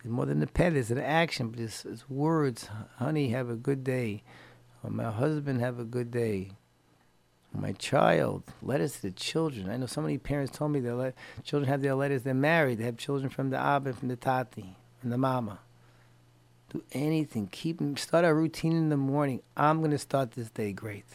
It's 0.00 0.08
more 0.08 0.26
than 0.26 0.42
a 0.42 0.48
pet, 0.48 0.74
it's 0.74 0.90
an 0.90 0.98
action, 0.98 1.50
but 1.50 1.60
it's, 1.60 1.84
it's 1.84 2.10
words. 2.10 2.68
Honey, 2.96 3.28
have 3.28 3.48
a 3.48 3.56
good 3.56 3.84
day. 3.84 4.24
Or 4.82 4.90
my 4.90 5.10
husband, 5.10 5.60
have 5.60 5.78
a 5.78 5.84
good 5.84 6.10
day. 6.10 6.50
my 7.52 7.72
child, 7.72 8.42
letters 8.62 8.94
to 8.94 9.02
the 9.02 9.10
children. 9.12 9.70
I 9.70 9.76
know 9.76 9.86
so 9.86 10.02
many 10.02 10.18
parents 10.18 10.56
told 10.58 10.72
me 10.72 10.80
their 10.80 11.14
children 11.44 11.70
have 11.70 11.82
their 11.82 11.94
letters. 11.94 12.24
They're 12.24 12.34
married. 12.34 12.78
They 12.78 12.84
have 12.84 12.96
children 12.96 13.30
from 13.30 13.50
the 13.50 13.58
Abba, 13.58 13.90
and 13.90 13.98
from 13.98 14.08
the 14.08 14.16
Tati, 14.16 14.76
from 15.00 15.10
the 15.10 15.18
Mama. 15.18 15.58
Do 16.72 16.82
anything. 16.92 17.48
Keep 17.50 17.80
start 17.98 18.24
a 18.24 18.34
routine 18.34 18.72
in 18.76 18.90
the 18.90 18.96
morning. 18.96 19.40
I'm 19.56 19.80
to 19.90 19.98
start 19.98 20.32
this 20.32 20.50
day 20.50 20.72
great. 20.72 21.06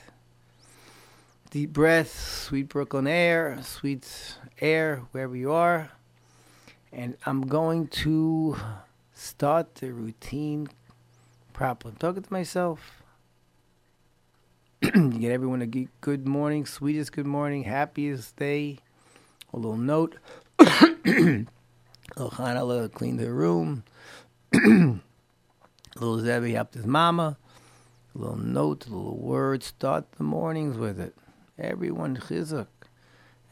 Deep 1.52 1.72
breath, 1.72 2.20
sweet 2.20 2.68
Brooklyn 2.68 3.08
air, 3.08 3.60
sweet 3.64 4.38
air 4.60 5.04
wherever 5.12 5.36
you 5.36 5.52
are. 5.52 5.92
And 6.92 7.16
I'm 7.26 7.42
going 7.48 7.88
to 7.88 8.58
start 9.14 9.76
the 9.76 9.94
routine 9.94 10.68
properly. 11.54 11.94
I'm 11.94 11.98
talking 11.98 12.24
to 12.24 12.34
myself. 12.34 13.04
get 14.82 15.32
everyone 15.32 15.62
a 15.62 15.68
good 16.02 16.28
morning, 16.28 16.66
sweetest 16.66 17.14
good 17.14 17.28
morning, 17.28 17.64
happiest 17.64 18.36
day. 18.36 18.80
A 19.54 19.58
little 19.58 19.78
note. 19.78 20.16
little 22.18 22.90
clean 22.90 23.18
the 23.18 23.32
room. 23.32 23.84
Little 25.98 26.20
Zebby 26.20 26.54
helped 26.54 26.74
his 26.74 26.86
mama. 26.86 27.38
A 28.14 28.18
little 28.18 28.38
note, 28.38 28.86
a 28.86 28.90
little 28.90 29.18
word. 29.18 29.64
Start 29.64 30.12
the 30.14 30.24
mornings 30.24 30.78
with 30.78 31.00
it. 31.00 31.16
Everyone 31.58 32.18
chizuk. 32.18 32.68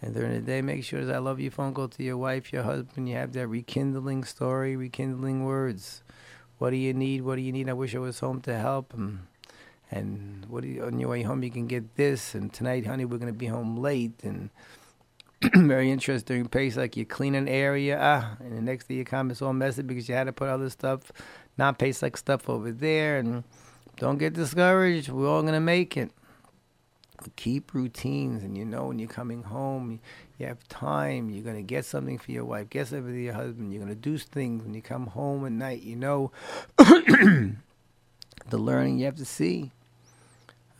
And 0.02 0.14
during 0.14 0.34
the 0.34 0.42
day, 0.42 0.62
make 0.62 0.84
sure 0.84 1.06
that 1.06 1.16
I 1.16 1.20
love 1.20 1.40
you 1.40 1.50
phone 1.50 1.74
call 1.74 1.88
to 1.88 2.04
your 2.04 2.18
wife, 2.18 2.52
your 2.52 2.64
husband. 2.64 3.08
You 3.08 3.16
have 3.16 3.32
that 3.34 3.48
rekindling 3.48 4.26
story, 4.26 4.76
rekindling 4.76 5.46
words. 5.46 6.04
What 6.58 6.72
do 6.72 6.76
you 6.76 6.94
need? 6.94 7.22
What 7.22 7.36
do 7.36 7.42
you 7.42 7.54
need? 7.54 7.70
I 7.70 7.74
wish 7.74 7.96
I 7.96 8.00
was 8.00 8.20
home 8.20 8.42
to 8.42 8.58
help. 8.58 8.94
And, 8.94 9.20
and 9.90 10.46
what 10.50 10.66
you, 10.66 10.84
on 10.84 11.00
your 11.00 11.10
way 11.10 11.22
home, 11.22 11.44
you 11.44 11.52
can 11.52 11.68
get 11.68 11.96
this. 11.96 12.36
And 12.36 12.52
tonight, 12.52 12.86
honey, 12.86 13.06
we're 13.06 13.20
going 13.20 13.32
to 13.32 13.40
be 13.40 13.46
home 13.46 13.78
late. 13.78 14.20
And 14.24 14.50
very 15.56 15.92
interesting 15.92 16.48
during 16.50 16.76
Like 16.78 16.98
you 16.98 17.06
clean 17.06 17.36
an 17.36 17.48
area, 17.48 18.00
ah, 18.02 18.38
and 18.40 18.58
the 18.58 18.62
next 18.62 18.88
day 18.88 18.96
you 18.96 19.06
come, 19.06 19.32
it's 19.32 19.42
all 19.42 19.54
messy 19.54 19.82
because 19.82 20.08
you 20.08 20.16
had 20.16 20.26
to 20.26 20.34
put 20.34 20.50
other 20.50 20.70
stuff 20.70 21.12
not 21.58 21.78
pace 21.78 22.02
like 22.02 22.18
stuff 22.18 22.50
over 22.50 22.72
there. 22.72 23.18
And 23.18 23.44
don't 23.98 24.18
get 24.18 24.34
discouraged. 24.34 25.10
We're 25.10 25.30
all 25.30 25.42
going 25.42 25.54
to 25.54 25.60
make 25.60 25.98
it. 25.98 26.12
But 27.22 27.36
keep 27.36 27.74
routines. 27.74 28.44
And 28.44 28.58
you 28.58 28.66
know 28.66 28.88
when 28.88 29.00
you're 29.00 29.08
coming 29.08 29.44
home, 29.44 30.00
you 30.38 30.48
have 30.48 30.68
time. 30.68 31.30
You're 31.30 31.44
to 31.56 31.62
get 31.62 31.86
something 31.86 32.18
for 32.18 32.32
your 32.32 32.46
wife, 32.46 32.70
get 32.70 32.88
something 32.88 33.06
for 33.06 33.12
your 33.12 33.34
husband. 33.34 33.72
You're 33.72 33.84
to 33.96 34.02
do 34.02 34.18
things 34.18 34.64
when 34.64 34.74
you 34.74 34.82
come 34.82 35.08
home 35.08 35.46
at 35.46 35.52
night. 35.52 35.84
You 35.84 35.96
know 35.96 36.32
the 36.78 37.56
learning 38.52 39.00
you 39.00 39.06
have 39.06 39.16
to 39.18 39.26
see. 39.26 39.72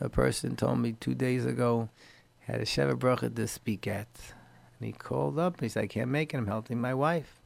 A 0.00 0.08
person 0.08 0.56
told 0.56 0.80
me 0.80 0.96
two 0.98 1.14
days 1.14 1.46
ago, 1.46 1.88
had 2.40 2.60
a 2.60 2.64
Sheva 2.64 2.94
Bracha 2.94 3.34
to 3.34 3.48
speak 3.48 3.86
at. 3.86 4.33
He 4.84 4.92
called 4.92 5.38
up 5.38 5.60
he 5.60 5.68
said, 5.68 5.84
I 5.84 5.86
can't 5.86 6.10
make 6.10 6.34
it. 6.34 6.36
I'm 6.36 6.46
helping 6.46 6.80
my 6.80 6.92
wife. 6.92 7.40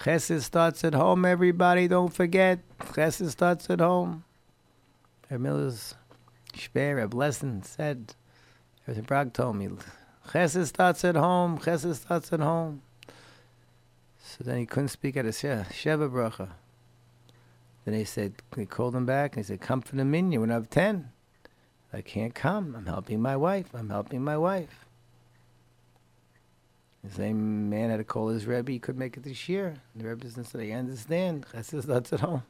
Chesed 0.00 0.42
starts 0.42 0.82
at 0.82 0.94
home, 0.94 1.24
everybody. 1.24 1.86
Don't 1.86 2.12
forget. 2.12 2.60
Chesed 2.78 3.30
starts 3.30 3.68
at 3.68 3.80
home. 3.80 4.24
Herr 5.28 5.38
Miller's 5.38 5.94
Shper, 6.54 7.08
blessing 7.08 7.62
said, 7.62 8.14
Herr 8.86 8.94
Bragg 9.02 9.34
told 9.34 9.56
me, 9.56 9.68
Chesed 10.28 10.66
starts 10.66 11.04
at 11.04 11.16
home. 11.16 11.58
Chesed 11.58 11.94
starts 11.96 12.32
at 12.32 12.40
home. 12.40 12.80
So 14.18 14.42
then 14.42 14.56
he 14.56 14.66
couldn't 14.66 14.88
speak 14.88 15.16
at 15.18 15.26
a 15.26 15.30
Sheva 15.30 16.10
Bracha. 16.10 16.48
Then 17.84 17.94
he 17.94 18.04
said, 18.04 18.36
he 18.56 18.64
called 18.64 18.96
him 18.96 19.04
back 19.04 19.36
and 19.36 19.44
they 19.44 19.48
said, 19.48 19.60
come 19.60 19.82
for 19.82 19.96
the 19.96 20.04
minyan 20.04 20.40
when 20.40 20.50
I 20.50 20.54
have 20.54 20.70
10. 20.70 21.10
I 21.92 22.00
can't 22.00 22.34
come. 22.34 22.74
I'm 22.74 22.86
helping 22.86 23.20
my 23.20 23.36
wife. 23.36 23.66
I'm 23.74 23.90
helping 23.90 24.24
my 24.24 24.38
wife. 24.38 24.83
The 27.04 27.14
same 27.14 27.68
man 27.68 27.90
had 27.90 27.98
to 27.98 28.04
call 28.04 28.28
his 28.28 28.46
Rebbe, 28.46 28.72
he 28.72 28.78
could 28.78 28.96
make 28.96 29.16
it 29.18 29.24
this 29.24 29.46
year. 29.48 29.74
The 29.94 30.08
Rebbe 30.08 30.26
said, 30.30 30.60
I 30.60 30.70
understand. 30.70 31.44
Chesed 31.52 31.82
that's 31.82 32.12
at 32.14 32.20
home. 32.20 32.42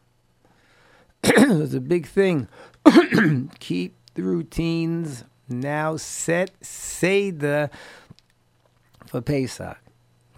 it's 1.24 1.74
a 1.74 1.80
big 1.80 2.06
thing. 2.06 2.46
Keep 3.58 3.96
the 4.14 4.22
routines 4.22 5.24
now 5.48 5.96
set 5.96 6.52
Seder 6.64 7.68
for 9.06 9.20
Pesach. 9.20 9.76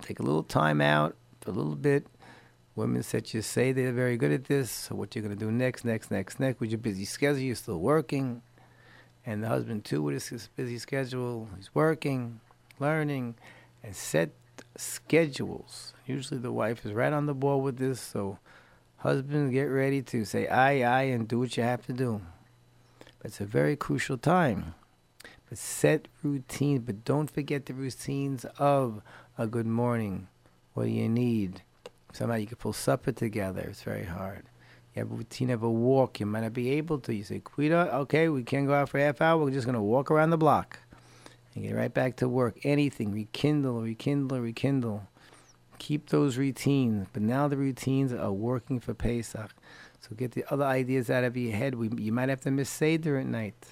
Take 0.01 0.19
a 0.19 0.23
little 0.23 0.43
time 0.43 0.81
out 0.81 1.15
for 1.43 1.51
a 1.51 1.55
little 1.55 1.77
bit. 1.77 2.07
Women 2.75 3.03
said 3.03 3.33
you 3.35 3.43
say 3.43 3.73
they're 3.73 3.93
very 3.93 4.17
good 4.17 4.33
at 4.33 4.45
this. 4.45 4.71
So 4.71 4.95
what 4.95 5.15
you're 5.15 5.25
going 5.25 5.37
to 5.37 5.45
do 5.45 5.51
next, 5.51 5.85
next, 5.85 6.11
next, 6.11 6.41
next. 6.41 6.61
With 6.61 6.71
your 6.71 6.79
busy 6.79 7.05
schedule, 7.05 7.41
you're 7.41 7.55
still 7.55 7.81
working. 7.81 8.41
And 9.27 9.43
the 9.43 9.49
husband 9.49 9.85
too 9.85 10.03
with 10.03 10.27
his 10.27 10.49
busy 10.57 10.79
schedule, 10.79 11.49
he's 11.57 11.75
working, 11.75 12.41
learning 12.79 13.35
and 13.87 13.95
set 13.95 14.31
schedules. 14.77 15.95
Usually 16.07 16.41
the 16.41 16.53
wife 16.53 16.85
is 16.85 16.93
right 16.93 17.13
on 17.13 17.27
the 17.27 17.35
ball 17.35 17.61
with 17.61 17.79
this, 17.79 18.01
so 18.01 18.39
husbands 18.99 19.53
get 19.53 19.65
ready 19.65 20.03
to 20.03 20.25
say 20.25 20.49
aye, 20.49 20.83
aye, 20.83 21.05
and 21.05 21.29
do 21.29 21.39
what 21.39 21.57
you 21.57 21.63
have 21.63 21.87
to 21.87 21.93
do. 21.93 22.21
But 23.19 23.29
it's 23.29 23.41
a 23.41 23.47
very 23.47 23.77
crucial 23.77 24.19
time. 24.19 24.75
But 25.49 25.59
set 25.59 26.09
routines, 26.25 26.81
but 26.85 27.05
don't 27.05 27.31
forget 27.31 27.67
the 27.67 27.75
routines 27.75 28.45
of 28.59 29.03
a 29.39 29.47
good 29.47 29.67
morning. 29.67 30.27
What 30.75 30.85
do 30.85 30.91
you 30.91 31.09
need? 31.09 31.63
Somehow 32.13 32.37
you 32.37 32.49
can 32.49 32.57
pull 32.57 32.73
supper 32.73 33.13
together. 33.13 33.61
It's 33.61 33.85
very 33.85 34.05
hard. 34.05 34.45
You 34.95 35.01
have 35.01 35.13
a 35.13 35.15
routine 35.15 35.51
of 35.51 35.63
a 35.63 35.71
walk. 35.71 36.19
You 36.19 36.27
might 36.27 36.41
not 36.41 36.55
be 36.55 36.71
able 36.71 36.99
to. 37.01 37.15
You 37.15 37.23
say, 37.23 37.39
Quita, 37.39 37.95
okay, 37.99 38.29
we 38.29 38.43
can't 38.43 38.67
go 38.67 38.75
out 38.75 38.89
for 38.89 38.99
half 38.99 39.21
hour. 39.21 39.45
We're 39.45 39.51
just 39.51 39.67
going 39.67 39.77
to 39.77 39.81
walk 39.81 40.11
around 40.11 40.31
the 40.31 40.39
block 40.39 40.81
and 41.57 41.65
get 41.65 41.75
right 41.75 41.93
back 41.93 42.17
to 42.17 42.29
work. 42.29 42.59
Anything, 42.63 43.13
rekindle, 43.13 43.81
rekindle, 43.81 44.41
rekindle. 44.41 45.09
Keep 45.79 46.11
those 46.11 46.37
routines. 46.37 47.09
But 47.13 47.23
now 47.23 47.49
the 47.49 47.57
routines 47.57 48.13
are 48.13 48.33
working 48.33 48.79
for 48.79 48.93
Pesach. 48.93 49.55
So 50.01 50.15
get 50.15 50.33
the 50.33 50.45
other 50.53 50.65
ideas 50.65 51.11
out 51.11 51.25
of 51.25 51.37
your 51.37 51.57
head. 51.57 51.75
We, 51.75 51.89
you 51.97 52.13
might 52.13 52.29
have 52.29 52.43
to 52.43 52.51
miss 52.51 52.69
Seder 52.69 53.17
at 53.19 53.27
night. 53.27 53.67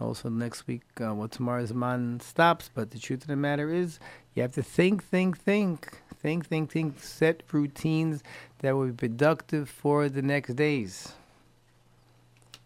Also, 0.00 0.28
next 0.28 0.68
week, 0.68 0.82
uh, 1.00 1.12
well, 1.12 1.26
tomorrow's 1.26 1.74
man 1.74 2.20
stops. 2.20 2.70
But 2.72 2.92
the 2.92 3.00
truth 3.00 3.22
of 3.22 3.28
the 3.28 3.36
matter 3.36 3.72
is, 3.72 3.98
you 4.34 4.42
have 4.42 4.52
to 4.52 4.62
think, 4.62 5.02
think, 5.02 5.36
think. 5.36 6.00
Think, 6.20 6.46
think, 6.46 6.70
think. 6.70 7.00
Set 7.00 7.42
routines 7.50 8.22
that 8.60 8.76
will 8.76 8.86
be 8.86 9.08
productive 9.08 9.68
for 9.68 10.08
the 10.08 10.22
next 10.22 10.54
days. 10.54 11.12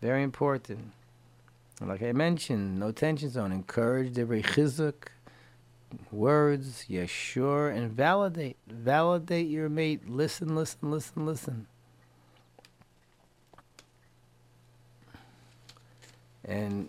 Very 0.02 0.22
important. 0.22 0.92
Like 1.80 2.02
I 2.02 2.12
mentioned, 2.12 2.78
no 2.78 2.92
tension 2.92 3.30
zone. 3.30 3.50
Encourage 3.50 4.14
the 4.14 4.22
chizuk, 4.24 5.08
words, 6.10 6.84
yes, 6.88 7.10
sure, 7.10 7.68
and 7.68 7.90
validate. 7.90 8.56
Validate 8.68 9.48
your 9.48 9.68
mate. 9.68 10.08
Listen, 10.08 10.54
listen, 10.54 10.90
listen, 10.90 11.26
listen. 11.26 11.66
And 16.44 16.88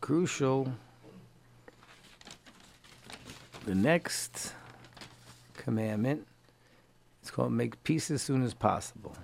crucial, 0.00 0.72
the 3.64 3.74
next 3.74 4.52
commandment 5.56 6.26
is 7.22 7.30
called 7.30 7.52
make 7.52 7.82
peace 7.84 8.10
as 8.10 8.20
soon 8.20 8.42
as 8.42 8.52
possible. 8.52 9.16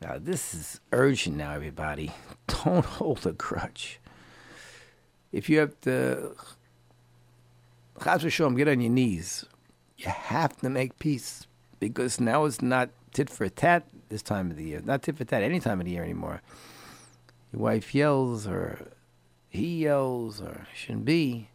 Now, 0.00 0.18
this 0.18 0.54
is 0.54 0.80
urgent 0.92 1.36
now, 1.36 1.52
everybody. 1.52 2.12
Don't 2.46 2.84
hold 2.84 3.26
a 3.26 3.32
grudge. 3.32 4.00
If 5.32 5.48
you 5.48 5.58
have 5.58 5.80
to, 5.82 6.34
get 8.54 8.68
on 8.68 8.80
your 8.80 8.90
knees. 8.90 9.44
You 9.96 10.08
have 10.08 10.56
to 10.58 10.68
make 10.68 10.98
peace 10.98 11.46
because 11.80 12.20
now 12.20 12.44
it's 12.44 12.60
not 12.60 12.90
tit 13.12 13.30
for 13.30 13.48
tat 13.48 13.84
this 14.08 14.22
time 14.22 14.50
of 14.50 14.56
the 14.56 14.64
year. 14.64 14.80
Not 14.84 15.02
tit 15.02 15.16
for 15.16 15.24
tat 15.24 15.42
any 15.42 15.60
time 15.60 15.80
of 15.80 15.86
the 15.86 15.92
year 15.92 16.04
anymore. 16.04 16.42
Your 17.52 17.62
wife 17.62 17.94
yells 17.94 18.46
or 18.46 18.88
he 19.48 19.84
yells 19.84 20.40
or 20.40 20.66
shouldn't 20.74 21.04
be. 21.04 21.48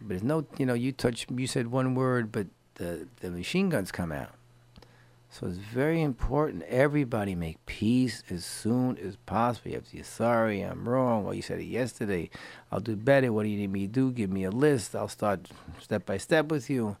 But 0.00 0.08
there's 0.08 0.22
no, 0.22 0.46
you 0.58 0.66
know, 0.66 0.74
you 0.74 0.92
touch, 0.92 1.26
you 1.34 1.46
said 1.46 1.68
one 1.68 1.94
word, 1.94 2.32
but 2.32 2.48
the, 2.76 3.06
the 3.20 3.30
machine 3.30 3.68
guns 3.68 3.92
come 3.92 4.10
out. 4.12 4.34
So 5.32 5.46
it's 5.46 5.58
very 5.58 6.02
important 6.02 6.64
everybody 6.64 7.36
make 7.36 7.64
peace 7.64 8.24
as 8.30 8.44
soon 8.44 8.98
as 8.98 9.14
possible. 9.14 9.70
You 9.70 9.76
have 9.76 9.84
to 9.84 9.96
say, 9.98 10.02
sorry, 10.02 10.60
I'm 10.60 10.88
wrong. 10.88 11.24
Well, 11.24 11.34
you 11.34 11.40
said 11.40 11.60
it 11.60 11.64
yesterday. 11.64 12.30
I'll 12.72 12.80
do 12.80 12.96
better. 12.96 13.32
What 13.32 13.44
do 13.44 13.48
you 13.48 13.56
need 13.56 13.70
me 13.70 13.86
to 13.86 13.92
do? 13.92 14.10
Give 14.10 14.28
me 14.28 14.42
a 14.42 14.50
list. 14.50 14.96
I'll 14.96 15.06
start 15.06 15.48
step 15.78 16.04
by 16.04 16.16
step 16.16 16.46
with 16.46 16.68
you. 16.68 16.96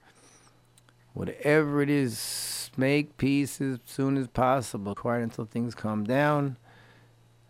Whatever 1.12 1.82
it 1.82 1.90
is, 1.90 2.70
make 2.76 3.16
peace 3.16 3.60
as 3.60 3.80
soon 3.84 4.16
as 4.16 4.28
possible. 4.28 4.94
Quiet 4.94 5.24
until 5.24 5.44
things 5.44 5.74
calm 5.74 6.04
down. 6.04 6.56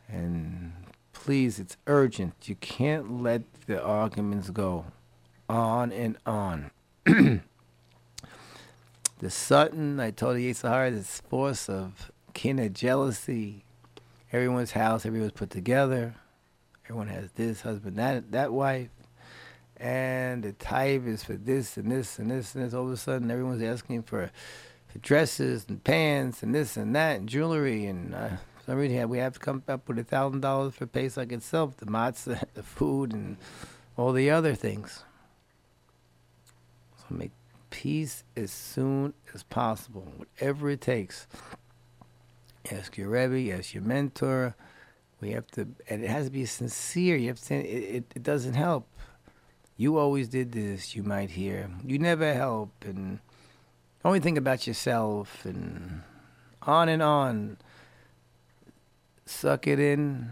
And 0.09 0.73
please, 1.13 1.59
it's 1.61 1.77
urgent. 1.87 2.49
You 2.49 2.55
can't 2.55 3.23
let 3.23 3.43
the 3.67 3.83
arguments 3.83 4.49
go 4.49 4.87
on 5.47 5.93
and 5.93 6.17
on. 6.25 6.71
the 9.21 9.31
Sutton, 9.31 10.01
I 10.01 10.11
told 10.11 10.41
you, 10.41 10.55
Sahara, 10.55 10.91
this 10.91 11.21
force 11.29 11.69
of 11.69 12.11
kin 12.33 12.59
and 12.59 12.75
jealousy. 12.75 13.65
Everyone's 14.33 14.73
house, 14.73 15.05
everyone's 15.05 15.33
put 15.33 15.51
together. 15.51 16.15
Everyone 16.85 17.09
has 17.09 17.31
this 17.33 17.61
husband, 17.61 17.99
that 17.99 18.33
that 18.33 18.53
wife, 18.53 18.89
and 19.77 20.43
the 20.43 20.53
type 20.53 21.07
is 21.07 21.23
for 21.23 21.35
this 21.35 21.77
and 21.77 21.93
this 21.93 22.19
and 22.19 22.31
this 22.31 22.55
and 22.55 22.65
this. 22.65 22.73
All 22.73 22.87
of 22.87 22.93
a 22.93 22.97
sudden, 22.97 23.31
everyone's 23.31 23.63
asking 23.63 24.05
for, 24.05 24.31
for 24.89 24.99
dresses 25.01 25.67
and 25.69 25.85
pants 25.85 26.43
and 26.43 26.55
this 26.55 26.77
and 26.77 26.97
that 26.97 27.19
and 27.19 27.29
jewelry 27.29 27.87
and. 27.87 28.15
Uh, 28.15 28.31
some 28.67 28.77
reason, 28.77 29.09
we 29.09 29.19
have 29.19 29.33
to 29.33 29.41
come 29.41 29.63
up 29.69 29.89
with 29.89 29.99
a 29.99 30.05
thousand 30.05 30.41
dollars 30.43 30.75
for 30.75 30.87
Pesach 30.87 31.33
itself, 31.33 31.79
the 31.79 31.87
matzah, 31.87 32.45
the 32.55 32.63
food, 32.63 33.13
and 33.13 33.37
all 33.97 34.13
the 34.13 34.31
other 34.31 34.55
things. 34.55 35.03
So 36.99 37.07
make 37.11 37.33
peace 37.71 38.25
as 38.37 38.51
soon 38.51 39.15
as 39.35 39.43
possible, 39.43 40.07
whatever 40.17 40.71
it 40.71 40.81
takes. 40.81 41.27
Ask 42.71 42.99
your 42.99 43.09
Rebbe, 43.09 43.57
ask 43.57 43.73
your 43.73 43.83
mentor. 43.83 44.55
We 45.21 45.33
have 45.33 45.47
to, 45.53 45.69
and 45.89 46.05
it 46.05 46.11
has 46.11 46.27
to 46.27 46.31
be 46.31 46.45
sincere. 46.47 47.17
You 47.17 47.29
have 47.29 47.41
to 47.41 47.55
it, 47.55 47.95
it, 47.95 48.13
it 48.17 48.23
doesn't 48.23 48.55
help. 48.55 48.89
You 49.77 49.97
always 49.97 50.29
did 50.29 50.53
this, 50.53 50.95
you 50.95 51.03
might 51.03 51.31
hear. 51.31 51.71
You 51.85 51.99
never 51.99 52.35
help, 52.35 52.71
and 52.85 53.21
only 54.05 54.21
think 54.21 54.37
about 54.37 54.67
yourself, 54.67 55.45
and 55.45 56.03
on 56.63 56.89
and 56.89 57.03
on. 57.03 57.57
Suck 59.25 59.67
it 59.67 59.79
in. 59.79 60.31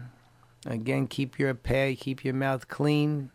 Again, 0.65 1.07
keep 1.07 1.39
your 1.39 1.53
pay, 1.53 1.95
keep 1.95 2.23
your 2.23 2.33
mouth 2.33 2.67
clean. 2.67 3.31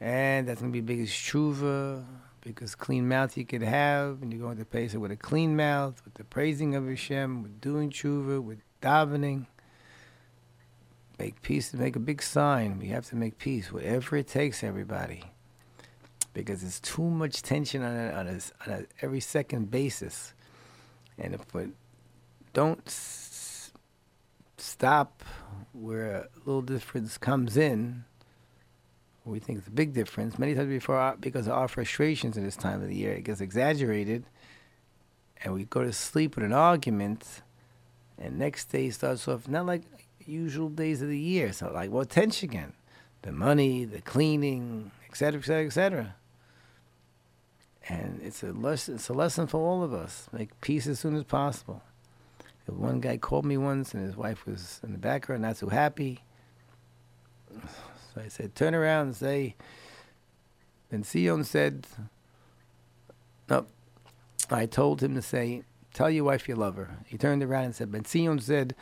And 0.00 0.48
that's 0.48 0.60
going 0.60 0.72
to 0.72 0.76
be 0.76 0.80
the 0.80 0.86
biggest 0.86 1.14
tshuva 1.14 2.04
because 2.40 2.74
clean 2.74 3.08
mouth 3.08 3.36
you 3.36 3.44
could 3.44 3.62
have, 3.62 4.22
and 4.22 4.32
you're 4.32 4.42
going 4.42 4.56
to 4.56 4.78
it 4.78 4.98
with 4.98 5.10
a 5.10 5.16
clean 5.16 5.56
mouth, 5.56 6.02
with 6.04 6.14
the 6.14 6.24
praising 6.24 6.74
of 6.74 6.86
Hashem, 6.86 7.42
with 7.42 7.60
doing 7.60 7.90
tshuva, 7.90 8.42
with 8.42 8.60
davening. 8.80 9.46
Make 11.18 11.42
peace, 11.42 11.74
make 11.74 11.96
a 11.96 12.00
big 12.00 12.22
sign. 12.22 12.78
We 12.78 12.88
have 12.88 13.06
to 13.10 13.16
make 13.16 13.36
peace, 13.36 13.70
whatever 13.70 14.16
it 14.16 14.26
takes, 14.26 14.64
everybody, 14.64 15.24
because 16.32 16.62
there's 16.62 16.80
too 16.80 17.02
much 17.02 17.42
tension 17.42 17.82
on 17.82 17.94
a, 17.94 18.10
on 18.12 18.26
a, 18.26 18.40
on 18.66 18.80
a 18.80 18.84
every 19.02 19.20
second 19.20 19.70
basis, 19.70 20.32
and 21.18 21.34
if 21.34 21.52
we 21.52 21.68
don't 22.54 22.86
s- 22.86 23.72
stop 24.56 25.22
where 25.72 26.12
a 26.12 26.28
little 26.46 26.62
difference 26.62 27.18
comes 27.18 27.56
in 27.56 28.04
we 29.30 29.38
think 29.38 29.58
it's 29.58 29.68
a 29.68 29.72
big 29.72 29.92
difference. 29.92 30.38
Many 30.38 30.54
times 30.54 30.68
before, 30.68 30.96
our, 30.96 31.16
because 31.16 31.46
of 31.46 31.54
our 31.54 31.68
frustrations 31.68 32.36
in 32.36 32.44
this 32.44 32.56
time 32.56 32.82
of 32.82 32.88
the 32.88 32.94
year, 32.94 33.12
it 33.12 33.24
gets 33.24 33.40
exaggerated, 33.40 34.24
and 35.42 35.54
we 35.54 35.64
go 35.64 35.82
to 35.82 35.92
sleep 35.92 36.36
with 36.36 36.44
an 36.44 36.52
argument, 36.52 37.42
and 38.18 38.38
next 38.38 38.66
day 38.66 38.90
starts 38.90 39.26
off 39.28 39.48
not 39.48 39.66
like 39.66 39.82
usual 40.26 40.68
days 40.68 41.02
of 41.02 41.08
the 41.08 41.18
year. 41.18 41.52
So 41.52 41.70
like 41.72 41.90
well, 41.90 42.04
tension 42.04 42.50
again, 42.50 42.72
the 43.22 43.32
money, 43.32 43.84
the 43.84 44.00
cleaning, 44.00 44.90
etc., 45.08 45.38
etc., 45.38 45.66
etc. 45.66 46.14
And 47.88 48.20
it's 48.22 48.42
a 48.42 48.52
lesson. 48.52 48.96
It's 48.96 49.08
a 49.08 49.14
lesson 49.14 49.46
for 49.46 49.58
all 49.58 49.82
of 49.82 49.92
us. 49.92 50.28
Make 50.32 50.60
peace 50.60 50.86
as 50.86 51.00
soon 51.00 51.16
as 51.16 51.24
possible. 51.24 51.82
One 52.66 53.00
guy 53.00 53.16
called 53.16 53.44
me 53.44 53.56
once, 53.56 53.94
and 53.94 54.04
his 54.04 54.16
wife 54.16 54.46
was 54.46 54.80
in 54.84 54.92
the 54.92 54.98
background, 54.98 55.42
not 55.42 55.56
so 55.56 55.68
happy. 55.68 56.20
I 58.20 58.28
said, 58.28 58.54
turn 58.54 58.74
around 58.74 59.06
and 59.06 59.16
say, 59.16 59.54
Bentzion 60.92 61.44
said, 61.44 61.86
no, 63.48 63.66
I 64.50 64.66
told 64.66 65.02
him 65.02 65.14
to 65.14 65.22
say, 65.22 65.62
tell 65.94 66.10
your 66.10 66.24
wife 66.24 66.48
you 66.48 66.54
love 66.54 66.76
her. 66.76 66.98
He 67.06 67.16
turned 67.16 67.42
around 67.42 67.64
and 67.64 67.74
said, 67.74 67.90
Bentzion 67.90 68.40
said, 68.42 68.74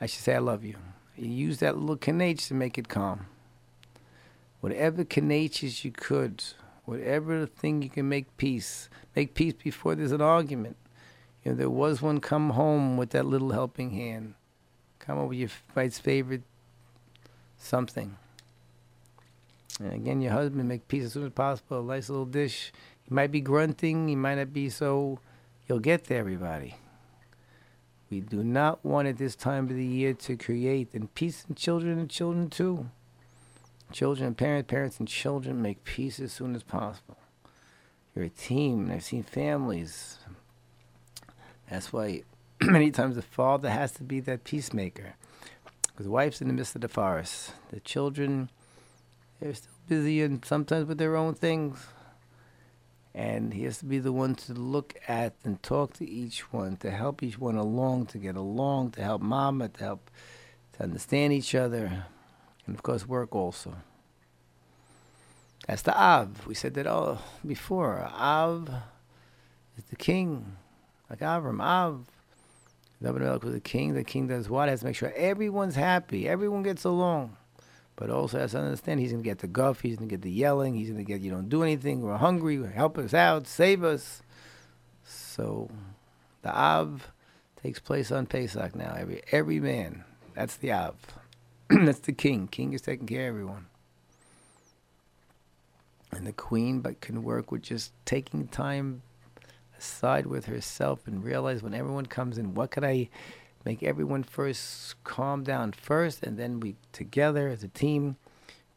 I 0.00 0.06
should 0.06 0.22
say 0.22 0.34
I 0.34 0.38
love 0.38 0.64
you. 0.64 0.76
He 1.14 1.26
used 1.26 1.60
that 1.60 1.76
little 1.76 1.96
kanach 1.96 2.46
to 2.48 2.54
make 2.54 2.78
it 2.78 2.88
calm. 2.88 3.26
Whatever 4.60 5.04
kanaches 5.04 5.84
you 5.84 5.90
could, 5.90 6.42
whatever 6.84 7.46
thing 7.46 7.82
you 7.82 7.90
can 7.90 8.08
make 8.08 8.36
peace, 8.36 8.88
make 9.14 9.34
peace 9.34 9.54
before 9.54 9.94
there's 9.94 10.12
an 10.12 10.20
argument. 10.20 10.76
You 11.44 11.52
know, 11.52 11.58
there 11.58 11.70
was 11.70 12.00
one 12.00 12.20
come 12.20 12.50
home 12.50 12.96
with 12.96 13.10
that 13.10 13.26
little 13.26 13.50
helping 13.50 13.90
hand. 13.90 14.34
Come 14.98 15.18
over 15.18 15.34
your 15.34 15.50
wife's 15.74 15.98
favorite 15.98 16.42
something. 17.58 18.16
And 19.80 19.92
again, 19.92 20.20
your 20.20 20.32
husband 20.32 20.68
make 20.68 20.88
peace 20.88 21.04
as 21.04 21.12
soon 21.12 21.26
as 21.26 21.32
possible. 21.32 21.80
A 21.80 21.94
nice 21.94 22.08
little 22.08 22.26
dish. 22.26 22.72
He 23.02 23.14
might 23.14 23.32
be 23.32 23.40
grunting. 23.40 24.08
He 24.08 24.16
might 24.16 24.36
not 24.36 24.52
be 24.52 24.68
so. 24.68 25.18
You'll 25.66 25.80
get 25.80 26.04
to 26.04 26.14
everybody. 26.14 26.76
We 28.10 28.20
do 28.20 28.44
not 28.44 28.84
want 28.84 29.08
at 29.08 29.16
this 29.16 29.34
time 29.34 29.70
of 29.70 29.74
the 29.74 29.86
year 29.86 30.12
to 30.12 30.36
create 30.36 30.88
and 30.92 31.12
peace 31.14 31.46
in 31.48 31.54
children 31.54 31.98
and 31.98 32.10
children 32.10 32.50
too. 32.50 32.90
Children 33.90 34.28
and 34.28 34.36
parents, 34.36 34.70
parents 34.70 34.98
and 34.98 35.08
children 35.08 35.62
make 35.62 35.84
peace 35.84 36.20
as 36.20 36.32
soon 36.32 36.54
as 36.54 36.62
possible. 36.62 37.16
You're 38.14 38.26
a 38.26 38.30
team. 38.30 38.84
and 38.84 38.92
I've 38.92 39.04
seen 39.04 39.22
families. 39.22 40.18
That's 41.70 41.92
why 41.92 42.24
many 42.60 42.90
times 42.90 43.16
the 43.16 43.22
father 43.22 43.70
has 43.70 43.92
to 43.92 44.02
be 44.02 44.20
that 44.20 44.44
peacemaker. 44.44 45.14
Because 45.88 46.04
the 46.04 46.12
wife's 46.12 46.42
in 46.42 46.48
the 46.48 46.54
midst 46.54 46.74
of 46.74 46.82
the 46.82 46.88
forest. 46.88 47.52
The 47.70 47.80
children, 47.80 48.50
they're 49.42 49.54
still 49.54 49.72
busy 49.88 50.22
and 50.22 50.44
sometimes 50.44 50.86
with 50.86 50.98
their 50.98 51.16
own 51.16 51.34
things. 51.34 51.84
And 53.14 53.52
he 53.52 53.64
has 53.64 53.78
to 53.78 53.84
be 53.84 53.98
the 53.98 54.12
one 54.12 54.36
to 54.36 54.54
look 54.54 54.94
at 55.06 55.34
and 55.44 55.62
talk 55.62 55.94
to 55.94 56.08
each 56.08 56.52
one, 56.52 56.76
to 56.78 56.90
help 56.90 57.22
each 57.22 57.38
one 57.38 57.56
along, 57.56 58.06
to 58.06 58.18
get 58.18 58.36
along, 58.36 58.92
to 58.92 59.02
help 59.02 59.20
mama, 59.20 59.68
to 59.68 59.84
help 59.84 60.10
to 60.74 60.84
understand 60.84 61.32
each 61.32 61.54
other, 61.54 62.06
and 62.66 62.74
of 62.74 62.82
course 62.82 63.06
work 63.06 63.34
also. 63.34 63.74
That's 65.66 65.82
the 65.82 66.00
Av. 66.00 66.46
We 66.46 66.54
said 66.54 66.74
that 66.74 66.86
all 66.86 67.20
before. 67.46 67.98
Av 68.00 68.70
is 69.76 69.84
the 69.84 69.96
king, 69.96 70.56
like 71.10 71.20
Avram. 71.20 71.60
Av. 71.60 72.06
David 73.02 73.42
was 73.42 73.52
the 73.52 73.60
king. 73.60 73.94
The 73.94 74.04
king 74.04 74.28
does 74.28 74.48
what? 74.48 74.68
Has 74.68 74.80
to 74.80 74.86
make 74.86 74.96
sure 74.96 75.12
everyone's 75.14 75.74
happy, 75.74 76.28
everyone 76.28 76.62
gets 76.62 76.84
along. 76.84 77.36
But 77.96 78.10
also 78.10 78.38
has 78.38 78.52
to 78.52 78.58
understand 78.58 79.00
he's 79.00 79.12
going 79.12 79.22
to 79.22 79.28
get 79.28 79.38
the 79.38 79.46
guff, 79.46 79.80
he's 79.80 79.96
going 79.96 80.08
to 80.08 80.12
get 80.12 80.22
the 80.22 80.30
yelling, 80.30 80.74
he's 80.74 80.88
going 80.88 81.04
to 81.04 81.04
get, 81.04 81.20
you 81.20 81.30
don't 81.30 81.48
do 81.48 81.62
anything, 81.62 82.00
we're 82.00 82.16
hungry, 82.16 82.62
help 82.72 82.96
us 82.98 83.12
out, 83.12 83.46
save 83.46 83.84
us. 83.84 84.22
So 85.04 85.70
The 86.42 86.56
Av 86.56 87.12
takes 87.62 87.78
place 87.78 88.10
on 88.10 88.26
Pesach 88.26 88.74
now. 88.74 88.94
Every 88.98 89.22
every 89.30 89.60
man, 89.60 90.04
that's 90.34 90.56
the 90.56 90.72
Av. 90.72 90.96
that's 91.68 92.00
the 92.00 92.12
king. 92.12 92.48
King 92.48 92.72
is 92.72 92.82
taking 92.82 93.06
care 93.06 93.28
of 93.28 93.34
everyone. 93.34 93.66
And 96.10 96.26
the 96.26 96.32
queen 96.32 96.80
but 96.80 97.00
can 97.00 97.22
work 97.22 97.50
with 97.50 97.62
just 97.62 97.92
taking 98.04 98.46
time 98.48 99.02
aside 99.78 100.26
with 100.26 100.46
herself 100.46 101.06
and 101.06 101.24
realize 101.24 101.62
when 101.62 101.74
everyone 101.74 102.06
comes 102.06 102.38
in, 102.38 102.54
what 102.54 102.70
could 102.70 102.84
I 102.84 103.08
make 103.64 103.82
everyone 103.82 104.22
first 104.22 105.02
calm 105.04 105.44
down 105.44 105.72
first 105.72 106.22
and 106.22 106.38
then 106.38 106.60
we 106.60 106.76
together 106.92 107.48
as 107.48 107.62
a 107.62 107.68
team. 107.68 108.16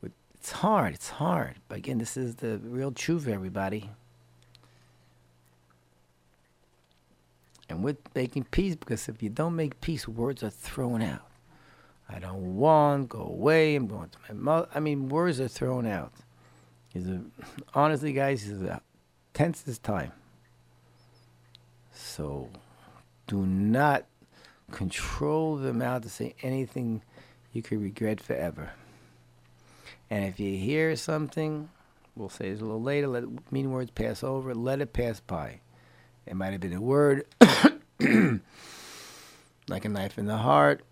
It's 0.03 0.51
hard 0.51 0.93
it's 0.93 1.09
hard. 1.09 1.55
But 1.67 1.79
again 1.79 1.97
this 1.97 2.15
is 2.15 2.35
the 2.35 2.59
real 2.59 2.91
truth 2.91 3.27
everybody. 3.27 3.89
And 7.67 7.83
with 7.83 7.97
making 8.13 8.43
peace 8.45 8.75
because 8.75 9.09
if 9.09 9.23
you 9.23 9.29
don't 9.29 9.55
make 9.55 9.81
peace 9.81 10.07
words 10.07 10.43
are 10.43 10.51
thrown 10.51 11.01
out. 11.01 11.27
I 12.07 12.19
don't 12.19 12.55
want 12.55 13.09
go 13.09 13.21
away 13.21 13.75
i'm 13.75 13.87
going 13.87 14.09
to 14.09 14.17
my 14.29 14.39
mother. 14.39 14.67
I 14.75 14.79
mean 14.79 15.09
words 15.09 15.39
are 15.41 15.47
thrown 15.47 15.87
out. 15.87 16.13
Is 16.93 17.07
honestly 17.73 18.13
guys 18.13 18.47
is 18.47 18.61
a 18.61 18.81
tensest 19.33 19.83
time. 19.83 20.13
So 21.91 22.49
do 23.27 23.45
not 23.45 24.05
control 24.71 25.57
the 25.57 25.73
mouth 25.73 26.03
to 26.03 26.09
say 26.09 26.35
anything 26.41 27.01
you 27.53 27.61
could 27.61 27.81
regret 27.81 28.19
forever. 28.21 28.71
And 30.09 30.25
if 30.25 30.39
you 30.39 30.57
hear 30.57 30.95
something, 30.95 31.69
we'll 32.15 32.29
say 32.29 32.49
it 32.49 32.61
a 32.61 32.65
little 32.65 32.81
later, 32.81 33.07
let 33.07 33.51
mean 33.51 33.71
words 33.71 33.91
pass 33.91 34.23
over, 34.23 34.53
let 34.53 34.81
it 34.81 34.93
pass 34.93 35.19
by. 35.19 35.59
It 36.25 36.35
might 36.35 36.51
have 36.51 36.61
been 36.61 36.73
a 36.73 36.81
word 36.81 37.25
like 37.99 39.85
a 39.85 39.89
knife 39.89 40.17
in 40.17 40.25
the 40.25 40.37
heart. 40.37 40.83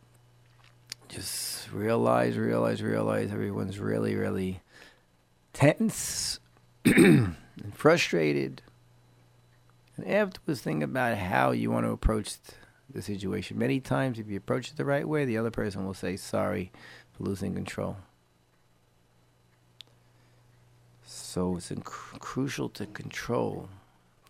Just 1.09 1.71
realize, 1.71 2.37
realize, 2.37 2.81
realize 2.81 3.31
everyone's 3.31 3.79
really, 3.79 4.15
really 4.15 4.61
tense 5.53 6.39
and 6.85 7.35
frustrated. 7.73 8.61
And 9.95 10.07
afterwards, 10.07 10.61
think 10.61 10.83
about 10.83 11.17
how 11.17 11.51
you 11.51 11.69
want 11.69 11.85
to 11.85 11.91
approach 11.91 12.33
the 12.89 13.01
situation. 13.01 13.57
Many 13.57 13.79
times, 13.79 14.19
if 14.19 14.29
you 14.29 14.37
approach 14.37 14.69
it 14.69 14.77
the 14.77 14.85
right 14.85 15.07
way, 15.07 15.25
the 15.25 15.37
other 15.37 15.51
person 15.51 15.85
will 15.85 15.93
say 15.93 16.15
sorry 16.15 16.71
for 17.11 17.23
losing 17.23 17.53
control. 17.53 17.97
So 21.05 21.57
it's 21.57 21.69
inc- 21.69 21.83
crucial 22.19 22.69
to 22.69 22.85
control, 22.85 23.69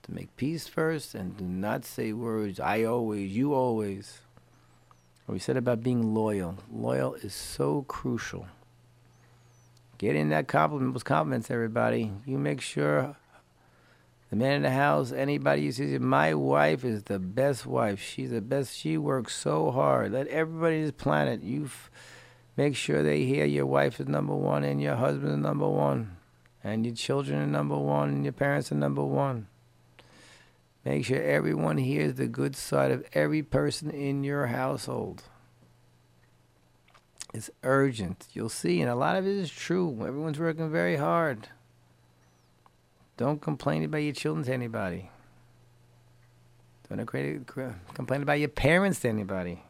to 0.04 0.14
make 0.14 0.36
peace 0.38 0.68
first, 0.68 1.16
and 1.16 1.38
do 1.38 1.43
not 1.45 1.86
say 1.86 2.14
words, 2.14 2.60
I 2.60 2.84
always, 2.84 3.32
you 3.32 3.54
always. 3.54 4.20
What 5.26 5.34
we 5.34 5.39
said 5.39 5.58
about 5.58 5.84
being 5.84 6.14
loyal. 6.14 6.58
Loyal 6.72 7.16
is 7.16 7.34
so 7.34 7.84
crucial. 7.88 8.47
Get 9.97 10.16
in 10.16 10.30
that 10.30 10.47
compliment, 10.47 10.93
those 10.93 11.04
compliments, 11.04 11.49
everybody. 11.49 12.12
You 12.26 12.38
make 12.38 12.60
sure 12.60 13.16
the 14.34 14.40
man 14.40 14.54
in 14.56 14.62
the 14.64 14.72
house, 14.72 15.12
anybody 15.12 15.62
you 15.62 15.72
see, 15.72 15.96
my 16.00 16.34
wife 16.34 16.84
is 16.84 17.04
the 17.04 17.20
best 17.20 17.68
wife. 17.68 18.02
She's 18.02 18.32
the 18.32 18.42
best. 18.42 18.76
She 18.76 18.98
works 18.98 19.36
so 19.36 19.70
hard. 19.70 20.12
Let 20.12 20.26
everybody 20.26 20.78
on 20.78 20.82
this 20.82 20.92
planet, 20.92 21.44
you 21.44 21.66
f- 21.66 21.92
make 22.58 22.76
sure 22.76 23.04
they 23.04 23.26
hear 23.26 23.46
your 23.46 23.68
wife 23.68 24.00
is 24.00 24.08
number 24.08 24.34
one 24.34 24.64
and 24.64 24.82
your 24.82 24.96
husband 24.96 25.34
is 25.34 25.38
number 25.38 25.70
one. 25.70 26.18
And 26.64 26.84
your 26.84 26.96
children 26.96 27.44
are 27.44 27.46
number 27.46 27.78
one 27.78 28.10
and 28.10 28.24
your 28.24 28.34
parents 28.34 28.72
are 28.72 28.76
number 28.76 29.04
one. 29.04 29.50
Make 30.84 31.06
sure 31.06 31.22
everyone 31.22 31.78
hears 31.78 32.16
the 32.16 32.26
good 32.26 32.56
side 32.56 32.90
of 32.90 33.06
every 33.14 33.44
person 33.44 33.92
in 33.92 34.24
your 34.24 34.48
household. 34.48 35.22
It's 37.36 37.52
urgent. 37.62 38.26
You'll 38.34 38.50
see, 38.50 38.82
and 38.82 38.90
a 38.90 38.96
lot 38.96 39.16
of 39.16 39.28
it 39.28 39.38
is 39.38 39.52
true. 39.52 39.96
Everyone's 40.02 40.40
working 40.40 40.72
very 40.72 40.96
hard. 40.96 41.50
Don't 43.18 43.41
complain 43.41 43.84
about 43.84 43.99
your 43.99 44.14
children 44.14 44.45
to 44.45 44.53
anybody. 44.53 45.09
Don't 46.89 47.05
complain 47.05 48.22
about 48.22 48.39
your 48.39 48.49
parents 48.49 48.99
to 49.01 49.09
anybody. 49.09 49.64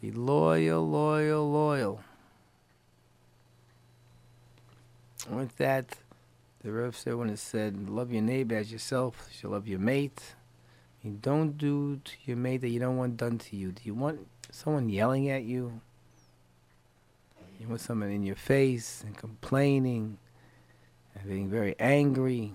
Be 0.00 0.10
loyal, 0.10 0.88
loyal, 0.88 1.50
loyal. 1.50 2.00
With 5.28 5.56
that, 5.58 5.96
the 6.62 6.72
Rev 6.72 6.96
said 6.96 7.14
when 7.14 7.30
it 7.30 7.38
said, 7.38 7.88
love 7.88 8.10
your 8.12 8.22
neighbor 8.22 8.56
as 8.56 8.72
yourself, 8.72 9.28
you 9.30 9.36
should 9.38 9.50
love 9.50 9.68
your 9.68 9.78
mate. 9.78 10.34
You 11.02 11.18
don't 11.20 11.56
do 11.56 12.00
to 12.04 12.12
your 12.24 12.36
mate 12.36 12.62
that 12.62 12.68
you 12.68 12.80
don't 12.80 12.96
want 12.96 13.16
done 13.16 13.38
to 13.38 13.56
you. 13.56 13.72
Do 13.72 13.82
you 13.84 13.94
want 13.94 14.26
someone 14.50 14.88
yelling 14.88 15.30
at 15.30 15.44
you? 15.44 15.80
You 17.58 17.68
want 17.68 17.80
someone 17.80 18.10
in 18.10 18.22
your 18.22 18.36
face 18.36 19.02
and 19.06 19.16
complaining? 19.16 20.18
And 21.14 21.28
being 21.28 21.48
very 21.48 21.74
angry. 21.78 22.54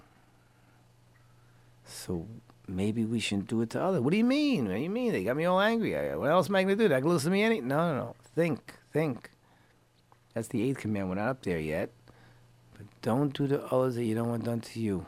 So 1.86 2.26
maybe 2.68 3.06
we 3.06 3.20
shouldn't 3.20 3.48
do 3.48 3.62
it 3.62 3.70
to 3.72 3.82
others. 3.82 4.02
What 4.02 4.12
do 4.12 4.18
you 4.18 4.26
mean? 4.26 4.68
What 4.68 4.76
do 4.76 4.80
you 4.80 4.90
mean? 4.90 5.12
They 5.12 5.24
got 5.24 5.38
me 5.38 5.46
all 5.46 5.60
angry. 5.60 5.94
What 6.16 6.32
else 6.32 6.50
am 6.50 6.56
I 6.56 6.64
going 6.64 6.78
to 6.78 6.84
do? 6.84 6.90
They 6.90 7.02
listen 7.02 7.32
to 7.32 7.34
me 7.34 7.44
any? 7.44 7.62
No, 7.62 7.94
no, 7.94 7.96
no. 7.96 8.16
Think, 8.36 8.74
think. 8.92 9.30
That's 10.34 10.48
the 10.48 10.64
eighth 10.64 10.80
command. 10.80 11.10
We're 11.10 11.16
not 11.16 11.30
up 11.30 11.44
there 11.44 11.60
yet. 11.60 11.92
But 12.78 12.88
don't 13.02 13.34
do 13.34 13.48
to 13.48 13.64
others 13.66 13.96
that 13.96 14.04
you 14.04 14.16
don't 14.16 14.30
want 14.30 14.44
done 14.44 14.62
to 14.62 14.80
you. 14.80 15.06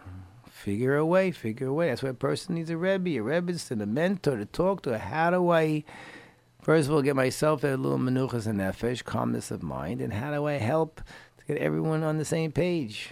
Figure 0.49 0.95
a 0.95 1.05
way, 1.05 1.31
figure 1.31 1.67
a 1.67 1.73
way. 1.73 1.89
That's 1.89 2.01
why 2.01 2.09
a 2.09 2.13
person 2.13 2.55
needs 2.55 2.69
a 2.69 2.77
Rebbe. 2.77 3.17
A 3.17 3.19
Rebbe 3.19 3.51
is 3.51 3.69
a 3.69 3.75
mentor 3.75 4.37
to 4.37 4.45
talk 4.45 4.83
to. 4.83 4.97
How 4.97 5.29
do 5.29 5.49
I, 5.51 5.83
first 6.61 6.87
of 6.87 6.95
all, 6.95 7.01
get 7.01 7.15
myself 7.15 7.63
a 7.63 7.75
little 7.75 7.99
menuchas 7.99 8.47
and 8.47 8.59
nefesh, 8.59 9.03
calmness 9.03 9.51
of 9.51 9.61
mind, 9.61 10.01
and 10.01 10.13
how 10.13 10.31
do 10.31 10.45
I 10.45 10.53
help 10.53 11.01
to 11.39 11.45
get 11.45 11.57
everyone 11.57 12.03
on 12.03 12.17
the 12.17 12.25
same 12.25 12.51
page? 12.51 13.11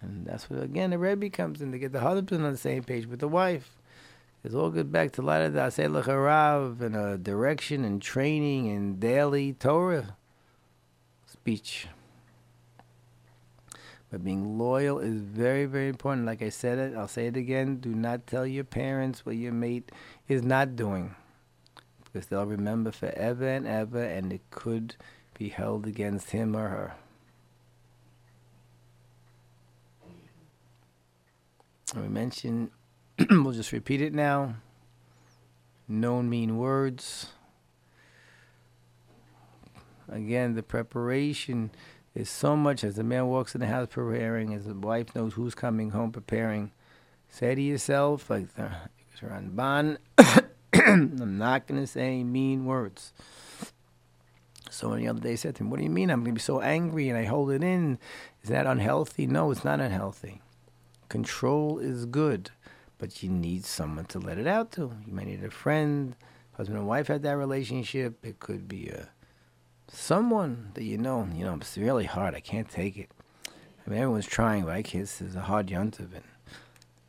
And 0.00 0.26
that's 0.26 0.48
what, 0.48 0.62
again, 0.62 0.90
the 0.90 0.98
Rebbe 0.98 1.30
comes 1.30 1.60
in 1.60 1.72
to 1.72 1.78
get 1.78 1.92
the 1.92 2.00
husband 2.00 2.44
on 2.44 2.52
the 2.52 2.58
same 2.58 2.84
page 2.84 3.06
with 3.06 3.20
the 3.20 3.28
wife. 3.28 3.76
It's 4.44 4.54
all 4.54 4.70
good 4.70 4.92
back 4.92 5.10
to 5.12 5.22
Lada 5.22 5.50
Dasei 5.50 5.90
Lecharav 5.90 6.80
and 6.80 6.94
a 6.94 7.18
direction 7.18 7.84
and 7.84 8.00
training 8.00 8.68
and 8.68 9.00
daily 9.00 9.52
Torah 9.52 10.16
speech. 11.26 11.88
But 14.10 14.24
being 14.24 14.56
loyal 14.56 15.00
is 15.00 15.20
very, 15.20 15.66
very 15.66 15.88
important. 15.88 16.26
Like 16.26 16.40
I 16.40 16.48
said 16.48 16.78
it, 16.78 16.96
I'll 16.96 17.08
say 17.08 17.26
it 17.26 17.36
again. 17.36 17.76
Do 17.76 17.94
not 17.94 18.26
tell 18.26 18.46
your 18.46 18.64
parents 18.64 19.26
what 19.26 19.36
your 19.36 19.52
mate 19.52 19.90
is 20.28 20.42
not 20.42 20.76
doing. 20.76 21.14
Because 22.04 22.28
they'll 22.28 22.46
remember 22.46 22.90
forever 22.90 23.46
and 23.46 23.66
ever, 23.66 24.02
and 24.02 24.32
it 24.32 24.40
could 24.50 24.96
be 25.36 25.50
held 25.50 25.86
against 25.86 26.30
him 26.30 26.56
or 26.56 26.68
her. 26.68 26.94
We 31.96 32.08
mentioned, 32.08 32.70
we'll 33.30 33.52
just 33.52 33.72
repeat 33.72 34.02
it 34.02 34.12
now. 34.12 34.56
Known 35.88 36.28
mean 36.28 36.58
words. 36.58 37.28
Again, 40.10 40.54
the 40.54 40.62
preparation 40.62 41.70
is 42.14 42.28
so 42.28 42.56
much 42.56 42.84
as 42.84 42.96
the 42.96 43.04
man 43.04 43.26
walks 43.26 43.54
in 43.54 43.60
the 43.60 43.66
house 43.66 43.88
preparing, 43.90 44.52
as 44.52 44.64
the 44.64 44.74
wife 44.74 45.14
knows 45.14 45.34
who's 45.34 45.54
coming 45.54 45.90
home 45.90 46.12
preparing. 46.12 46.72
Say 47.30 47.54
to 47.54 47.60
yourself, 47.60 48.28
like 48.28 48.54
the 48.54 48.70
Ramban, 49.22 49.98
I'm 50.74 51.38
not 51.38 51.66
going 51.66 51.80
to 51.80 51.86
say 51.86 52.22
mean 52.22 52.64
words. 52.64 53.12
So 54.70 54.94
the 54.94 55.08
other 55.08 55.20
day 55.20 55.36
said 55.36 55.56
to 55.56 55.64
him, 55.64 55.70
What 55.70 55.78
do 55.78 55.84
you 55.84 55.90
mean? 55.90 56.10
I'm 56.10 56.20
going 56.20 56.34
to 56.34 56.38
be 56.38 56.40
so 56.40 56.60
angry 56.60 57.08
and 57.08 57.18
I 57.18 57.24
hold 57.24 57.50
it 57.50 57.62
in. 57.62 57.98
Is 58.42 58.50
that 58.50 58.66
unhealthy? 58.66 59.26
No, 59.26 59.50
it's 59.50 59.64
not 59.64 59.80
unhealthy. 59.80 60.42
Control 61.08 61.78
is 61.78 62.04
good, 62.04 62.50
but 62.98 63.22
you 63.22 63.30
need 63.30 63.64
someone 63.64 64.04
to 64.06 64.18
let 64.18 64.38
it 64.38 64.46
out 64.46 64.72
to. 64.72 64.92
You 65.06 65.12
might 65.12 65.26
need 65.26 65.42
a 65.42 65.50
friend. 65.50 66.14
Husband 66.52 66.78
and 66.78 66.86
wife 66.86 67.06
had 67.06 67.22
that 67.22 67.36
relationship. 67.36 68.24
It 68.24 68.40
could 68.40 68.68
be 68.68 68.88
a 68.88 69.08
someone 69.90 70.70
that 70.74 70.84
you 70.84 70.98
know. 70.98 71.26
You 71.34 71.44
know, 71.44 71.54
it's 71.54 71.78
really 71.78 72.04
hard. 72.04 72.34
I 72.34 72.40
can't 72.40 72.68
take 72.68 72.96
it. 72.96 73.10
I 73.46 73.90
mean, 73.90 74.00
everyone's 74.00 74.26
trying, 74.26 74.64
but 74.64 74.74
I 74.74 74.82
kiss 74.82 75.20
is 75.20 75.34
a 75.34 75.40
hard 75.40 75.68
yuntiv. 75.68 76.12
And 76.14 76.24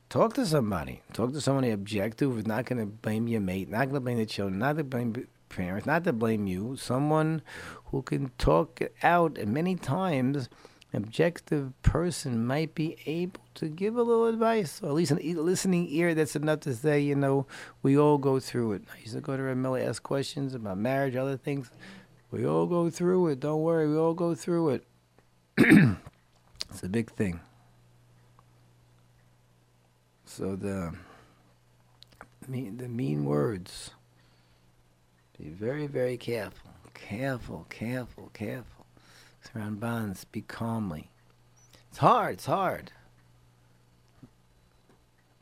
talk 0.08 0.34
to 0.36 0.45
somebody. 0.45 1.02
Talk 1.12 1.34
to 1.34 1.41
somebody 1.41 1.72
objective 1.72 2.32
who's 2.32 2.47
not 2.47 2.66
going 2.66 2.80
to 2.80 2.86
blame 2.86 3.28
your 3.28 3.41
mate, 3.41 3.70
not 3.70 3.86
going 3.86 3.95
to 3.95 4.00
blame 4.00 4.18
the 4.18 4.26
children, 4.26 4.60
not 4.60 4.78
to 4.78 4.84
blame 4.84 5.28
parents, 5.50 5.86
not 5.86 6.06
to 6.06 6.14
blame 6.14 6.47
you. 6.47 6.78
Someone 6.78 7.41
who 7.86 8.02
can 8.02 8.32
talk 8.38 8.80
it 8.82 8.95
out. 9.04 9.38
And 9.38 9.54
many 9.54 9.76
times 9.76 10.47
objective 10.94 11.72
person 11.84 12.46
might 12.46 12.74
be 12.74 12.98
able 13.06 13.42
to 13.56 13.68
give 13.68 13.96
a 13.96 14.04
little 14.04 14.26
advice, 14.26 14.82
or 14.82 14.88
at 14.88 14.96
least 14.96 15.12
a 15.12 15.16
listening 15.16 15.88
ear 15.90 16.16
that's 16.16 16.36
enough 16.36 16.62
to 16.62 16.76
say, 16.76 17.00
you 17.00 17.16
know, 17.16 17.46
we 17.84 17.98
all 17.98 18.18
go 18.18 18.40
through 18.40 18.74
it. 18.74 18.84
I 18.94 19.00
used 19.00 19.14
to 19.14 19.22
go 19.22 19.38
to 19.38 19.44
Rav 19.44 19.58
Miller, 19.58 19.80
ask 19.80 20.02
questions 20.02 20.54
about 20.54 20.78
marriage, 20.78 21.16
other 21.16 21.38
things. 21.38 21.70
We 22.32 22.46
all 22.46 22.66
go 22.66 22.90
through 22.90 23.28
it. 23.28 23.40
Don't 23.40 23.62
worry, 23.62 23.88
we 23.88 23.98
all 23.98 24.14
go 24.14 24.36
through 24.36 24.70
it. 24.70 24.84
it's 25.58 26.84
a 26.84 26.90
big 26.90 27.12
thing. 27.12 27.40
So 30.26 30.56
the 30.56 30.94
mean 32.48 32.78
the 32.78 32.88
mean 32.88 33.26
words. 33.26 33.92
Be 35.38 35.50
very, 35.50 35.88
very 35.88 36.18
careful. 36.18 36.72
Careful, 36.94 37.66
careful, 37.70 38.30
careful. 38.34 38.79
Surround 39.42 39.80
bonds, 39.80 40.20
speak 40.20 40.48
calmly. 40.48 41.10
It's 41.90 42.00
hard, 42.00 42.36
it's 42.36 42.46
hard. 42.46 42.92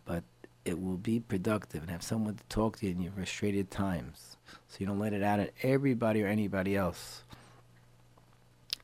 But 0.06 0.24
it 0.66 0.82
will 0.82 0.98
be 0.98 1.20
productive 1.20 1.82
and 1.82 1.92
have 1.92 2.04
someone 2.04 2.36
to 2.36 2.44
talk 2.46 2.78
to 2.78 2.86
you 2.86 2.92
in 2.92 3.02
your 3.02 3.12
frustrated 3.12 3.72
times. 3.72 4.38
So 4.68 4.78
you 4.80 4.86
don't 4.86 5.00
let 5.00 5.14
it 5.14 5.24
out 5.24 5.40
at 5.40 5.54
everybody 5.64 6.24
or 6.24 6.28
anybody 6.28 6.76
else. 6.76 7.24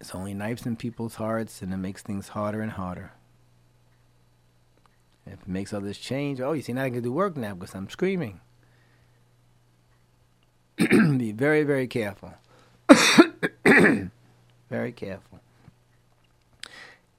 It's 0.02 0.14
only 0.14 0.34
knives 0.34 0.66
in 0.66 0.76
people's 0.76 1.16
hearts 1.16 1.62
and 1.62 1.74
it 1.74 1.78
makes 1.78 2.02
things 2.02 2.30
harder 2.30 2.62
and 2.62 2.72
harder. 2.72 3.12
If 5.26 5.34
it 5.34 5.48
makes 5.48 5.74
others 5.74 5.98
change, 5.98 6.42
oh, 6.42 6.52
you 6.52 6.62
see, 6.62 6.74
now 6.74 6.84
I 6.84 6.90
can 6.90 7.02
do 7.02 7.14
work 7.14 7.38
now 7.38 7.54
because 7.54 7.74
I'm 7.76 7.90
screaming. 7.90 8.42
Be 10.78 11.32
very, 11.32 11.64
very 11.64 11.88
careful. 11.88 12.34
very 14.74 14.92
careful. 14.92 15.40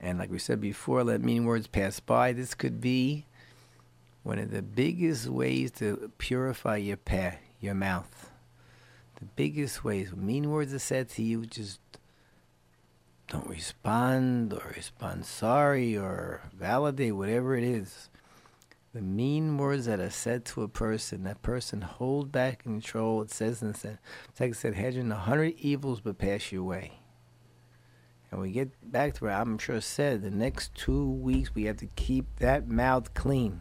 And 0.00 0.18
like 0.18 0.28
we 0.28 0.40
said 0.40 0.60
before, 0.60 1.04
let 1.04 1.20
mean 1.20 1.44
words 1.44 1.68
pass 1.68 2.00
by. 2.00 2.32
This 2.32 2.52
could 2.52 2.80
be 2.80 3.26
one 4.24 4.40
of 4.40 4.50
the 4.50 4.60
biggest 4.60 5.28
ways 5.28 5.70
to 5.78 6.10
purify 6.18 6.78
your 6.78 6.96
pa- 6.96 7.36
your 7.60 7.74
mouth. 7.74 8.32
The 9.20 9.26
biggest 9.36 9.84
ways. 9.84 10.10
When 10.10 10.26
mean 10.26 10.50
words 10.50 10.74
are 10.74 10.80
said 10.80 11.08
to 11.10 11.22
you, 11.22 11.46
just 11.46 11.78
don't 13.28 13.48
respond 13.48 14.52
or 14.52 14.72
respond 14.74 15.24
sorry 15.24 15.96
or 15.96 16.42
validate 16.52 17.14
whatever 17.14 17.54
it 17.54 17.62
is. 17.62 18.08
The 18.92 19.00
mean 19.00 19.58
words 19.58 19.86
that 19.86 20.00
are 20.00 20.10
said 20.10 20.44
to 20.46 20.62
a 20.62 20.68
person, 20.68 21.22
that 21.22 21.40
person 21.42 21.82
hold 21.82 22.32
back 22.32 22.64
control. 22.64 23.22
It 23.22 23.30
says 23.30 23.62
in 23.62 23.70
the 23.70 23.98
I 24.40 24.50
said, 24.50 24.74
hedging 24.74 25.12
a 25.12 25.14
hundred 25.14 25.54
evils 25.58 26.00
but 26.00 26.18
pass 26.18 26.50
your 26.50 26.64
way. 26.64 26.98
And 28.34 28.42
we 28.42 28.50
get 28.50 28.90
back 28.90 29.14
to 29.14 29.24
where 29.24 29.32
I'm 29.32 29.58
sure 29.58 29.80
said 29.80 30.22
the 30.22 30.28
next 30.28 30.74
two 30.74 31.08
weeks 31.08 31.54
we 31.54 31.66
have 31.66 31.76
to 31.76 31.86
keep 31.94 32.40
that 32.40 32.66
mouth 32.66 33.14
clean. 33.14 33.60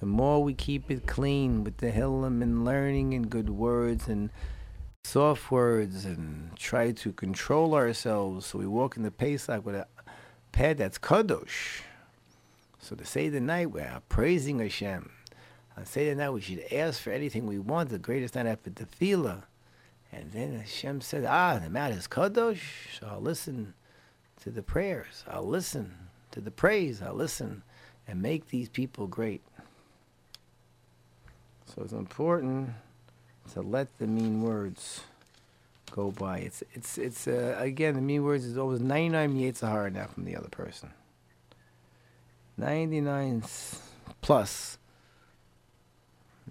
The 0.00 0.06
more 0.06 0.42
we 0.42 0.54
keep 0.54 0.90
it 0.90 1.06
clean 1.06 1.62
with 1.62 1.76
tehillim 1.76 2.40
and 2.42 2.64
learning 2.64 3.12
and 3.12 3.28
good 3.28 3.50
words 3.50 4.08
and 4.08 4.30
soft 5.04 5.50
words 5.50 6.06
and 6.06 6.56
try 6.56 6.92
to 6.92 7.12
control 7.12 7.74
ourselves 7.74 8.46
so 8.46 8.58
we 8.58 8.66
walk 8.66 8.96
in 8.96 9.02
the 9.02 9.10
Pesach 9.10 9.62
with 9.66 9.74
a 9.74 9.86
pad 10.52 10.78
that's 10.78 10.98
kadosh. 10.98 11.82
So 12.78 12.96
to 12.96 13.04
say 13.04 13.28
the 13.28 13.40
night 13.40 13.72
we're 13.72 14.00
praising 14.08 14.60
Hashem. 14.60 15.12
On 15.76 15.84
Seder 15.84 16.14
night 16.14 16.30
we 16.30 16.40
should 16.40 16.64
ask 16.72 16.98
for 16.98 17.10
anything 17.10 17.46
we 17.46 17.58
want, 17.58 17.90
the 17.90 17.98
greatest 17.98 18.36
night 18.36 18.46
after 18.46 18.70
tefillah. 18.70 19.42
And 20.10 20.32
then 20.32 20.58
Hashem 20.58 21.02
said, 21.02 21.26
ah, 21.26 21.58
the 21.58 21.68
mat 21.68 21.92
is 21.92 22.08
kadosh, 22.08 22.98
so 22.98 23.06
I'll 23.06 23.20
listen 23.20 23.74
to 24.42 24.50
the 24.50 24.62
prayers. 24.62 25.24
I'll 25.28 25.46
listen 25.46 25.94
to 26.32 26.40
the 26.40 26.50
praise. 26.50 27.00
I'll 27.00 27.14
listen 27.14 27.62
and 28.08 28.20
make 28.20 28.48
these 28.48 28.68
people 28.68 29.06
great. 29.06 29.42
So 31.66 31.82
it's 31.82 31.92
important 31.92 32.70
to 33.52 33.62
let 33.62 33.96
the 33.98 34.06
mean 34.06 34.42
words 34.42 35.02
go 35.92 36.10
by. 36.10 36.38
It's 36.38 36.62
it's 36.72 36.98
it's 36.98 37.28
uh, 37.28 37.56
again 37.58 37.94
the 37.94 38.00
mean 38.00 38.24
words 38.24 38.44
is 38.44 38.58
always 38.58 38.80
99 38.80 39.34
Yetzer 39.34 39.68
Hara 39.68 39.90
now 39.90 40.06
from 40.06 40.24
the 40.24 40.36
other 40.36 40.48
person. 40.48 40.90
99 42.56 43.44
plus. 44.20 44.78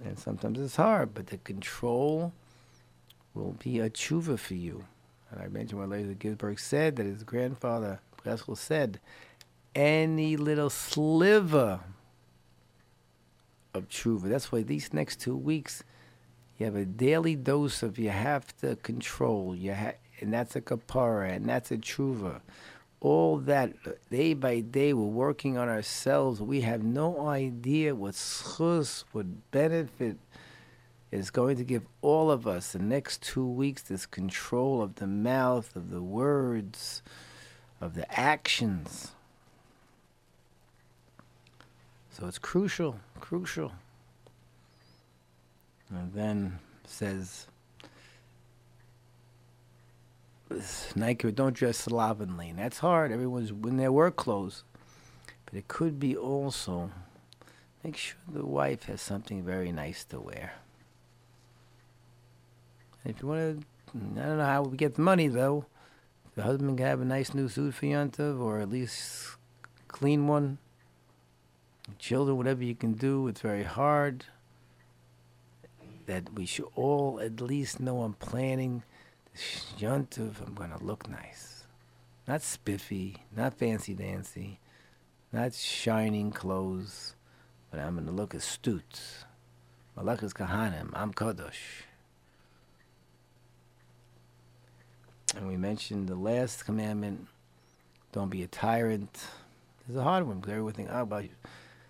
And 0.04 0.18
sometimes 0.18 0.60
it's 0.60 0.78
hard, 0.78 1.14
but 1.14 1.28
the 1.28 1.38
control 1.38 2.34
will 3.34 3.56
be 3.60 3.80
a 3.80 3.90
tshuva 3.90 4.40
for 4.40 4.56
you. 4.56 4.86
And 5.32 5.42
I 5.42 5.48
mentioned 5.48 5.80
what 5.80 5.90
Lazer 5.90 6.18
Ginsburg 6.18 6.60
said 6.60 6.98
that 6.98 7.06
his 7.06 7.24
grandfather 7.24 8.00
Pascal 8.24 8.56
said, 8.56 9.00
any 9.74 10.36
little 10.38 10.70
sliver 10.70 11.80
of 13.74 13.88
tshuva. 13.88 14.30
That's 14.30 14.52
why 14.52 14.64
these 14.64 14.94
next 14.94 15.20
two 15.20 15.36
weeks 15.36 15.84
you 16.58 16.66
have 16.66 16.76
a 16.76 16.86
daily 16.86 17.36
dose 17.36 17.82
of 17.82 17.98
you 17.98 18.10
have 18.10 18.56
to 18.58 18.76
control. 18.78 19.56
You 19.56 19.74
ha- 19.74 19.94
and 20.20 20.32
that's 20.32 20.56
a 20.56 20.62
kapara, 20.62 21.36
and 21.36 21.48
that's 21.48 21.72
a 21.72 21.78
tshuva. 21.78 22.42
All 23.00 23.38
that 23.38 23.74
day 24.12 24.36
by 24.36 24.60
day, 24.60 24.94
we're 24.94 25.06
working 25.06 25.58
on 25.58 25.70
ourselves. 25.70 26.40
We 26.40 26.62
have 26.62 26.84
no 26.84 27.28
idea 27.28 27.96
what 27.96 28.14
schus, 28.14 29.06
what 29.12 29.50
benefit 29.50 30.18
is 31.12 31.30
going 31.30 31.58
to 31.58 31.64
give 31.64 31.84
all 32.02 32.32
of 32.32 32.48
us 32.48 32.72
the 32.72 32.80
next 32.80 33.22
two 33.22 33.46
weeks. 33.46 33.82
This 33.82 34.06
control 34.06 34.82
of 34.82 34.96
the 34.96 35.08
mouth, 35.08 35.76
of 35.76 35.90
the 35.90 36.02
words, 36.02 37.02
of 37.82 37.96
the 37.96 38.20
actions. 38.20 39.12
So 42.12 42.28
it's 42.28 42.40
crucial, 42.40 43.00
crucial. 43.20 43.74
And 45.90 46.14
then 46.14 46.60
says, 46.86 47.48
Nike, 50.96 51.32
don't 51.32 51.54
dress 51.54 51.78
slovenly. 51.78 52.50
And 52.50 52.60
that's 52.60 52.80
hard. 52.80 53.12
Everyone's 53.12 53.50
in 53.50 53.78
their 53.78 53.92
work 53.92 54.16
clothes. 54.16 54.64
But 55.46 55.56
it 55.56 55.68
could 55.68 56.00
be 56.00 56.16
also 56.16 56.92
make 57.84 57.98
sure 57.98 58.18
the 58.32 58.46
wife 58.46 58.84
has 58.84 59.02
something 59.02 59.44
very 59.44 59.72
nice 59.72 60.06
to 60.06 60.20
wear. 60.20 60.54
If 63.04 63.22
you 63.22 63.28
want 63.28 63.66
to, 63.94 64.22
I 64.22 64.26
don't 64.26 64.38
know 64.38 64.46
how 64.46 64.64
we 64.64 64.78
get 64.78 64.96
the 64.96 65.02
money 65.02 65.28
though. 65.28 65.66
The 66.36 66.44
husband 66.44 66.78
can 66.78 66.86
have 66.86 67.02
a 67.02 67.06
nice 67.06 67.34
new 67.34 67.50
suit 67.50 67.74
for 67.74 67.86
Yontav, 67.86 68.40
or 68.40 68.60
at 68.60 68.70
least 68.70 69.36
clean 69.88 70.28
one. 70.28 70.60
Children, 72.00 72.38
whatever 72.38 72.64
you 72.64 72.76
can 72.76 72.94
do, 72.94 73.28
it's 73.28 73.42
very 73.42 73.64
hard 73.64 74.26
that 76.06 76.34
we 76.34 76.46
should 76.46 76.68
all 76.76 77.20
at 77.20 77.42
least 77.42 77.80
know 77.80 78.02
I'm 78.02 78.14
planning 78.14 78.84
this 79.32 79.66
yuntiv. 79.80 80.42
I'm 80.46 80.56
to 80.56 80.84
look 80.84 81.10
nice. 81.10 81.66
Not 82.28 82.42
spiffy, 82.42 83.18
not 83.36 83.56
fancy 83.56 83.94
dancy, 83.94 84.60
not 85.34 85.54
shining 85.54 86.32
clothes, 86.32 87.16
but 87.70 87.80
I'm 87.80 88.04
to 88.06 88.12
look 88.12 88.34
astute. 88.34 89.26
Mamleches 89.98 90.34
Kohanim, 90.34 90.92
I'm 90.94 91.14
Kadosh. 91.14 91.84
And 95.36 95.48
we 95.48 95.58
mentioned 95.58 96.08
the 96.08 96.16
last 96.16 96.66
commandment 96.66 97.28
don't 98.12 98.30
be 98.30 98.44
a 98.44 98.48
tyrant. 98.48 99.26
It's 99.88 99.98
a 99.98 100.04
hard 100.04 100.28
one 100.28 100.40
because 100.40 100.52
everyone 100.52 100.74
thinks, 100.74 100.92
oh, 100.94 101.02
about 101.02 101.26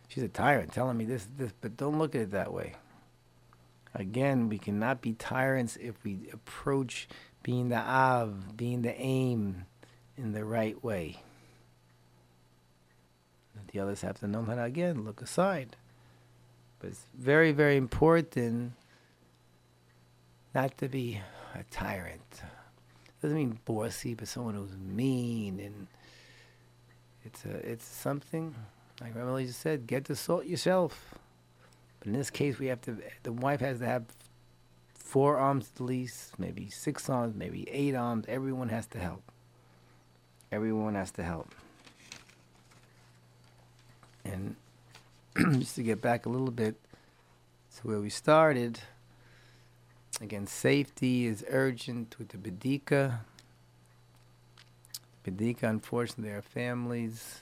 she's 0.07 0.23
a 0.23 0.29
tyrant 0.29 0.71
telling 0.71 0.97
me 0.97 1.05
this, 1.05 1.27
this, 1.37 1.51
but 1.61 1.77
don't 1.77 1.97
look 1.97 2.15
at 2.15 2.21
it 2.21 2.31
that 2.31 2.53
way. 2.53 2.75
Again, 3.93 4.47
we 4.47 4.57
cannot 4.57 5.01
be 5.01 5.13
tyrants 5.13 5.77
if 5.77 5.95
we 6.03 6.29
approach 6.31 7.09
being 7.43 7.69
the 7.69 7.77
Av, 7.77 8.55
being 8.55 8.83
the 8.83 8.95
aim 8.99 9.65
in 10.17 10.31
the 10.31 10.45
right 10.45 10.81
way. 10.83 11.17
The 13.73 13.79
others 13.79 14.01
have 14.01 14.19
to 14.19 14.27
know 14.27 14.43
to, 14.43 14.63
again, 14.63 15.05
look 15.05 15.21
aside. 15.21 15.75
But 16.79 16.89
it's 16.89 17.05
very, 17.17 17.51
very 17.51 17.77
important 17.77 18.73
not 20.53 20.77
to 20.79 20.89
be 20.89 21.21
a 21.55 21.63
tyrant. 21.71 22.41
Doesn't 23.21 23.37
mean 23.37 23.59
bossy, 23.65 24.13
but 24.15 24.27
someone 24.27 24.55
who's 24.55 24.75
mean 24.77 25.59
and 25.59 25.87
it's 27.23 27.45
a, 27.45 27.71
it's 27.71 27.85
something 27.85 28.55
like 29.01 29.15
Rabbi 29.15 29.45
just 29.45 29.59
said, 29.59 29.87
get 29.87 30.05
the 30.05 30.15
salt 30.15 30.45
yourself. 30.45 31.15
But 31.99 32.07
in 32.07 32.13
this 32.13 32.29
case, 32.29 32.59
we 32.59 32.67
have 32.67 32.81
to. 32.81 32.97
The 33.23 33.31
wife 33.31 33.59
has 33.59 33.79
to 33.79 33.85
have 33.85 34.05
four 34.93 35.37
arms 35.37 35.71
at 35.75 35.81
least, 35.81 36.39
maybe 36.39 36.69
six 36.69 37.09
arms, 37.09 37.35
maybe 37.35 37.67
eight 37.69 37.95
arms. 37.95 38.25
Everyone 38.27 38.69
has 38.69 38.85
to 38.87 38.99
help. 38.99 39.23
Everyone 40.51 40.95
has 40.95 41.11
to 41.11 41.23
help. 41.23 41.53
And 44.23 44.55
just 45.59 45.75
to 45.75 45.83
get 45.83 46.01
back 46.01 46.25
a 46.25 46.29
little 46.29 46.51
bit 46.51 46.75
to 47.77 47.87
where 47.87 47.99
we 47.99 48.09
started, 48.09 48.79
again, 50.19 50.47
safety 50.47 51.25
is 51.25 51.45
urgent 51.49 52.17
with 52.17 52.29
the 52.29 52.37
Bedika. 52.37 53.19
Bedika, 55.25 55.63
unfortunately, 55.63 56.29
there 56.29 56.39
are 56.39 56.41
families 56.41 57.41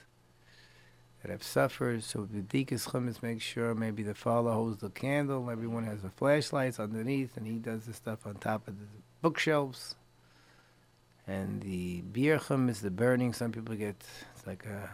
that 1.22 1.30
have 1.30 1.42
suffered. 1.42 2.04
So 2.04 2.24
the 2.30 2.40
deacons 2.40 2.86
chametz 2.86 3.22
make 3.22 3.40
sure 3.40 3.74
maybe 3.74 4.02
the 4.02 4.14
father 4.14 4.52
holds 4.52 4.80
the 4.80 4.90
candle, 4.90 5.50
everyone 5.50 5.84
has 5.84 6.02
the 6.02 6.10
flashlights 6.10 6.78
underneath, 6.78 7.36
and 7.36 7.46
he 7.46 7.54
does 7.54 7.86
the 7.86 7.92
stuff 7.92 8.26
on 8.26 8.36
top 8.36 8.68
of 8.68 8.78
the 8.78 8.86
bookshelves. 9.22 9.96
And 11.26 11.62
the 11.62 12.02
birchum 12.02 12.68
is 12.68 12.80
the 12.80 12.90
burning. 12.90 13.32
Some 13.32 13.52
people 13.52 13.74
get 13.74 14.02
it's 14.34 14.46
like 14.46 14.64
a 14.66 14.90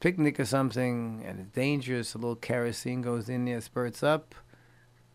picnic 0.00 0.38
or 0.38 0.44
something 0.44 1.24
and 1.26 1.40
it's 1.40 1.50
dangerous, 1.50 2.14
a 2.14 2.18
little 2.18 2.36
kerosene 2.36 3.02
goes 3.02 3.28
in 3.28 3.44
there, 3.44 3.60
spurts 3.60 4.02
up. 4.02 4.34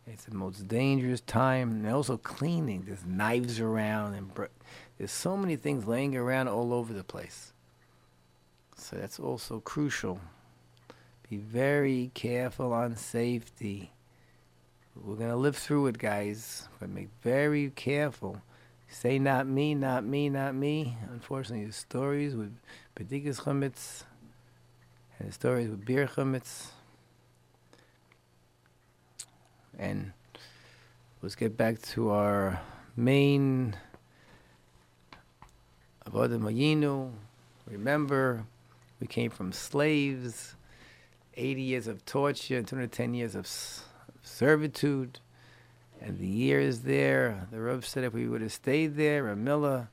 It's 0.05 0.25
the 0.25 0.35
most 0.35 0.67
dangerous 0.67 1.21
time. 1.21 1.71
And 1.71 1.87
also 1.87 2.17
cleaning. 2.17 2.83
There's 2.85 3.05
knives 3.05 3.59
around 3.59 4.15
and 4.15 4.33
br- 4.33 4.45
there's 4.97 5.11
so 5.11 5.37
many 5.37 5.55
things 5.55 5.87
laying 5.87 6.15
around 6.15 6.47
all 6.47 6.73
over 6.73 6.93
the 6.93 7.03
place. 7.03 7.53
So 8.75 8.97
that's 8.97 9.19
also 9.19 9.59
crucial. 9.59 10.19
Be 11.29 11.37
very 11.37 12.11
careful 12.13 12.73
on 12.73 12.95
safety. 12.95 13.91
We're 14.95 15.15
gonna 15.15 15.35
live 15.35 15.55
through 15.55 15.87
it, 15.87 15.97
guys. 15.97 16.67
But 16.79 16.93
be 16.93 17.07
very 17.21 17.71
careful. 17.71 18.41
Say 18.89 19.17
not 19.17 19.47
me, 19.47 19.73
not 19.73 20.03
me, 20.03 20.29
not 20.29 20.53
me. 20.53 20.97
Unfortunately, 21.09 21.65
the 21.65 21.73
stories 21.73 22.35
with 22.35 22.55
Bedikas 22.95 23.41
Chametz 23.41 24.03
and 25.17 25.29
the 25.29 25.33
stories 25.33 25.69
with 25.69 25.83
Biur 25.83 26.07
Chametz. 26.07 26.67
And 29.77 30.13
let's 31.21 31.35
get 31.35 31.57
back 31.57 31.81
to 31.81 32.11
our 32.11 32.61
main 32.95 33.75
Avadim 36.05 36.41
Hayinu. 36.41 37.11
Remember, 37.67 38.45
we 38.99 39.07
came 39.07 39.31
from 39.31 39.51
slaves, 39.51 40.55
80 41.35 41.61
years 41.61 41.87
of 41.87 42.05
torture, 42.05 42.61
210 42.61 43.13
years 43.13 43.35
of 43.35 43.47
servitude. 44.21 45.19
And 46.01 46.19
the 46.19 46.27
years 46.27 46.81
there, 46.81 47.47
the 47.51 47.59
Rav 47.59 47.85
said 47.85 48.03
if 48.03 48.13
we 48.13 48.27
would 48.27 48.41
have 48.41 48.51
stayed 48.51 48.97
there, 48.97 49.23
Ramilla 49.23 49.87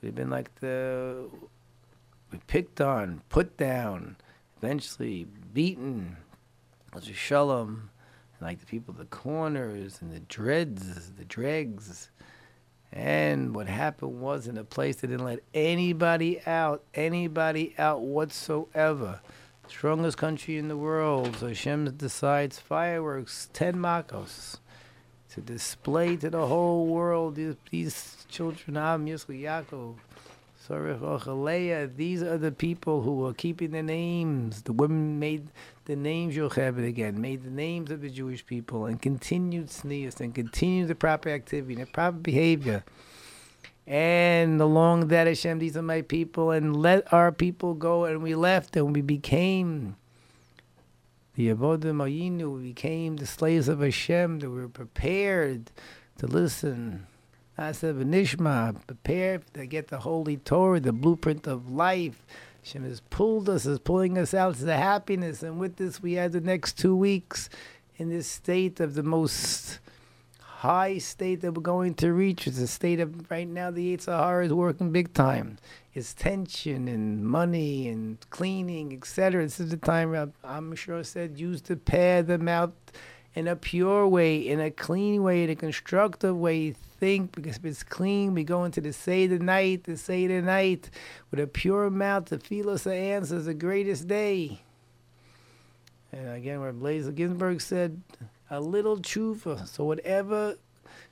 would 0.00 0.06
have 0.06 0.14
been 0.14 0.30
like 0.30 0.54
the 0.60 1.28
we 2.30 2.38
picked 2.46 2.80
on, 2.80 3.22
put 3.28 3.56
down, 3.56 4.16
eventually 4.58 5.26
beaten, 5.54 6.16
shalom, 7.12 7.90
like 8.40 8.60
the 8.60 8.66
people, 8.66 8.94
the 8.94 9.04
corners 9.06 9.98
and 10.00 10.12
the 10.12 10.20
dreads, 10.20 11.12
the 11.12 11.24
dregs. 11.24 12.10
And 12.92 13.54
what 13.54 13.66
happened 13.66 14.20
was 14.20 14.46
in 14.46 14.56
a 14.58 14.64
place 14.64 14.96
that 14.96 15.08
didn't 15.08 15.24
let 15.24 15.40
anybody 15.54 16.40
out, 16.46 16.82
anybody 16.94 17.74
out 17.78 18.00
whatsoever. 18.00 19.20
Strongest 19.68 20.16
country 20.16 20.56
in 20.58 20.68
the 20.68 20.76
world. 20.76 21.36
So 21.36 21.48
Hashem 21.48 21.96
decides 21.96 22.58
fireworks, 22.58 23.48
10 23.52 23.76
makos 23.76 24.58
to 25.36 25.40
display 25.42 26.16
to 26.16 26.30
the 26.30 26.46
whole 26.46 26.86
world 26.86 27.34
these, 27.34 27.56
these 27.70 28.24
children, 28.28 28.76
Am 28.76 29.06
Yisrael, 29.06 29.42
Yaakov, 29.42 29.96
these 30.68 32.22
are 32.22 32.38
the 32.38 32.54
people 32.56 33.02
who 33.02 33.26
are 33.26 33.34
keeping 33.34 33.70
the 33.70 33.82
names. 33.82 34.62
The 34.62 34.72
women 34.72 35.18
made 35.18 35.48
the 35.84 35.96
names 35.96 36.36
Yocheved 36.36 36.86
again, 36.86 37.20
made 37.20 37.44
the 37.44 37.50
names 37.50 37.90
of 37.90 38.00
the 38.00 38.10
Jewish 38.10 38.44
people, 38.44 38.86
and 38.86 39.00
continued 39.00 39.70
sneers 39.70 40.20
and 40.20 40.34
continued 40.34 40.88
the 40.88 40.94
proper 40.94 41.28
activity 41.28 41.74
and 41.74 41.82
the 41.82 41.90
proper 41.90 42.18
behavior. 42.18 42.84
And 43.86 44.60
along 44.60 45.08
that, 45.08 45.28
Hashem, 45.28 45.60
these 45.60 45.76
are 45.76 45.82
my 45.82 46.02
people, 46.02 46.50
and 46.50 46.76
let 46.76 47.12
our 47.12 47.30
people 47.30 47.74
go. 47.74 48.04
And 48.04 48.22
we 48.22 48.34
left, 48.34 48.74
and 48.76 48.94
we 48.94 49.02
became 49.02 49.96
the 51.36 51.48
Avadim 51.50 51.98
Hayinu, 51.98 52.56
we 52.56 52.68
became 52.68 53.16
the 53.16 53.26
slaves 53.26 53.68
of 53.68 53.80
Hashem, 53.80 54.40
that 54.40 54.50
we 54.50 54.56
were 54.56 54.68
prepared 54.68 55.70
to 56.18 56.26
listen. 56.26 57.06
Asa 57.58 57.94
Nishma, 57.94 58.76
prepare 58.86 59.40
to 59.54 59.66
get 59.66 59.88
the 59.88 59.98
Holy 59.98 60.36
Torah, 60.36 60.78
the 60.78 60.92
blueprint 60.92 61.46
of 61.46 61.70
life. 61.70 62.26
Hashem 62.62 62.84
has 62.84 63.00
pulled 63.08 63.48
us, 63.48 63.64
is 63.64 63.78
pulling 63.78 64.18
us 64.18 64.34
out 64.34 64.56
to 64.56 64.64
the 64.64 64.76
happiness. 64.76 65.42
And 65.42 65.58
with 65.58 65.76
this, 65.76 66.02
we 66.02 66.14
had 66.14 66.32
the 66.32 66.40
next 66.40 66.78
two 66.78 66.94
weeks 66.94 67.48
in 67.96 68.10
this 68.10 68.26
state 68.26 68.78
of 68.80 68.94
the 68.94 69.02
most 69.02 69.78
high 70.40 70.98
state 70.98 71.40
that 71.42 71.52
we're 71.52 71.62
going 71.62 71.94
to 71.94 72.12
reach. 72.12 72.46
It's 72.46 72.58
a 72.58 72.66
state 72.66 73.00
of, 73.00 73.30
right 73.30 73.48
now, 73.48 73.70
the 73.70 73.96
Yetzer 73.96 74.18
Hara 74.18 74.46
is 74.46 74.52
working 74.52 74.90
big 74.90 75.14
time 75.14 75.58
It's 75.94 76.12
tension 76.12 76.88
and 76.88 77.24
money 77.24 77.88
and 77.88 78.18
cleaning, 78.30 78.92
etc. 78.92 79.44
This 79.44 79.60
is 79.60 79.70
the 79.70 79.76
time 79.76 80.32
I'm 80.44 80.74
sure 80.74 81.04
said 81.04 81.38
use 81.38 81.60
to 81.62 81.76
pare 81.76 82.22
them 82.22 82.48
out 82.48 82.74
in 83.34 83.48
a 83.48 83.56
pure 83.56 84.06
way, 84.08 84.36
in 84.36 84.60
a 84.60 84.70
clean 84.70 85.22
way, 85.22 85.44
in 85.44 85.50
a 85.50 85.56
constructive 85.56 86.36
way. 86.36 86.74
Think 86.98 87.32
because 87.32 87.56
if 87.56 87.64
it's 87.64 87.82
clean, 87.82 88.34
we 88.34 88.42
go 88.42 88.64
into 88.64 88.80
the 88.80 88.92
Seder 88.92 89.38
night, 89.38 89.84
the 89.84 89.96
Seder 89.96 90.40
night 90.40 90.90
with 91.30 91.40
a 91.40 91.46
pure 91.46 91.90
mouth 91.90 92.30
tefillos 92.30 92.84
the 92.84 92.94
answers, 92.94 93.44
the 93.44 93.54
greatest 93.54 94.08
day. 94.08 94.62
And 96.12 96.28
again, 96.30 96.60
where 96.60 96.72
Blazer 96.72 97.12
Ginsburg 97.12 97.60
said, 97.60 98.00
a 98.48 98.60
little 98.60 98.96
tshuva. 98.96 99.66
So 99.68 99.84
whatever 99.84 100.56